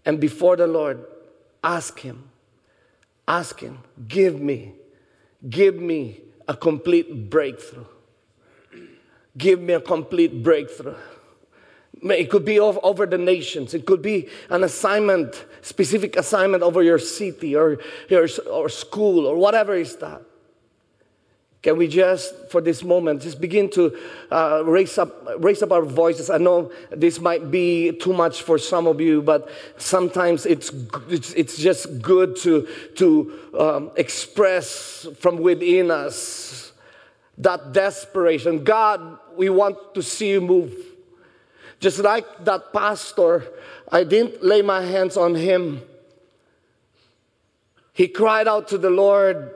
And 0.06 0.20
before 0.20 0.56
the 0.56 0.68
Lord, 0.68 1.04
ask 1.64 2.00
Him 2.00 2.30
Ask 3.28 3.60
Him, 3.60 3.80
give 4.08 4.40
me, 4.40 4.74
give 5.50 5.76
me 5.76 6.22
a 6.48 6.56
complete 6.56 7.30
breakthrough. 7.30 7.86
Give 9.38 9.60
me 9.60 9.74
a 9.74 9.82
complete 9.82 10.44
breakthrough. 10.44 10.96
It 12.04 12.30
could 12.30 12.46
be 12.46 12.60
over 12.60 13.06
the 13.06 13.18
nations. 13.18 13.74
It 13.74 13.86
could 13.86 14.02
be 14.02 14.30
an 14.50 14.64
assignment, 14.64 15.46
specific 15.62 16.16
assignment 16.16 16.62
over 16.62 16.84
your 16.84 17.00
city 17.00 17.56
or 17.56 17.80
your 18.10 18.28
or 18.50 18.70
school 18.70 19.26
or 19.26 19.38
whatever 19.38 19.76
is 19.76 19.96
that. 19.98 20.22
Can 21.66 21.78
we 21.78 21.88
just, 21.88 22.52
for 22.52 22.62
this 22.62 22.84
moment, 22.84 23.24
just 23.24 23.42
begin 23.42 23.72
to 23.72 23.98
uh, 24.30 24.62
raise 24.64 25.00
up, 25.00 25.28
raise 25.40 25.64
up 25.64 25.72
our 25.72 25.82
voices? 25.82 26.30
I 26.30 26.38
know 26.38 26.72
this 26.92 27.20
might 27.20 27.50
be 27.50 27.92
too 27.94 28.14
much 28.14 28.44
for 28.44 28.60
some 28.60 28.86
of 28.86 29.02
you, 29.02 29.24
but 29.24 29.50
sometimes 29.78 30.46
it's 30.46 30.72
it's, 31.10 31.34
it's 31.34 31.58
just 31.58 32.04
good 32.04 32.36
to 32.44 32.68
to 32.98 33.40
um, 33.60 33.92
express 33.96 35.08
from 35.20 35.40
within 35.40 35.90
us 35.90 36.72
that 37.40 37.74
desperation. 37.74 38.64
God, 38.64 39.18
we 39.36 39.50
want 39.50 39.96
to 39.96 40.04
see 40.04 40.30
you 40.34 40.42
move. 40.42 40.72
Just 41.80 41.98
like 41.98 42.46
that 42.46 42.74
pastor, 42.74 43.44
I 43.92 44.04
didn't 44.04 44.44
lay 44.44 44.62
my 44.62 44.84
hands 44.84 45.18
on 45.18 45.34
him. 45.34 45.82
He 47.92 48.08
cried 48.08 48.48
out 48.48 48.68
to 48.68 48.78
the 48.78 48.92
Lord 48.92 49.52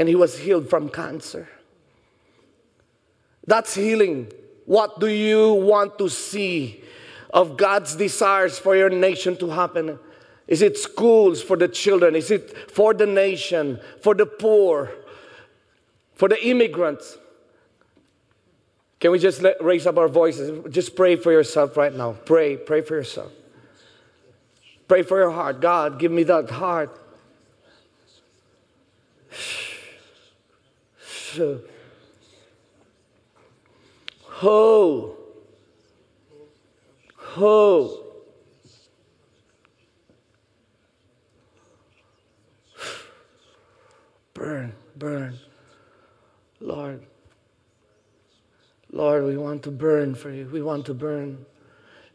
and 0.00 0.08
he 0.08 0.14
was 0.14 0.38
healed 0.38 0.70
from 0.70 0.88
cancer. 0.88 1.46
That's 3.46 3.74
healing. 3.74 4.32
What 4.64 4.98
do 4.98 5.08
you 5.08 5.52
want 5.52 5.98
to 5.98 6.08
see 6.08 6.82
of 7.34 7.58
God's 7.58 7.96
desires 7.96 8.58
for 8.58 8.74
your 8.74 8.88
nation 8.88 9.36
to 9.36 9.50
happen? 9.50 9.98
Is 10.48 10.62
it 10.62 10.78
schools 10.78 11.42
for 11.42 11.54
the 11.54 11.68
children? 11.68 12.16
Is 12.16 12.30
it 12.30 12.70
for 12.70 12.94
the 12.94 13.04
nation, 13.04 13.78
for 14.00 14.14
the 14.14 14.24
poor, 14.24 14.90
for 16.14 16.30
the 16.30 16.48
immigrants? 16.48 17.18
Can 19.00 19.10
we 19.10 19.18
just 19.18 19.42
let, 19.42 19.62
raise 19.62 19.86
up 19.86 19.98
our 19.98 20.08
voices? 20.08 20.64
Just 20.72 20.96
pray 20.96 21.16
for 21.16 21.30
yourself 21.30 21.76
right 21.76 21.94
now. 21.94 22.12
Pray, 22.12 22.56
pray 22.56 22.80
for 22.80 22.94
yourself. 22.94 23.32
Pray 24.88 25.02
for 25.02 25.18
your 25.20 25.30
heart. 25.30 25.60
God, 25.60 25.98
give 25.98 26.10
me 26.10 26.22
that 26.22 26.48
heart. 26.48 26.98
Ho. 34.26 35.16
Ho. 37.16 38.04
Burn, 44.34 44.72
burn. 44.96 45.38
Lord. 46.60 47.04
Lord, 48.90 49.24
we 49.24 49.36
want 49.36 49.62
to 49.64 49.70
burn 49.70 50.14
for 50.14 50.30
you. 50.30 50.48
We 50.50 50.62
want 50.62 50.86
to 50.86 50.94
burn. 50.94 51.44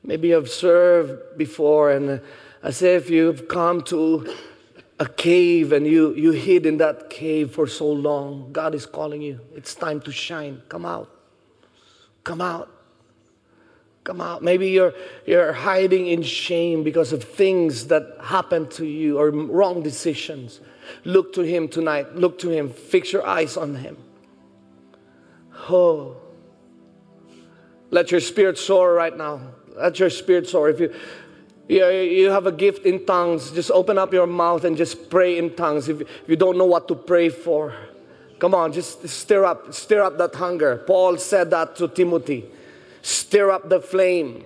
Maybe 0.03 0.29
you've 0.29 0.49
served 0.49 1.37
before, 1.37 1.91
and 1.91 2.09
uh, 2.09 2.17
as 2.61 2.81
if 2.81 3.09
you've 3.09 3.47
come 3.47 3.81
to 3.83 4.27
a 4.99 5.05
cave 5.05 5.73
and 5.73 5.85
you, 5.85 6.13
you 6.13 6.31
hid 6.31 6.65
in 6.65 6.77
that 6.77 7.09
cave 7.09 7.51
for 7.51 7.67
so 7.67 7.91
long. 7.91 8.51
God 8.51 8.73
is 8.73 8.85
calling 8.85 9.21
you. 9.21 9.39
It's 9.53 9.75
time 9.75 9.99
to 10.01 10.11
shine. 10.11 10.61
Come 10.69 10.85
out. 10.85 11.09
Come 12.23 12.41
out. 12.41 12.71
Come 14.05 14.21
out. 14.21 14.43
Maybe 14.43 14.69
you're, 14.69 14.93
you're 15.25 15.51
hiding 15.51 16.07
in 16.07 16.21
shame 16.21 16.83
because 16.83 17.11
of 17.11 17.23
things 17.23 17.87
that 17.87 18.17
happened 18.21 18.71
to 18.71 18.85
you 18.85 19.17
or 19.17 19.31
wrong 19.31 19.81
decisions. 19.81 20.61
Look 21.03 21.33
to 21.33 21.41
Him 21.41 21.67
tonight. 21.67 22.15
Look 22.15 22.39
to 22.39 22.49
Him. 22.49 22.69
Fix 22.69 23.11
your 23.11 23.25
eyes 23.25 23.57
on 23.57 23.75
Him. 23.75 23.97
Oh. 25.69 26.17
Let 27.89 28.11
your 28.11 28.21
spirit 28.21 28.57
soar 28.57 28.93
right 28.93 29.15
now. 29.15 29.41
Let 29.75 29.99
your 29.99 30.09
spirit 30.09 30.47
soar. 30.47 30.69
If 30.69 30.79
you 30.79 30.93
you, 31.67 32.29
have 32.29 32.45
a 32.45 32.51
gift 32.51 32.85
in 32.85 33.05
tongues, 33.05 33.51
just 33.51 33.71
open 33.71 33.97
up 33.97 34.13
your 34.13 34.27
mouth 34.27 34.63
and 34.63 34.77
just 34.77 35.09
pray 35.09 35.37
in 35.37 35.55
tongues 35.55 35.89
if 35.89 36.01
you 36.27 36.35
don't 36.35 36.57
know 36.57 36.65
what 36.65 36.87
to 36.87 36.95
pray 36.95 37.29
for. 37.29 37.73
Come 38.39 38.53
on, 38.53 38.73
just 38.73 39.07
stir 39.07 39.45
up, 39.45 39.73
stir 39.73 40.03
up 40.03 40.17
that 40.17 40.35
hunger. 40.35 40.83
Paul 40.85 41.17
said 41.17 41.49
that 41.51 41.75
to 41.77 41.87
Timothy. 41.87 42.45
Stir 43.01 43.51
up 43.51 43.69
the 43.69 43.79
flame. 43.79 44.43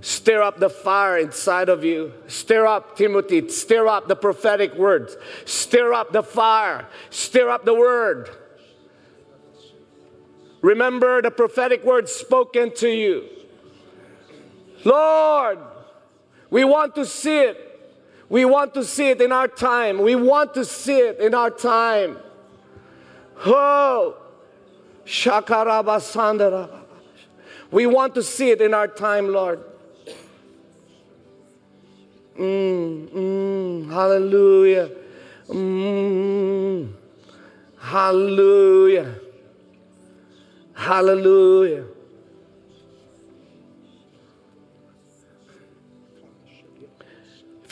Stir 0.00 0.42
up 0.42 0.58
the 0.58 0.68
fire 0.68 1.16
inside 1.16 1.70
of 1.70 1.82
you. 1.82 2.12
Stir 2.26 2.66
up, 2.66 2.96
Timothy. 2.96 3.48
Stir 3.48 3.86
up 3.86 4.06
the 4.06 4.16
prophetic 4.16 4.74
words. 4.74 5.16
Stir 5.46 5.94
up 5.94 6.12
the 6.12 6.22
fire. 6.22 6.86
Stir 7.08 7.48
up 7.48 7.64
the 7.64 7.74
word. 7.74 8.28
Remember 10.60 11.22
the 11.22 11.30
prophetic 11.30 11.84
words 11.84 12.12
spoken 12.12 12.74
to 12.74 12.88
you. 12.88 13.24
Lord, 14.84 15.58
we 16.54 16.62
want 16.62 16.94
to 16.94 17.04
see 17.04 17.40
it. 17.40 17.56
We 18.28 18.44
want 18.44 18.74
to 18.74 18.84
see 18.84 19.08
it 19.08 19.20
in 19.20 19.32
our 19.32 19.48
time. 19.48 20.00
We 20.00 20.14
want 20.14 20.54
to 20.54 20.64
see 20.64 21.00
it 21.00 21.18
in 21.18 21.34
our 21.34 21.50
time. 21.50 22.16
Oh, 23.44 24.16
Shakarabasandara. 25.04 26.70
We 27.72 27.88
want 27.88 28.14
to 28.14 28.22
see 28.22 28.50
it 28.50 28.60
in 28.60 28.72
our 28.72 28.86
time, 28.86 29.32
Lord. 29.32 29.64
Mm, 32.38 33.08
mm, 33.08 33.90
hallelujah. 33.90 34.90
Mm, 35.48 36.92
hallelujah. 37.80 39.14
Hallelujah. 40.72 41.84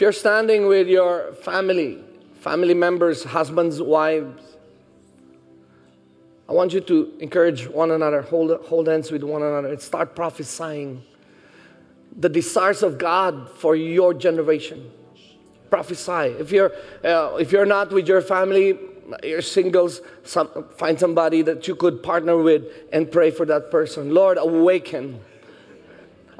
You're 0.02 0.10
standing 0.10 0.66
with 0.66 0.88
your 0.88 1.32
family, 1.44 1.96
family 2.40 2.74
members, 2.74 3.22
husbands, 3.22 3.80
wives, 3.80 4.56
I 6.48 6.52
want 6.54 6.72
you 6.72 6.80
to 6.80 7.12
encourage 7.20 7.68
one 7.68 7.92
another, 7.92 8.22
hold, 8.22 8.50
hold 8.66 8.88
hands 8.88 9.12
with 9.12 9.22
one 9.22 9.42
another, 9.42 9.68
and 9.68 9.80
start 9.80 10.16
prophesying 10.16 11.04
the 12.18 12.28
desires 12.28 12.82
of 12.82 12.98
God 12.98 13.48
for 13.48 13.76
your 13.76 14.12
generation. 14.12 14.90
Prophesy. 15.70 16.34
If 16.36 16.50
you're, 16.50 16.72
uh, 17.04 17.36
if 17.36 17.52
you're 17.52 17.64
not 17.64 17.92
with 17.92 18.08
your 18.08 18.22
family, 18.22 18.76
you're 19.22 19.40
singles, 19.40 20.00
some, 20.24 20.66
find 20.78 20.98
somebody 20.98 21.42
that 21.42 21.68
you 21.68 21.76
could 21.76 22.02
partner 22.02 22.36
with 22.36 22.64
and 22.92 23.08
pray 23.08 23.30
for 23.30 23.46
that 23.46 23.70
person. 23.70 24.12
Lord, 24.12 24.36
awaken. 24.36 25.20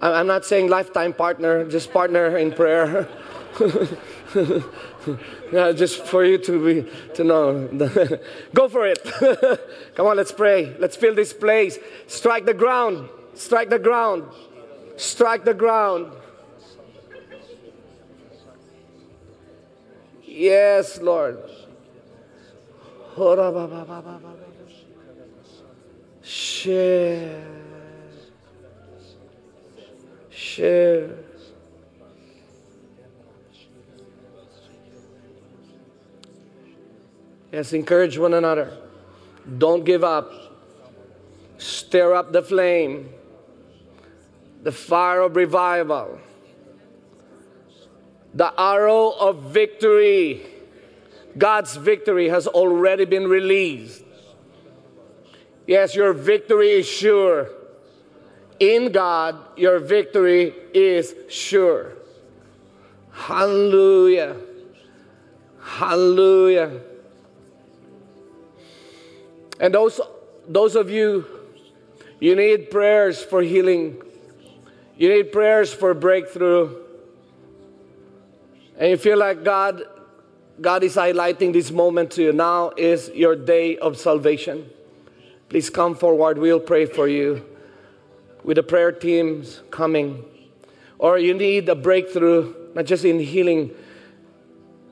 I'm 0.01 0.27
not 0.27 0.45
saying 0.45 0.69
lifetime 0.69 1.13
partner, 1.13 1.65
just 1.71 1.93
partner 1.93 2.37
in 2.37 2.51
prayer. 2.51 3.09
yeah, 5.53 5.73
just 5.73 6.05
for 6.07 6.25
you 6.25 6.39
to 6.39 6.65
be 6.65 6.91
to 7.15 7.25
know. 7.25 7.69
Go 8.55 8.69
for 8.69 8.87
it. 8.87 9.03
Come 9.95 10.07
on, 10.07 10.17
let's 10.17 10.33
pray. 10.33 10.75
Let's 10.79 10.97
fill 10.97 11.15
this 11.15 11.33
place. 11.33 11.79
Strike 12.07 12.47
the 12.47 12.55
ground. 12.55 13.09
Strike 13.35 13.69
the 13.69 13.79
ground. 13.79 14.25
Strike 14.97 15.45
the 15.45 15.55
ground. 15.55 16.13
Yes, 20.25 21.01
Lord. 21.01 21.39
Share. 26.23 27.45
Share. 30.31 31.32
Yes, 37.53 37.75
encourage 37.75 38.17
one 38.17 38.33
another. 38.33 38.77
Don't 39.59 39.85
give 39.85 40.03
up. 40.03 40.33
Stir 41.59 42.15
up 42.15 42.33
the 42.33 42.43
flame, 42.43 43.11
the 44.63 44.73
fire 44.73 45.21
of 45.21 45.37
revival, 45.37 46.19
the 48.35 48.53
arrow 48.59 49.11
of 49.11 49.43
victory. 49.43 50.47
God's 51.39 51.77
victory 51.77 52.31
has 52.31 52.47
already 52.47 53.05
been 53.05 53.29
released. 53.29 54.03
Yes, 55.67 55.95
your 55.95 56.13
victory 56.13 56.71
is 56.71 56.87
sure. 56.87 57.51
In 58.59 58.93
God, 58.93 59.37
your 59.57 59.79
victory 59.79 60.55
is 60.75 61.15
sure. 61.29 61.93
Hallelujah. 63.13 64.37
Hallelujah. 65.61 66.81
And 69.63 69.73
those, 69.73 70.01
those 70.49 70.75
of 70.75 70.91
you, 70.91 71.25
you 72.19 72.35
need 72.35 72.69
prayers 72.69 73.23
for 73.23 73.43
healing. 73.43 74.03
You 74.97 75.09
need 75.09 75.31
prayers 75.31 75.73
for 75.73 75.95
breakthrough. 75.95 76.83
And 78.77 78.91
you 78.91 78.97
feel 78.97 79.19
like 79.19 79.45
God, 79.45 79.85
God 80.61 80.83
is 80.83 80.97
highlighting 80.97 81.53
this 81.53 81.71
moment 81.71 82.11
to 82.13 82.23
you. 82.23 82.33
Now 82.33 82.73
is 82.77 83.13
your 83.15 83.37
day 83.37 83.79
of 83.79 83.97
salvation. 83.97 84.69
Please 85.49 85.71
come 85.71 85.95
forward. 85.95 86.39
We'll 86.39 86.59
pray 86.59 86.87
for 86.87 87.07
you 87.07 87.47
with 88.43 88.57
the 88.57 88.65
prayer 88.65 88.91
teams 88.91 89.61
coming. 89.71 90.25
Or 90.99 91.19
you 91.19 91.35
need 91.35 91.69
a 91.69 91.77
breakthrough, 91.77 92.53
not 92.75 92.87
just 92.87 93.05
in 93.05 93.21
healing. 93.21 93.71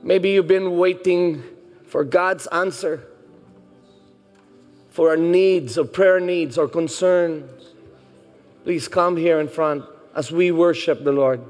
Maybe 0.05 0.31
you've 0.31 0.47
been 0.47 0.77
waiting 0.77 1.43
for 1.87 2.05
God's 2.05 2.47
answer. 2.53 3.10
For 5.01 5.09
our 5.09 5.16
needs, 5.16 5.78
our 5.78 5.84
prayer 5.84 6.20
needs, 6.20 6.59
our 6.59 6.68
concerns, 6.68 7.70
please 8.64 8.86
come 8.86 9.16
here 9.16 9.40
in 9.40 9.48
front 9.48 9.82
as 10.14 10.30
we 10.30 10.51
worship 10.51 11.05
the 11.05 11.11
Lord. 11.11 11.40